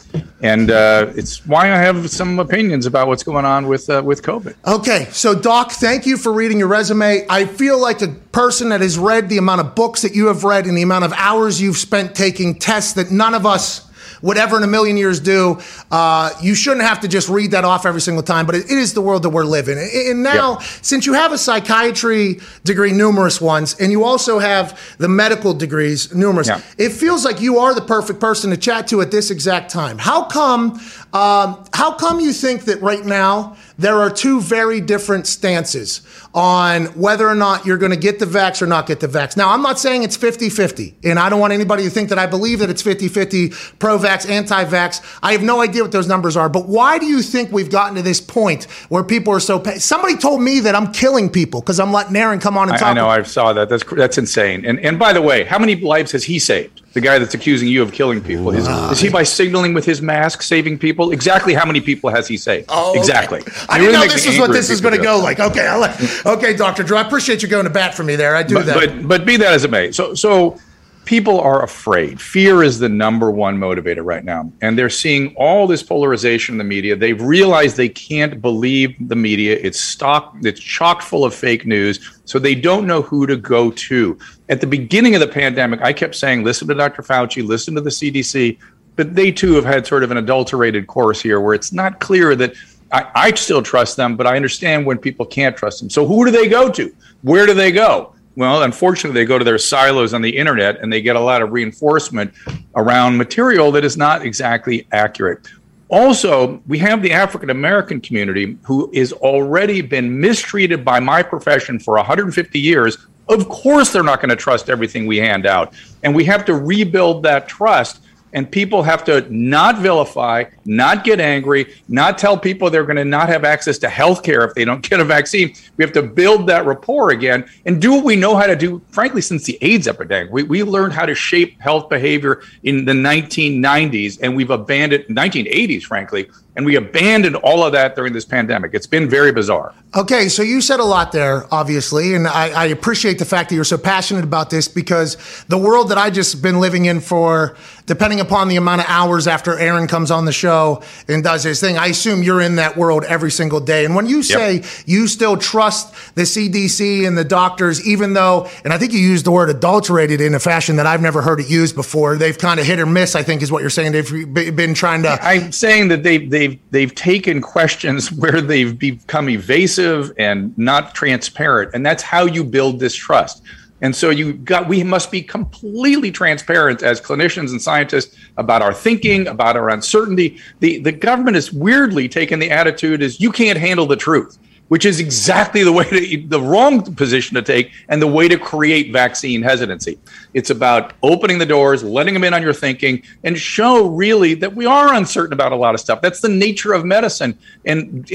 [0.41, 4.21] and uh, it's why I have some opinions about what's going on with uh, with
[4.21, 4.55] COVID.
[4.65, 7.25] Okay, so Doc, thank you for reading your resume.
[7.29, 10.43] I feel like a person that has read the amount of books that you have
[10.43, 13.89] read and the amount of hours you've spent taking tests that none of us
[14.21, 15.57] would ever in a million years do.
[15.89, 18.77] Uh, you shouldn't have to just read that off every single time, but it, it
[18.77, 19.77] is the world that we're living.
[19.77, 19.89] in.
[20.11, 25.07] And now, since you have a psychiatry degree, numerous ones, and you also have the
[25.07, 26.59] medical degrees, numerous, Yeah.
[26.77, 29.97] it feels like you are the perfect person to chat to at this exact time.
[29.97, 30.79] How come?
[31.15, 36.01] Um, how come you think that right now there are two very different stances
[36.33, 39.37] on whether or not you're going to get the vax or not get the vax?
[39.37, 42.25] Now, I'm not saying it's 50-50, and I don't want anybody to think that I
[42.25, 45.19] believe that it's 50-50 pro-vax, anti-vax.
[45.23, 47.95] I have no idea what those numbers are, but why do you think we've gotten
[47.95, 49.57] to this point where people are so?
[49.57, 52.75] Pa- Somebody told me that I'm killing people because I'm letting Aaron come on and
[52.75, 52.87] I, talk.
[52.89, 53.07] I know.
[53.07, 53.69] I saw that.
[53.69, 54.65] That's that's insane.
[54.65, 56.81] And and by the way, how many lives has he saved?
[56.95, 60.01] The guy that's accusing you of killing people is, is he by signaling with his
[60.01, 61.11] mask saving people?
[61.11, 62.67] Exactly how many people has he saved?
[62.69, 62.99] Oh, okay.
[62.99, 63.41] exactly.
[63.67, 65.41] I didn't really know this is what this is going to go like.
[65.41, 66.95] Okay, I like, okay, Doctor Drew.
[66.95, 68.33] I appreciate you going to bat for me there.
[68.33, 68.75] I do but, that.
[68.75, 70.57] But but be that as it may, so so
[71.03, 72.21] people are afraid.
[72.21, 76.57] Fear is the number one motivator right now, and they're seeing all this polarization in
[76.59, 76.95] the media.
[76.95, 79.59] They've realized they can't believe the media.
[79.61, 80.35] It's stock.
[80.43, 81.99] It's chock full of fake news.
[82.23, 84.17] So they don't know who to go to.
[84.49, 87.01] At the beginning of the pandemic, I kept saying, "Listen to Dr.
[87.01, 87.45] Fauci.
[87.45, 88.57] Listen to the CDC."
[88.95, 92.35] But they too have had sort of an adulterated course here, where it's not clear
[92.35, 92.53] that.
[92.91, 95.89] I, I still trust them, but I understand when people can't trust them.
[95.89, 96.95] So who do they go to?
[97.23, 98.15] Where do they go?
[98.35, 101.41] Well, unfortunately, they go to their silos on the internet and they get a lot
[101.41, 102.33] of reinforcement
[102.75, 105.47] around material that is not exactly accurate.
[105.87, 111.79] Also, we have the African American community who has already been mistreated by my profession
[111.79, 112.97] for 150 years.
[113.27, 115.73] Of course, they're not going to trust everything we hand out.
[116.03, 118.01] And we have to rebuild that trust.
[118.33, 123.05] And people have to not vilify, not get angry, not tell people they're going to
[123.05, 125.53] not have access to health care if they don't get a vaccine.
[125.77, 128.81] We have to build that rapport again and do what we know how to do,
[128.89, 130.33] frankly, since the AIDS epidemic.
[130.33, 135.83] We, we learned how to shape health behavior in the 1990s and we've abandoned 1980s,
[135.83, 138.73] frankly, and we abandoned all of that during this pandemic.
[138.73, 139.73] It's been very bizarre.
[139.95, 143.55] Okay, so you said a lot there, obviously, and I, I appreciate the fact that
[143.55, 145.15] you're so passionate about this because
[145.47, 147.55] the world that I just been living in for,
[147.85, 151.61] depending upon the amount of hours after Aaron comes on the show and does his
[151.61, 153.85] thing, I assume you're in that world every single day.
[153.85, 158.73] And when you say you still trust the CDC and the doctors, even though, and
[158.73, 161.49] I think you used the word adulterated in a fashion that I've never heard it
[161.49, 163.15] used before, they've kind of hit or miss.
[163.15, 163.93] I think is what you're saying.
[163.93, 165.17] They've been trying to.
[165.21, 171.71] I'm saying that they've they've they've taken questions where they've become evasive and not transparent,
[171.73, 173.43] and that's how you build distrust.
[173.81, 178.73] And so you got we must be completely transparent as clinicians and scientists about our
[178.73, 180.39] thinking, about our uncertainty.
[180.59, 184.37] The the government has weirdly taken the attitude is you can't handle the truth,
[184.69, 188.37] which is exactly the way to the wrong position to take and the way to
[188.37, 189.99] create vaccine hesitancy.
[190.35, 194.53] It's about opening the doors, letting them in on your thinking, and show really that
[194.53, 196.01] we are uncertain about a lot of stuff.
[196.01, 198.05] That's the nature of medicine, and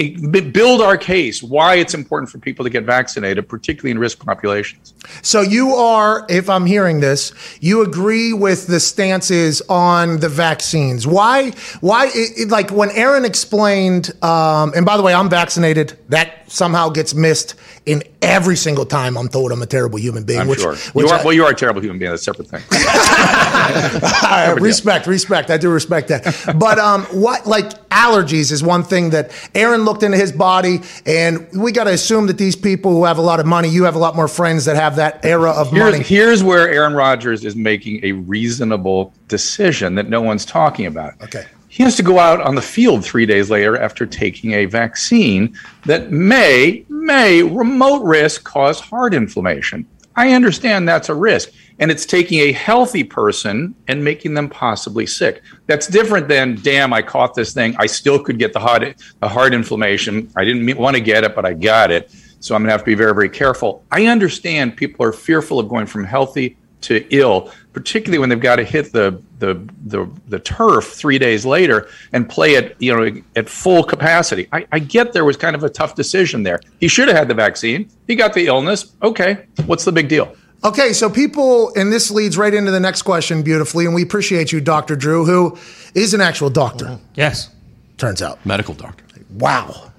[0.52, 4.92] build our case why it's important for people to get vaccinated, particularly in risk populations.
[5.22, 11.06] So you are, if I'm hearing this, you agree with the stances on the vaccines.
[11.06, 11.52] Why?
[11.80, 12.06] Why?
[12.08, 15.96] It, it- like when Aaron explained, um, and by the way, I'm vaccinated.
[16.10, 17.54] That somehow gets missed
[17.86, 20.40] in every single time I'm told I'm a terrible human being.
[20.40, 20.74] I'm which, sure.
[20.74, 22.09] which you are, I- well, you are a terrible human being.
[22.10, 22.62] That's a separate thing.
[22.72, 25.50] I respect, respect.
[25.50, 26.54] I do respect that.
[26.58, 31.48] But um, what like allergies is one thing that Aaron looked into his body, and
[31.52, 33.94] we got to assume that these people who have a lot of money, you have
[33.94, 36.04] a lot more friends that have that era of Here's, money.
[36.04, 41.14] here's where Aaron Rodgers is making a reasonable decision that no one's talking about.
[41.22, 41.46] Okay.
[41.68, 45.56] He has to go out on the field three days later after taking a vaccine
[45.86, 49.86] that may, may remote risk cause heart inflammation.
[50.16, 51.50] I understand that's a risk.
[51.78, 55.42] And it's taking a healthy person and making them possibly sick.
[55.66, 57.74] That's different than, damn, I caught this thing.
[57.78, 58.82] I still could get the heart,
[59.20, 60.30] the heart inflammation.
[60.36, 62.10] I didn't want to get it, but I got it.
[62.40, 63.82] So I'm going to have to be very, very careful.
[63.90, 68.56] I understand people are fearful of going from healthy to ill, particularly when they've got
[68.56, 69.54] to hit the the
[69.86, 74.48] the, the turf three days later and play it, you know, at full capacity.
[74.52, 76.60] I, I get there was kind of a tough decision there.
[76.80, 77.88] He should have had the vaccine.
[78.06, 78.92] He got the illness.
[79.02, 80.34] Okay, what's the big deal?
[80.62, 84.52] Okay, so people, and this leads right into the next question beautifully, and we appreciate
[84.52, 84.94] you, Dr.
[84.94, 85.56] Drew, who
[85.94, 86.98] is an actual doctor.
[87.14, 87.48] Yes.
[87.96, 88.44] Turns out.
[88.44, 89.04] Medical doctor.
[89.30, 89.89] Wow.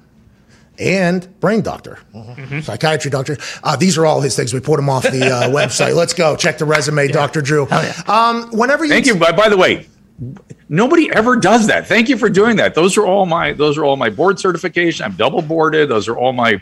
[0.80, 2.62] And brain doctor, Mm-hmm.
[2.62, 3.38] psychiatry doctor.
[3.64, 4.54] Uh, these are all his things.
[4.54, 5.96] We put them off the uh, website.
[5.96, 6.36] Let's go.
[6.36, 7.42] Check the resume, Dr.
[7.42, 7.68] Drew.
[8.08, 9.16] Um, whenever you Thank you.
[9.16, 9.88] By, by the way,
[10.70, 11.88] nobody ever does that.
[11.88, 12.74] Thank you for doing that.
[12.74, 15.06] Those are all my those are all my board certification.
[15.06, 15.90] I'm double boarded.
[15.90, 16.62] Those are all my th-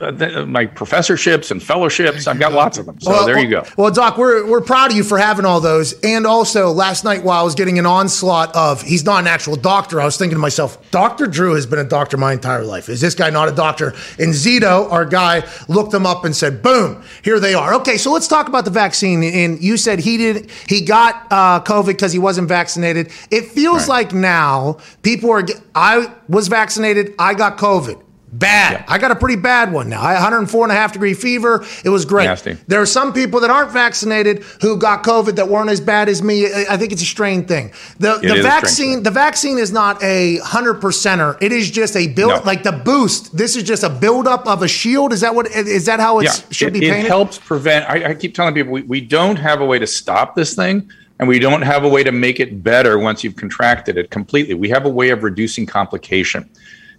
[0.00, 2.26] my professorships and fellowships.
[2.26, 3.00] I've got lots of them.
[3.00, 3.64] So Well, there you go.
[3.76, 5.94] Well, Doc, we're, we're proud of you for having all those.
[6.02, 9.56] And also, last night while I was getting an onslaught of he's not an actual
[9.56, 11.26] doctor, I was thinking to myself, Dr.
[11.26, 12.88] Drew has been a doctor my entire life.
[12.88, 13.88] Is this guy not a doctor?
[14.18, 17.74] And Zito, our guy, looked him up and said, boom, here they are.
[17.74, 19.22] Okay, so let's talk about the vaccine.
[19.22, 23.10] And you said he did, he got uh, COVID because he wasn't vaccinated.
[23.30, 25.44] It feels like now people are,
[25.74, 28.03] I was vaccinated, I got COVID.
[28.38, 28.84] Bad.
[28.88, 30.02] I got a pretty bad one now.
[30.02, 31.64] I had 104 and a half degree fever.
[31.84, 32.24] It was great.
[32.24, 32.56] Nasty.
[32.66, 36.20] There are some people that aren't vaccinated who got COVID that weren't as bad as
[36.20, 36.46] me.
[36.46, 37.72] I think it's a strain thing.
[38.00, 41.40] The the vaccine the vaccine is not a hundred percenter.
[41.40, 42.42] It is just a build No.
[42.44, 43.36] like the boost.
[43.36, 45.12] This is just a buildup of a shield.
[45.12, 47.04] Is that what is that how it should it, be Painted?
[47.04, 47.88] it helps prevent.
[47.88, 50.90] I, I keep telling people we, we don't have a way to stop this thing,
[51.20, 54.54] and we don't have a way to make it better once you've contracted it completely.
[54.54, 56.50] We have a way of reducing complication.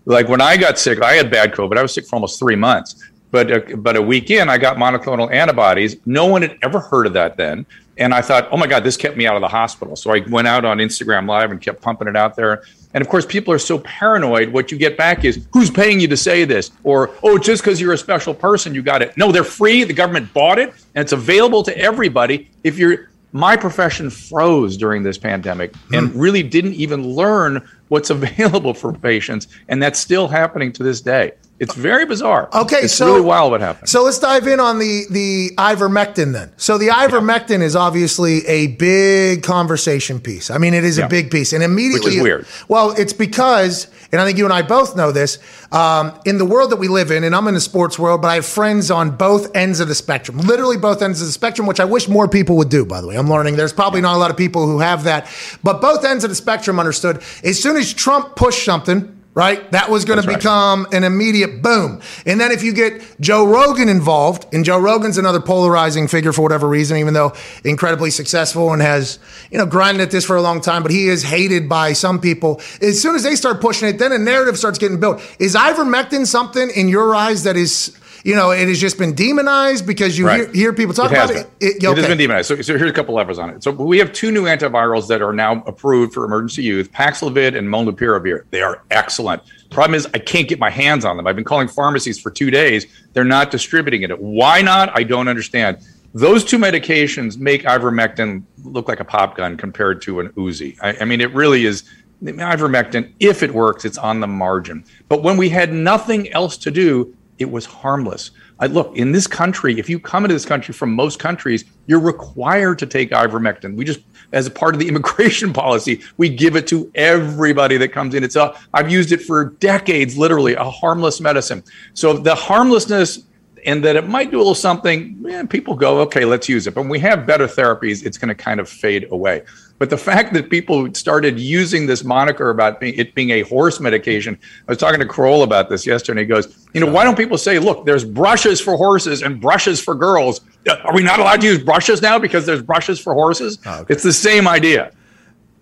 [0.06, 1.77] Like when I got sick, I had bad COVID.
[1.77, 3.03] I was sick for almost three months.
[3.32, 5.98] But uh, but a week in, I got monoclonal antibodies.
[6.06, 7.65] No one had ever heard of that then.
[7.98, 9.95] And I thought, oh my God, this kept me out of the hospital.
[9.95, 12.64] So I went out on Instagram Live and kept pumping it out there.
[12.94, 14.49] And of course, people are so paranoid.
[14.49, 16.72] What you get back is, who's paying you to say this?
[16.84, 19.18] Or, oh, just because you're a special person, you got it.
[19.18, 19.84] No, they're free.
[19.84, 22.49] The government bought it, and it's available to everybody.
[22.64, 26.18] If you're, my profession froze during this pandemic and hmm.
[26.18, 29.49] really didn't even learn what's available for patients.
[29.68, 31.34] And that's still happening to this day.
[31.57, 32.49] It's very bizarre.
[32.53, 33.88] Okay, it's so really wild what happened.
[33.88, 36.52] So let's dive in on the the ivermectin then.
[36.57, 40.52] So the ivermectin is obviously a big conversation piece.
[40.52, 41.06] I mean, it is Yeah.
[41.06, 42.45] a big piece, and immediately, Which is weird.
[42.68, 45.38] Well, it's because, and I think you and I both know this.
[45.72, 48.27] Um, in the world that we live in, and I'm in the sports world, but
[48.27, 51.68] I have friends on both ends of the spectrum, literally both ends of the spectrum,
[51.68, 52.84] which I wish more people would do.
[52.86, 55.27] By the way, I'm learning there's probably not a lot of people who have that,
[55.64, 57.22] but both ends of the spectrum understood.
[57.45, 59.14] As soon as Trump pushed something.
[59.36, 59.70] Right?
[59.72, 60.86] That was going to That's right.
[60.86, 62.02] become an immediate boom.
[62.26, 66.41] And then if you get Joe Rogan involved, and Joe Rogan's another polarizing figure for
[66.41, 67.34] whatever reason, even though
[67.66, 69.20] incredibly successful and has,
[69.52, 72.22] you know, grinded at this for a long time, but he is hated by some
[72.22, 72.62] people.
[72.82, 75.22] As soon as they start pushing it, then a narrative starts getting built.
[75.38, 79.85] Is ivermectin something in your eyes that is, you know, it has just been demonized
[79.85, 80.39] because you Right.
[80.47, 81.47] hear, hear people talk it about it?
[81.60, 82.47] It, It has been demonized.
[82.47, 83.64] So, so here's a couple levers on it.
[83.64, 87.68] So we have two new antivirals that are now approved for emergency use: Paxlovid and
[87.69, 88.45] Molnupiravir.
[88.49, 89.43] They are excellent.
[89.69, 91.27] Problem is, I can't get my hands on them.
[91.27, 92.88] I've been calling pharmacies for two days.
[93.14, 94.19] They're not distributing it.
[94.19, 94.89] Why not?
[94.97, 95.77] I don't understand.
[96.15, 100.77] Those two medications make ivermectin look like a pop gun compared to an Uzi.
[100.81, 101.84] I, I mean, it really is.
[102.23, 104.84] Ivermectin, if it works, it's on the margin.
[105.10, 108.32] But when we had nothing else to do, it was harmless.
[108.60, 109.78] I look in this country.
[109.78, 113.76] If you come into this country from most countries, you're required to take ivermectin.
[113.76, 113.99] We just,
[114.32, 118.24] as a part of the immigration policy, we give it to everybody that comes in.
[118.24, 121.64] It's a, I've used it for decades, literally a harmless medicine.
[121.94, 123.26] So the harmlessness
[123.65, 126.75] and that it might do a little something, people go, okay, let's use it.
[126.75, 129.41] But when we have better therapies, it's going to kind of fade away.
[129.79, 133.79] But the fact that people started using this moniker about being, it being a horse
[133.79, 134.37] medication,
[134.67, 136.21] I was talking to Carolla about this yesterday.
[136.21, 139.41] And he goes, you know, why don't people say, look, there's brushes for horses and
[139.41, 140.41] brushes for girls?
[140.83, 143.57] Are we not allowed to use brushes now because there's brushes for horses?
[143.65, 144.91] Oh, it's the same idea.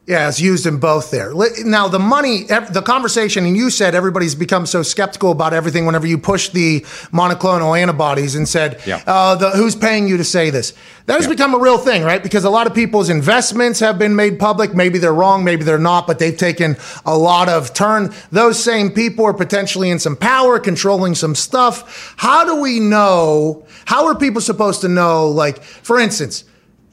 [0.06, 1.34] Yeah, it's used in both there.
[1.64, 6.06] Now, the money, the conversation, and you said everybody's become so skeptical about everything whenever
[6.06, 6.82] you push the
[7.14, 9.02] monoclonal antibodies and said, Yeah.
[9.08, 10.74] uh, the, who's paying you to say this?
[11.06, 12.22] That has become a real thing, right?
[12.22, 14.74] Because a lot of people's investments have been made public.
[14.76, 16.76] Maybe they're wrong, maybe they're not, but they've taken
[17.06, 18.14] a lot of turn.
[18.30, 22.14] Those same people are potentially in some power, controlling some stuff.
[22.18, 23.66] How do we know?
[23.86, 25.30] How are people supposed to know?
[25.30, 26.44] Like, for instance,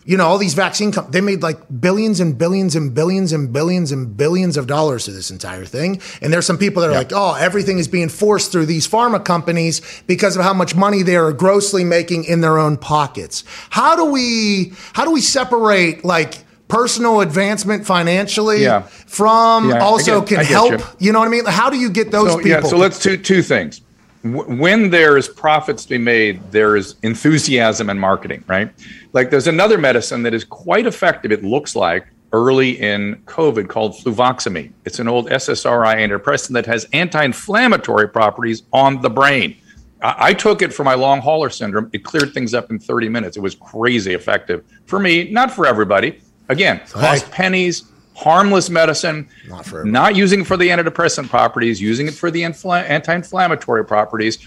[0.04, 3.52] you know, all these vaccine companies, they made like billions and billions and billions and
[3.52, 6.00] billions and billions of dollars to this entire thing.
[6.22, 9.22] And there's some people that are like, oh, everything is being forced through these pharma
[9.24, 13.44] companies because of how much money they are grossly making in their own pockets.
[13.68, 18.82] How do we, how do we separate like personal advancement financially Yeah.
[18.82, 20.72] from Yeah, also get- can help?
[20.72, 20.78] you.
[20.98, 21.12] You.
[21.12, 21.44] know what I mean?
[21.44, 22.50] How do you get those so, people?
[22.50, 23.80] Yeah, so let's do two things.
[24.22, 28.70] When there's profits to be made, there's enthusiasm and marketing, right?
[29.12, 33.92] Like there's another medicine that is quite effective, it looks like, early in COVID called
[33.94, 34.72] fluvoxamine.
[34.84, 39.56] It's an old SSRI antidepressant that has anti inflammatory properties on the brain.
[40.02, 41.90] I, I took it for my long hauler syndrome.
[41.92, 43.36] It cleared things up in 30 minutes.
[43.36, 46.20] It was crazy effective for me, not for everybody.
[46.48, 47.90] Again, cost pennies,
[48.20, 52.42] harmless medicine, not, for not using it for the antidepressant properties, using it for the
[52.42, 54.38] infla- anti-inflammatory properties,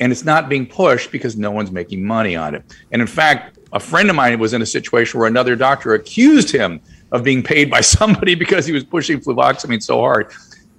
[0.00, 2.64] and it's not being pushed because no one's making money on it.
[2.90, 6.50] And in fact, a friend of mine was in a situation where another doctor accused
[6.50, 6.80] him
[7.12, 10.32] of being paid by somebody because he was pushing fluvoxamine so hard.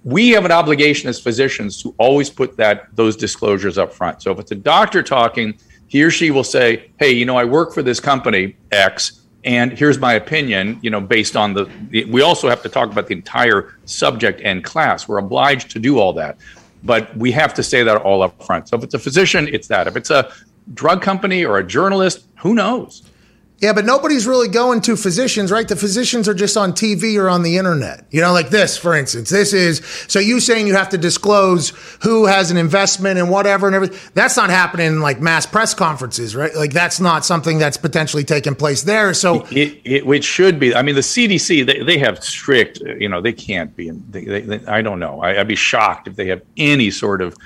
[0.03, 4.21] We have an obligation as physicians to always put that those disclosures up front.
[4.21, 5.57] So if it's a doctor talking,
[5.87, 9.71] he or she will say, "Hey, you know, I work for this company X, and
[9.71, 13.07] here's my opinion." You know, based on the, the we also have to talk about
[13.07, 15.07] the entire subject and class.
[15.07, 16.37] We're obliged to do all that,
[16.83, 18.69] but we have to say that all up front.
[18.69, 19.87] So if it's a physician, it's that.
[19.87, 20.31] If it's a
[20.73, 23.03] drug company or a journalist, who knows?
[23.61, 25.67] Yeah, but nobody's really going to physicians, right?
[25.67, 28.07] The physicians are just on TV or on the internet.
[28.09, 29.29] You know, like this, for instance.
[29.29, 31.69] This is so you saying you have to disclose
[32.01, 33.99] who has an investment and whatever and everything.
[34.15, 36.55] That's not happening in like mass press conferences, right?
[36.55, 39.13] Like that's not something that's potentially taking place there.
[39.13, 40.73] So it, it, it should be.
[40.73, 42.79] I mean, the CDC they, they have strict.
[42.79, 43.91] You know, they can't be.
[43.91, 45.21] They, they, I don't know.
[45.21, 47.37] I, I'd be shocked if they have any sort of.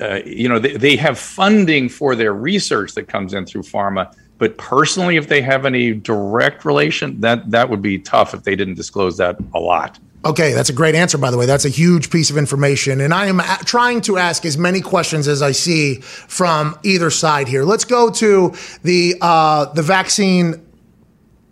[0.00, 4.14] Uh, you know, they, they have funding for their research that comes in through pharma.
[4.38, 8.54] But personally, if they have any direct relation, that that would be tough if they
[8.54, 9.98] didn't disclose that a lot.
[10.24, 11.46] Okay, that's a great answer, by the way.
[11.46, 13.00] That's a huge piece of information.
[13.00, 17.10] And I am a- trying to ask as many questions as I see from either
[17.10, 17.64] side here.
[17.64, 20.66] Let's go to the uh, the vaccine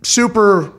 [0.03, 0.73] super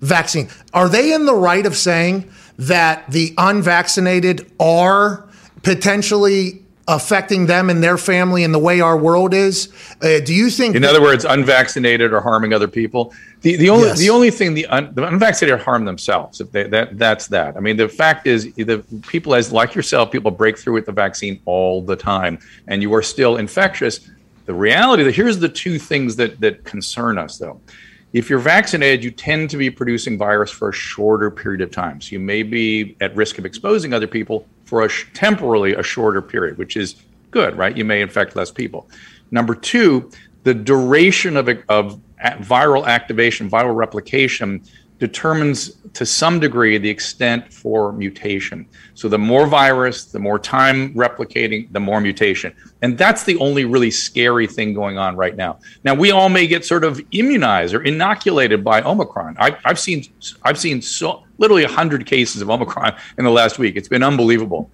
[0.00, 0.48] vaccine.
[0.74, 5.26] Are they in the right of saying that the unvaccinated are
[5.62, 9.72] potentially affecting them and their family and the way our world is?
[10.02, 10.74] Uh, do you think?
[10.74, 13.12] In other words, unvaccinated or harming other people.
[13.42, 13.98] The the only Yes.
[13.98, 16.40] the only thing the, un, the unvaccinated harm themselves.
[16.40, 17.56] If they, that that's that.
[17.56, 20.92] I mean, the fact is, the people as like yourself, people break through with the
[20.92, 22.38] vaccine all the time,
[22.68, 24.08] and you are still infectious.
[24.46, 27.60] The reality that here's the two things that that concern us though.
[28.12, 31.98] If you're vaccinated, you tend to be producing virus for a shorter period of time.
[32.00, 36.22] So you may be at risk of exposing other people for a temporarily a shorter
[36.22, 36.96] period, which is
[37.30, 37.76] good, right?
[37.76, 38.88] You may infect less people.
[39.30, 40.10] Number two,
[40.44, 42.00] the duration of, of
[42.40, 44.62] viral activation, viral replication
[44.98, 48.64] determines to some degree the extent for mutation.
[48.94, 52.54] So the more virus, the more time replicating, the more mutation.
[52.80, 55.58] And that's the only really scary thing going on right now.
[55.84, 59.36] Now we all may get sort of immunized or inoculated by Omicron.
[59.38, 60.04] I, I've seen
[60.44, 63.76] I've seen so literally 100 cases of Omicron in the last week.
[63.76, 64.70] It's been unbelievable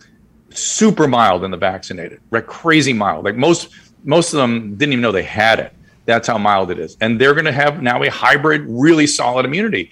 [0.50, 2.46] super mild in the vaccinated, right?
[2.46, 3.24] Crazy mild.
[3.24, 3.70] Like most
[4.04, 5.72] most of them didn't even know they had it.
[6.04, 6.96] That's how mild it is.
[7.00, 9.90] And they're going to have now a hybrid, really solid immunity.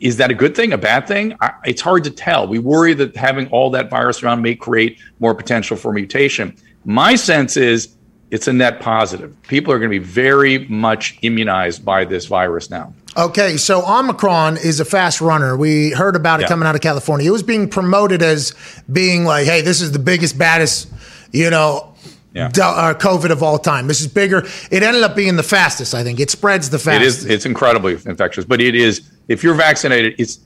[0.00, 1.36] Is that a good thing, a bad thing?
[1.40, 2.48] I, it's hard to tell.
[2.48, 6.56] We worry that having all that virus around may create more potential for mutation.
[6.84, 7.94] My sense is
[8.30, 9.34] it's a net positive.
[9.42, 12.92] People are going to be very much immunized by this virus now.
[13.16, 15.56] Okay, so Omicron is a fast runner.
[15.56, 16.48] We heard about it Yeah.
[16.48, 17.26] coming out of California.
[17.26, 18.54] It was being promoted as
[18.92, 20.88] being like, hey, this is the biggest, baddest,
[21.32, 21.94] you know,
[22.34, 22.46] Yeah.
[22.46, 23.88] uh, COVID of all time.
[23.88, 24.46] This is bigger.
[24.70, 26.20] It ended up being the fastest, I think.
[26.20, 27.20] It spreads the fastest.
[27.20, 27.24] is.
[27.26, 29.00] It's incredibly infectious, but it is.
[29.26, 30.38] If you're vaccinated, it's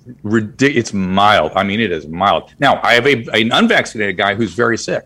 [0.60, 1.52] It's mild.
[1.54, 2.50] I mean, it is mild.
[2.58, 5.04] Now, I have a an unvaccinated guy who's very sick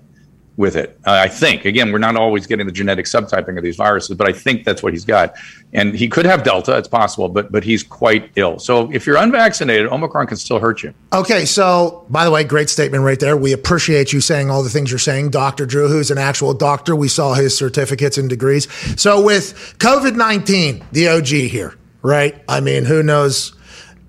[0.57, 0.99] with it.
[1.07, 1.65] Uh, I think.
[1.65, 4.83] Again, we're not always getting the genetic subtyping of these viruses, but I think that's
[4.83, 5.35] what he's got.
[5.73, 6.77] And he could have Delta.
[6.77, 8.59] It's possible, but but he's quite ill.
[8.59, 10.95] So if you're unvaccinated, Omicron can still hurt you.
[11.13, 13.37] Okay, so by the way, great statement right there.
[13.37, 15.31] We appreciate you saying all the things you're saying.
[15.31, 15.67] Dr.
[15.67, 18.69] Drew, who's an actual doctor, we saw his certificates and degrees.
[19.01, 22.43] So with COVID 19, the OG here, right?
[22.49, 23.56] I mean, who knows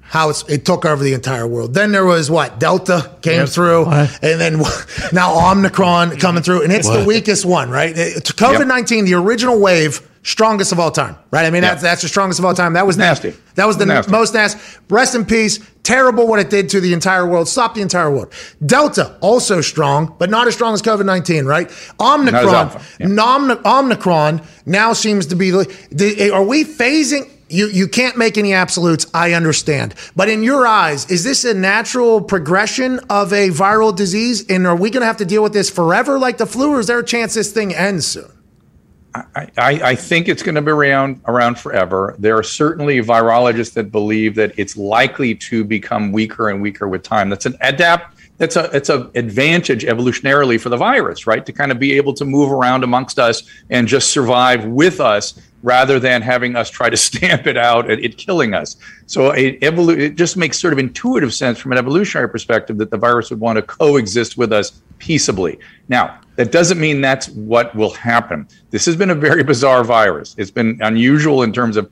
[0.09, 1.73] how it's, it took over the entire world.
[1.73, 3.49] Then there was what Delta came Yep.
[3.49, 4.19] through, What?
[4.23, 4.61] and then
[5.11, 7.93] now Omicron coming through, and it's the weakest one, right?
[7.95, 11.45] COVID nineteen, the original wave, strongest of all time, right?
[11.45, 12.73] I mean, that's that's the strongest of all time.
[12.73, 13.34] That was Nasty.
[13.55, 14.11] That was the Nasty.
[14.11, 14.59] most nasty.
[14.89, 15.59] Rest in peace.
[15.84, 17.47] Terrible what it did to the entire world.
[17.47, 18.31] Stopped the entire world.
[18.65, 21.69] Delta also strong, but not as strong as COVID nineteen, right?
[21.99, 22.71] Omicron,
[23.65, 25.51] Omicron now seems to be.
[25.51, 27.29] the- Are we phasing?
[27.49, 29.06] You you can't make any absolutes.
[29.14, 34.45] I understand, but in your eyes, is this a natural progression of a viral disease?
[34.49, 36.80] And are we going to have to deal with this forever, like the flu, or
[36.80, 38.32] is there a chance this thing ends soon?
[39.36, 42.15] I, I think it's going to be around around forever.
[42.19, 47.03] There are certainly virologists that believe that it's likely to become weaker and weaker with
[47.03, 47.30] time.
[47.30, 48.15] That's an adapt.
[48.38, 51.45] That's a it's a advantage evolutionarily for the virus, right?
[51.45, 55.40] To kind of be able to move around amongst us and just survive with us,
[55.63, 58.77] rather than having us try to stamp it out and it killing us.
[59.05, 62.91] So it, evolu- it just makes sort of intuitive sense from an evolutionary perspective that
[62.91, 65.59] the virus would want to coexist with us peaceably.
[65.89, 68.47] Now, that doesn't mean that's what will happen.
[68.69, 70.35] This has been a very bizarre virus.
[70.38, 71.91] It's been unusual in terms of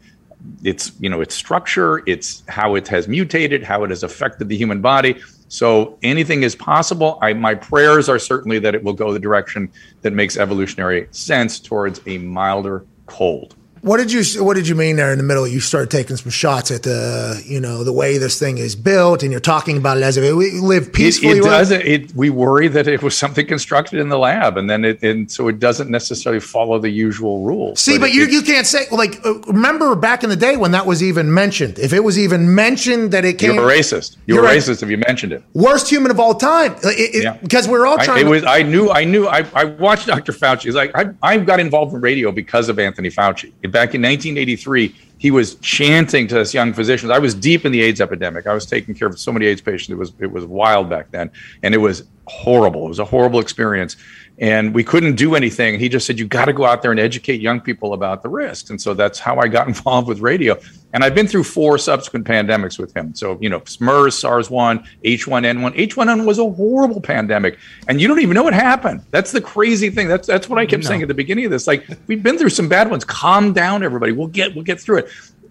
[0.63, 4.55] its you know its structure, its how it has mutated, how it has affected the
[4.55, 5.19] human body.
[5.47, 7.17] So anything is possible.
[7.21, 9.71] I, my prayers are certainly that it will go the direction
[10.01, 13.55] that makes evolutionary sense towards a milder cold.
[13.85, 15.47] What did you What did you mean there in the middle?
[15.47, 19.21] You started taking some shots at the you know the way this thing is built,
[19.21, 21.37] and you're talking about it as if it, we live peacefully.
[21.37, 21.69] it with- does.
[21.69, 25.31] It, we worry that it was something constructed in the lab, and then it, and
[25.31, 27.79] so it doesn't necessarily follow the usual rules.
[27.79, 30.57] See, but it- you, it- you can't say like uh, remember back in the day
[30.57, 31.77] when that was even mentioned.
[31.77, 34.17] If it was even mentioned that it came, you're a racist.
[34.25, 34.57] You're, You're a right.
[34.57, 35.43] racist if you mentioned it.
[35.53, 36.73] worst human of all time.
[36.83, 37.33] It- it- Yeah.
[37.33, 38.21] because we're all I, trying.
[38.21, 38.43] it to, was.
[38.45, 38.89] I knew.
[38.89, 39.27] I knew.
[39.27, 40.31] I, I watched Dr.
[40.31, 40.63] Fauci.
[40.63, 43.51] He's like I, I got involved in radio because of Anthony Fauci.
[43.75, 47.11] Back in 1983, he was chanting to us young physicians.
[47.11, 48.47] I was deep in the AIDS epidemic.
[48.47, 49.89] I was taking care of so many AIDS patients.
[49.89, 51.29] It was it was wild back then,
[51.61, 52.85] and it was horrible.
[52.85, 53.97] It was a horrible experience,
[54.37, 55.79] and we couldn't do anything.
[55.79, 58.29] He just said, "You got to go out there and educate young people about the
[58.29, 60.57] risks." And so that's how I got involved with radio.
[60.93, 63.13] And I've been through four subsequent pandemics with him.
[63.15, 65.75] So you know, MERS, SARS one, H1N1.
[65.75, 67.57] H1N1 was a horrible pandemic,
[67.87, 69.03] and you don't even know what happened.
[69.11, 70.07] That's the crazy thing.
[70.07, 71.67] That's that's what I kept saying at the beginning of this.
[71.67, 73.05] Like we've been through some bad ones.
[73.05, 74.11] Calm down, everybody.
[74.11, 75.09] We'll get we'll get through it.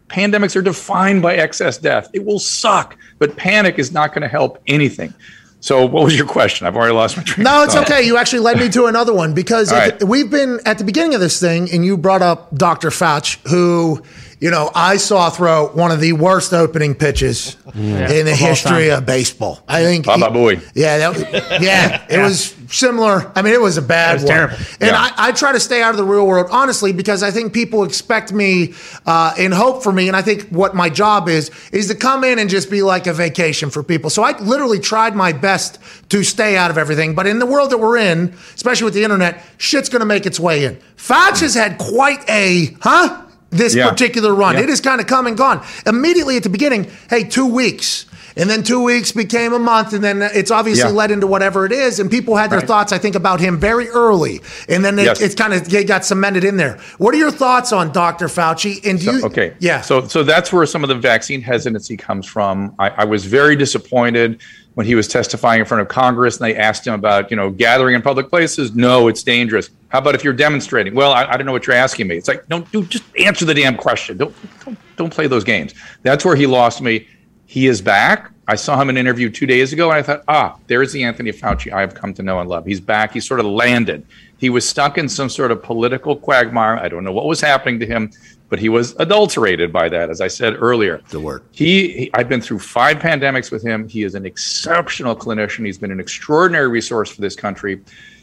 [0.08, 2.10] Pandemics are defined by excess death.
[2.12, 5.14] It will suck, but panic is not going to help anything.
[5.64, 6.66] So, what was your question?
[6.66, 7.42] I've already lost my train.
[7.42, 8.02] no, it's okay.
[8.02, 10.04] You actually led me to another one because right.
[10.04, 12.90] we've been at the beginning of this thing, and you brought up Dr.
[12.90, 14.02] Fauci, who
[14.40, 18.10] you know I saw throw one of the worst opening pitches Yeah.
[18.10, 18.98] in the Of history time.
[18.98, 19.62] of baseball.
[19.68, 20.06] I think.
[20.06, 20.70] Baba he- Booey.
[20.74, 21.22] Yeah, that was,
[21.62, 23.30] yeah, it was similar.
[23.36, 24.32] I mean, it was a bad It was one.
[24.32, 24.56] terrible.
[24.80, 24.96] And Yeah.
[25.16, 27.84] I, I try to stay out of the real world, honestly, because I think people
[27.84, 28.74] expect me
[29.06, 30.08] uh, and hope for me.
[30.08, 33.06] And I think what my job is, is to come in and just be like
[33.06, 34.08] a vacation for people.
[34.10, 35.78] So I literally tried my best
[36.10, 37.14] to stay out of everything.
[37.14, 40.26] But in the world that we're in, especially with the internet, shit's going to make
[40.26, 40.76] its way in.
[40.96, 43.20] Fauci has had quite a, huh?
[43.54, 43.88] This Yeah.
[43.88, 44.56] particular run.
[44.56, 44.62] Yeah.
[44.64, 45.62] It has kind of come and gone.
[45.86, 48.06] Immediately at the beginning, hey, two weeks.
[48.36, 50.96] And then two weeks became a month, and then it's obviously Yeah.
[50.96, 52.00] led into whatever it is.
[52.00, 52.66] And people had their Right.
[52.66, 55.20] thoughts, I think, about him very early, and then it, Yes.
[55.20, 56.78] it's kind of it got cemented in there.
[56.98, 58.26] What are your thoughts on Dr.
[58.26, 58.84] Fauci?
[58.84, 59.24] And do you?
[59.26, 59.52] Okay.
[59.60, 59.82] yeah.
[59.82, 62.72] So so that's where some of the vaccine hesitancy comes from.
[62.76, 64.38] I, I was very disappointed
[64.74, 67.50] when he was testifying in front of Congress and they asked him about, you know,
[67.50, 68.74] gathering in public places.
[68.74, 69.70] No, it's dangerous.
[69.88, 70.94] How about if you're demonstrating?
[70.94, 72.16] Well, I, I don't know what you're asking me.
[72.16, 74.16] It's like, don't do just answer the damn question.
[74.16, 74.34] Don't
[74.64, 75.74] don't don't play those games.
[76.02, 77.06] That's where he lost me.
[77.46, 78.30] He is back.
[78.46, 81.02] I saw him in an interview two days ago, and I thought, ah, there's the
[81.04, 82.66] Anthony Fauci I have come to know and love.
[82.66, 83.12] He's back.
[83.12, 84.04] He sort of landed.
[84.38, 86.76] He was stuck in some sort of political quagmire.
[86.76, 88.10] I don't know what was happening to him,
[88.54, 91.00] but he was adulterated by that, as I said earlier.
[91.08, 91.42] The word.
[91.50, 93.88] He, he I've been through five pandemics with him.
[93.88, 95.66] He is an exceptional clinician.
[95.66, 97.82] He's been an extraordinary resource for this country.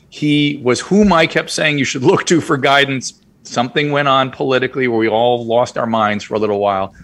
[0.10, 3.22] He was whom I kept saying you should look to for guidance.
[3.44, 6.96] Something went on politically where we all lost our minds for a little while.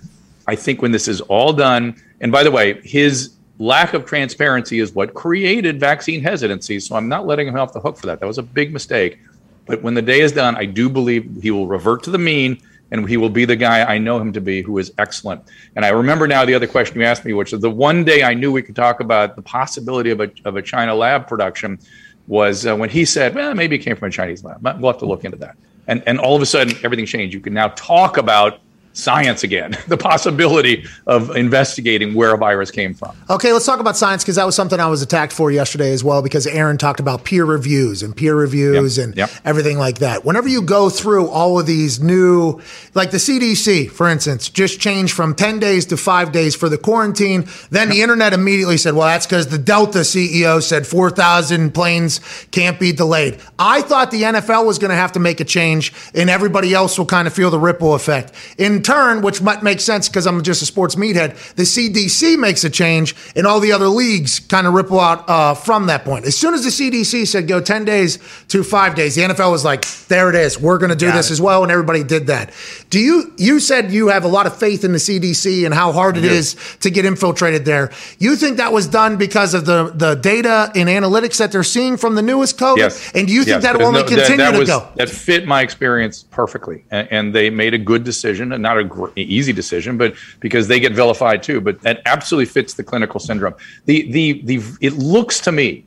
[0.48, 4.80] I think when this is all done, and by the way, his lack of transparency
[4.80, 6.80] is what created vaccine hesitancy.
[6.80, 8.22] So I'm not letting him off the hook for that.
[8.22, 9.20] That was a big mistake.
[9.66, 12.62] But when the day is done, I do believe he will revert to the mean
[12.92, 15.42] and he will be the guy I know him to be, who is excellent.
[15.76, 18.24] And I remember now the other question you asked me, which is the one day
[18.24, 21.80] I knew we could talk about the possibility of a, of a China lab production
[22.28, 24.64] was uh, when he said, well, maybe it came from a Chinese lab.
[24.64, 25.56] We'll have to look into that.
[25.88, 27.34] And, and all of a sudden, everything changed.
[27.34, 28.60] You can now talk about
[28.98, 33.16] science again, the possibility of investigating where a virus came from.
[33.30, 36.04] Okay, let's talk about science because that was something I was attacked for yesterday as
[36.04, 39.30] well because Aaron talked about peer reviews and peer reviews and yep.
[39.46, 40.26] everything like that.
[40.26, 42.60] Whenever you go through all of these new,
[42.96, 46.78] like the CDC, for instance, just changed from 10 days to five days for the
[46.78, 52.20] quarantine, then the internet immediately said, well, that's because the Delta CEO said 4,000 planes
[52.52, 53.40] can't be delayed.
[53.60, 56.98] I thought the NFL was going to have to make a change and everybody else
[56.98, 58.32] will kind of feel the ripple effect.
[58.58, 62.64] In turn, which might make sense because I'm just a sports meathead, the CDC makes
[62.64, 66.26] a change and all the other leagues kind of ripple out uh, from that point.
[66.26, 68.18] As soon as the CDC said go 10 days
[68.48, 70.60] to five days, the NFL was like, there it is.
[70.60, 71.34] We're going to do Got this it.
[71.34, 71.64] as well.
[71.64, 72.54] And everybody did that.
[72.90, 75.92] Do you, you said you have a lot of faith in the CDC and how
[75.92, 76.30] hard it do.
[76.30, 77.92] is to get infiltrated there.
[78.20, 81.98] You think that was done because of the, the data and analytics that they're seeing
[81.98, 82.78] from the newest COVID?
[82.78, 83.12] Yes.
[83.14, 83.64] And do you think Yes.
[83.64, 84.88] that will There's only no- that- continue that to was- go?
[84.96, 88.84] That fit my experience perfectly, and, and they made a good decision, and not a
[88.84, 91.62] gr- easy decision, but because they get vilified too.
[91.62, 93.56] But that absolutely fits the clinical syndrome.
[93.86, 95.86] The the the it looks to me.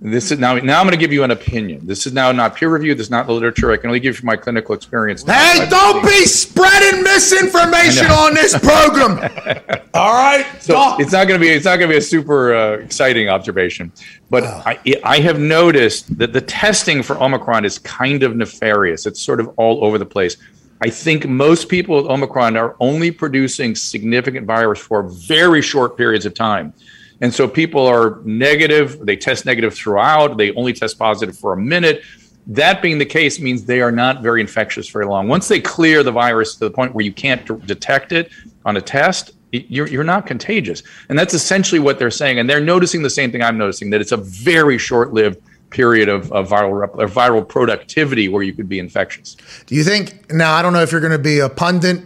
[0.00, 0.56] This is now.
[0.56, 1.86] Now I'm going to give you an opinion.
[1.86, 2.98] This is now not peer reviewed.
[2.98, 3.72] This is not the literature.
[3.72, 5.22] I can only give you my clinical experience.
[5.22, 9.18] Hey, don't be spreading misinformation on this program.
[9.94, 10.44] All right.
[10.60, 13.30] So it's not going to be it's not going to be a super uh, exciting
[13.30, 13.92] observation,
[14.28, 19.06] but I I have noticed that the testing for Omicron is kind of nefarious.
[19.06, 20.36] It's sort of all over the place.
[20.80, 26.26] I think most people with Omicron are only producing significant virus for very short periods
[26.26, 26.74] of time.
[27.20, 31.56] And so people are negative, they test negative throughout, they only test positive for a
[31.56, 32.02] minute.
[32.46, 35.28] That being the case means they are not very infectious very long.
[35.28, 38.30] Once they clear the virus to the point where you can't d- detect it
[38.66, 40.82] on a test, you're, you're not contagious.
[41.08, 42.40] And that's essentially what they're saying.
[42.40, 45.40] And they're noticing the same thing I'm noticing that it's a very short lived
[45.74, 49.36] period of, of viral, rep- viral productivity where you could be infectious.
[49.66, 50.54] Do you think now?
[50.54, 52.02] I don't know if you're going to be a pundit,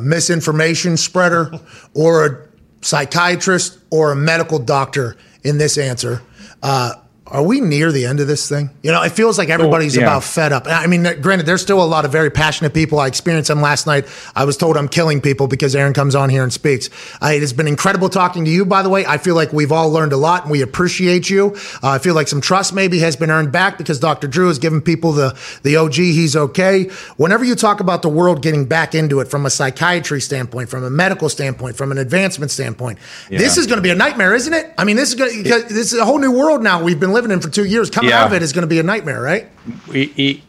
[0.00, 1.52] misinformation spreader,
[1.94, 2.48] or a
[2.80, 6.20] psychiatrist or a medical doctor in this answer.
[6.62, 6.94] Uh,
[7.30, 8.70] are we near the end of this thing?
[8.82, 10.02] You know, it feels like everybody's yeah.
[10.02, 10.66] about fed up.
[10.66, 12.98] I mean, granted, there's still a lot of very passionate people.
[12.98, 14.06] I experienced them last night.
[14.34, 16.90] I was told I'm killing people because Aaron comes on here and speaks.
[17.22, 19.06] Uh, it has been incredible talking to you, by the way.
[19.06, 21.54] I feel like we've all learned a lot and we appreciate you.
[21.82, 24.26] Uh, I feel like some trust maybe has been earned back because Dr.
[24.26, 26.84] Drew has given people the, the OG, he's okay.
[27.16, 30.84] Whenever you talk about the world getting back into it from a psychiatry standpoint, from
[30.84, 32.98] a medical standpoint, from an advancement standpoint,
[33.28, 34.72] this is going to be a nightmare, isn't it?
[34.78, 37.12] I mean, this is going to, this is a whole new world now we've been
[37.18, 37.90] living in for two years.
[37.90, 38.20] Coming Yeah.
[38.22, 39.48] out of it is going to be a nightmare, right?
[39.88, 40.40] we- it-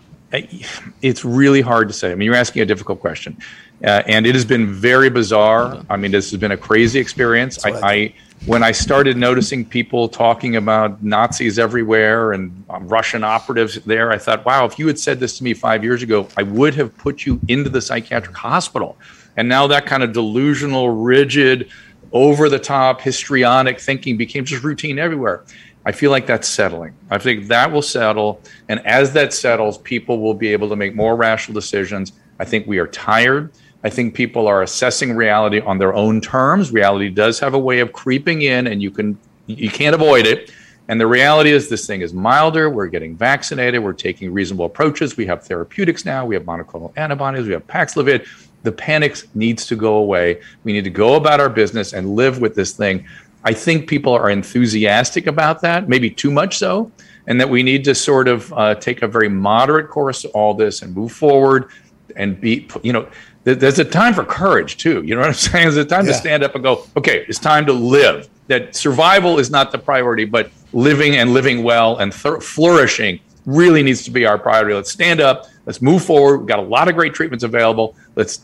[1.01, 2.11] it's really hard to say.
[2.11, 3.35] I mean, you're asking a difficult question,
[3.83, 5.79] uh, and it has been very bizarre.
[5.89, 7.57] I mean, this has been a crazy experience.
[7.65, 8.13] I, I
[8.45, 14.17] when I started noticing people talking about Nazis everywhere and uh, Russian operatives there, I
[14.19, 16.95] thought, wow, if you had said this to me five years ago, I would have
[16.97, 18.97] put you into the psychiatric hospital.
[19.35, 21.67] And now that kind of delusional, rigid,
[22.13, 25.41] over the top, histrionic thinking became just routine everywhere.
[25.89, 26.93] I feel like that's settling.
[27.09, 28.43] I think that will settle.
[28.67, 32.11] And as that settles, people will be able to make more rational decisions.
[32.39, 33.51] I think we are tired.
[33.83, 36.71] I think people are assessing reality on their own terms.
[36.71, 40.51] Reality does have a way of creeping in and you can you can't avoid it.
[40.89, 42.69] And the reality is this thing is milder.
[42.69, 43.83] We're getting vaccinated.
[43.83, 45.17] We're taking reasonable approaches.
[45.17, 46.23] We have therapeutics now.
[46.23, 47.47] We have monoclonal antibodies.
[47.47, 48.27] We have Paxlovid.
[48.61, 50.39] The panic needs to go away.
[50.63, 53.07] We need to go about our business and live with this thing.
[53.43, 56.91] I think people are enthusiastic about that, maybe too much so,
[57.27, 60.53] and that we need to sort of uh, take a very moderate course to all
[60.53, 61.69] this and move forward
[62.15, 63.07] and be, you know,
[63.45, 65.01] th- there's a time for courage too.
[65.03, 65.63] You know what I'm saying?
[65.65, 66.11] There's a time Yeah.
[66.13, 68.27] to stand up and go, okay, it's time to live.
[68.47, 73.83] That survival is not the priority, but living and living well and th- flourishing really
[73.83, 74.73] needs to be our priority.
[74.73, 75.45] Let's stand up.
[75.65, 76.39] Let's move forward.
[76.39, 77.95] We've got a lot of great treatments available.
[78.15, 78.41] Let's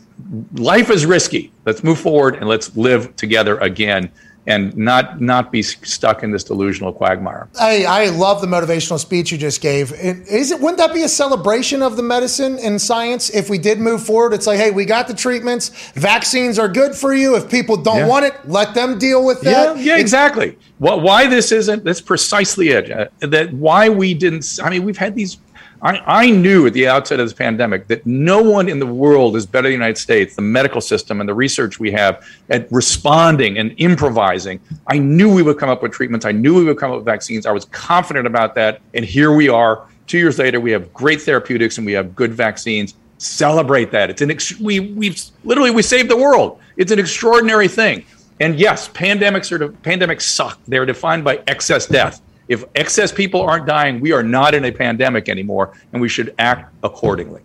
[0.54, 1.52] life is risky.
[1.64, 4.10] Let's move forward and let's live together again
[4.46, 7.48] and not not be stuck in this delusional quagmire.
[7.60, 9.92] I, I love the motivational speech you just gave.
[9.92, 10.60] It- Is it?
[10.60, 14.32] Wouldn't that be a celebration of the medicine and science if we did move forward?
[14.32, 15.70] It's like, hey, we got the treatments.
[15.94, 17.36] Vaccines are good for you.
[17.36, 18.06] If people don't Yeah.
[18.08, 19.78] want it, let them deal with Yeah, that.
[19.78, 20.56] yeah, exactly.
[20.78, 21.84] What, why this isn't?
[21.84, 22.90] That's precisely it.
[22.90, 24.58] Uh, that why we didn't.
[24.62, 25.38] I mean, we've had these.
[25.82, 29.36] I, I knew at the outset of this pandemic that no one in the world
[29.36, 32.70] is better than the United States, the medical system and the research we have at
[32.72, 34.60] responding and improvising.
[34.86, 36.24] I knew we would come up with treatments.
[36.24, 37.46] I knew we would come up with vaccines.
[37.46, 38.80] I was confident about that.
[38.94, 39.86] And here we are.
[40.06, 42.94] Two years later, we have great therapeutics and we have good vaccines.
[43.18, 44.10] Celebrate that.
[44.10, 46.60] It's an ex- we we've literally we saved the world.
[46.76, 48.04] It's an extraordinary thing.
[48.40, 50.58] And yes, pandemics are pandemics suck.
[50.68, 52.20] They're defined by excess death.
[52.48, 56.34] If excess people aren't dying, we are not in a pandemic anymore, and we should
[56.38, 57.42] act accordingly.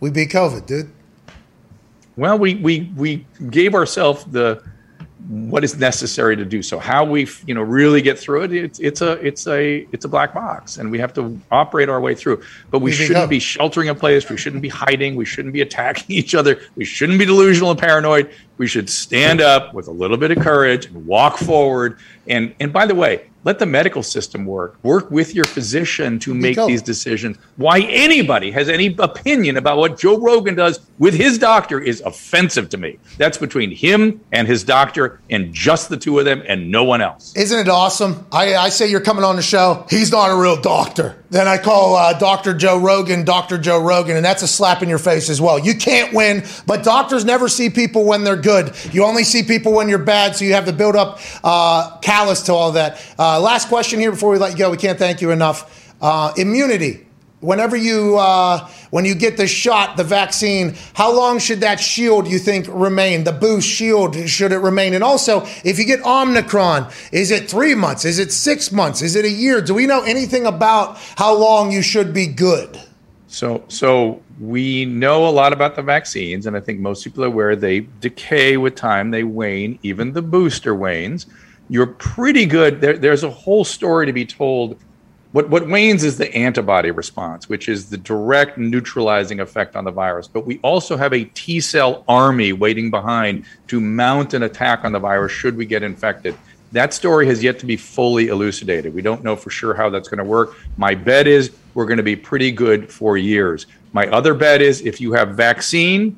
[0.00, 0.90] We beat COVID, dude.
[2.16, 4.62] Well, we we we gave ourselves the
[5.28, 6.78] what is necessary to do so.
[6.78, 10.08] How we you know really get through it, it's it's a it's a it's a
[10.08, 12.42] black box, and we have to operate our way through.
[12.70, 14.28] But we we shouldn't be sheltering in place.
[14.28, 15.14] We shouldn't be hiding.
[15.14, 16.60] We shouldn't be attacking each other.
[16.76, 18.30] We shouldn't be delusional and paranoid.
[18.58, 21.98] We should stand up with a little bit of courage and walk forward.
[22.26, 24.76] And and by the way, let the medical system work.
[24.84, 27.38] Work with your physician to make these decisions.
[27.56, 32.68] Why anybody has any opinion about what Joe Rogan does with his doctor is offensive
[32.70, 32.98] to me.
[33.18, 37.00] That's between him and his doctor, and just the two of them, and no one
[37.00, 37.34] else.
[37.34, 38.26] Isn't it awesome?
[38.30, 39.86] I, I say you're coming on the show.
[39.90, 41.21] He's not a real doctor.
[41.32, 42.52] Then I call uh, Dr.
[42.52, 43.56] Joe Rogan Dr.
[43.56, 45.58] Joe Rogan, and that's a slap in your face as well.
[45.58, 48.74] You can't win, but doctors never see people when they're good.
[48.92, 52.42] You only see people when you're bad, so you have to build up uh, callous
[52.42, 53.02] to all that.
[53.18, 54.70] Uh, last question here before we let you go.
[54.70, 55.94] We can't thank you enough.
[56.02, 57.06] Uh, immunity.
[57.42, 62.28] Whenever you uh, when you get the shot, the vaccine, how long should that shield
[62.28, 63.24] you think remain?
[63.24, 64.94] The boost shield should it remain?
[64.94, 68.04] And also, if you get Omicron, is it three months?
[68.04, 69.02] Is it six months?
[69.02, 69.60] Is it a year?
[69.60, 72.80] Do we know anything about how long you should be good?
[73.26, 77.28] So, so we know a lot about the vaccines, and I think most people are
[77.28, 81.26] aware they decay with time, they wane, even the booster wanes.
[81.70, 82.82] You're pretty good.
[82.82, 84.78] There, there's a whole story to be told.
[85.32, 89.90] What, what wanes is the antibody response, which is the direct neutralizing effect on the
[89.90, 90.28] virus.
[90.28, 94.92] But we also have a T cell army waiting behind to mount an attack on
[94.92, 96.36] the virus should we get infected.
[96.72, 98.94] That story has yet to be fully elucidated.
[98.94, 100.54] We don't know for sure how that's going to work.
[100.76, 103.66] My bet is we're going to be pretty good for years.
[103.94, 106.16] My other bet is if you have vaccine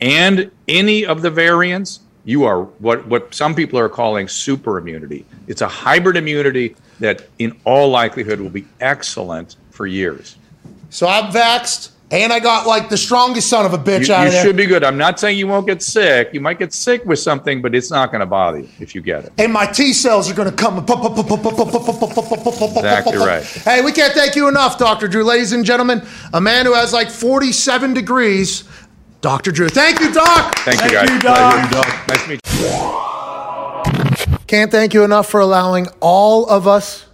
[0.00, 5.26] and any of the variants, you are what, what some people are calling super immunity.
[5.46, 10.36] It's a hybrid immunity that, in all likelihood, will be excellent for years.
[10.90, 14.20] So I'm vaxxed, and I got like the strongest son of a bitch You, out
[14.22, 14.44] you of there.
[14.44, 14.84] should be good.
[14.84, 16.30] I'm not saying you won't get sick.
[16.32, 19.02] You might get sick with something, but it's not going to bother you if you
[19.02, 19.32] get it.
[19.38, 20.78] and my T cells are going to come.
[20.78, 21.02] Exactly
[23.18, 23.42] right.
[23.44, 25.08] Hey, we can't thank you enough, Dr.
[25.08, 25.24] Drew.
[25.24, 28.62] Ladies and gentlemen, a man who has like 47 degrees,
[29.20, 29.50] Dr.
[29.50, 29.68] Drew.
[29.68, 30.54] Thank you, Doc.
[30.58, 31.08] Thank you, guys.
[31.20, 32.04] Pleasure.
[32.08, 33.10] Nice to meet you.
[34.54, 37.06] Can't thank you enough for allowing all of us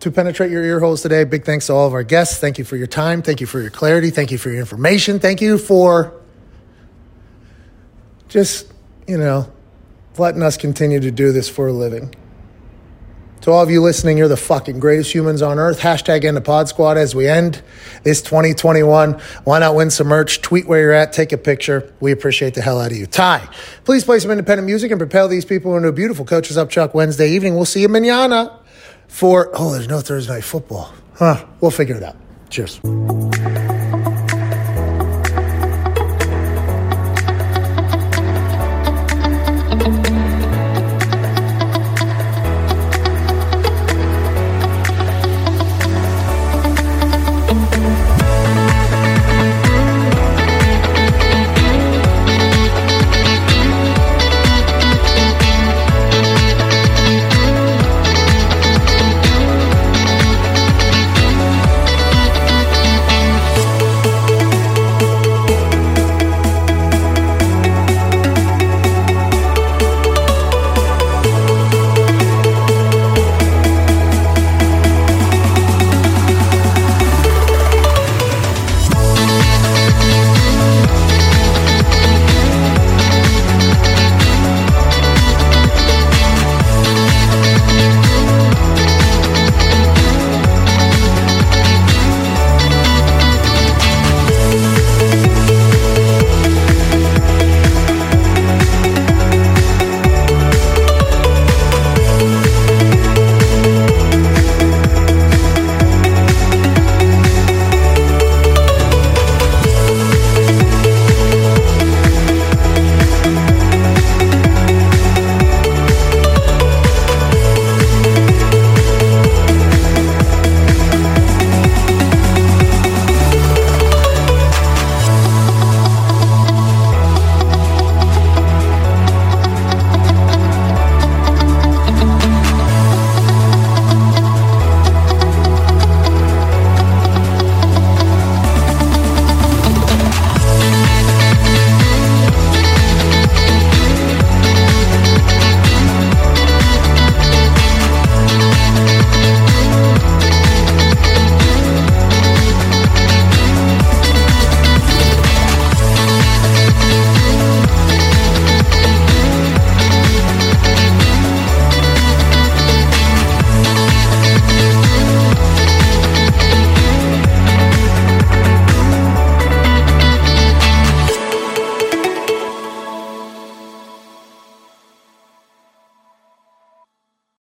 [0.00, 1.22] to penetrate your ear holes today.
[1.22, 2.38] Big thanks to all of our guests.
[2.38, 3.22] Thank you for your time.
[3.22, 4.10] Thank you for your clarity.
[4.10, 5.20] Thank you for your information.
[5.20, 6.20] Thank you for
[8.26, 8.72] just,
[9.06, 9.52] you know,
[10.18, 12.12] letting us continue to do this for a living.
[13.44, 15.78] To all of you listening, you're the fucking greatest humans on earth.
[15.78, 17.60] Hashtag end the pod squad as we end
[18.02, 19.20] this 2021.
[19.44, 20.40] Why not win some merch?
[20.40, 21.92] Tweet where you're at, take a picture.
[22.00, 23.04] We appreciate the hell out of you.
[23.04, 23.46] Ty,
[23.84, 26.70] please play some independent music and propel these people into a beautiful Coach Us Up
[26.70, 27.54] Chuck Wednesday evening.
[27.54, 28.58] We'll see you manana
[29.08, 30.94] for, oh, there's no Thursday night football.
[31.16, 32.16] Huh, we'll figure it out.
[32.48, 32.80] Cheers.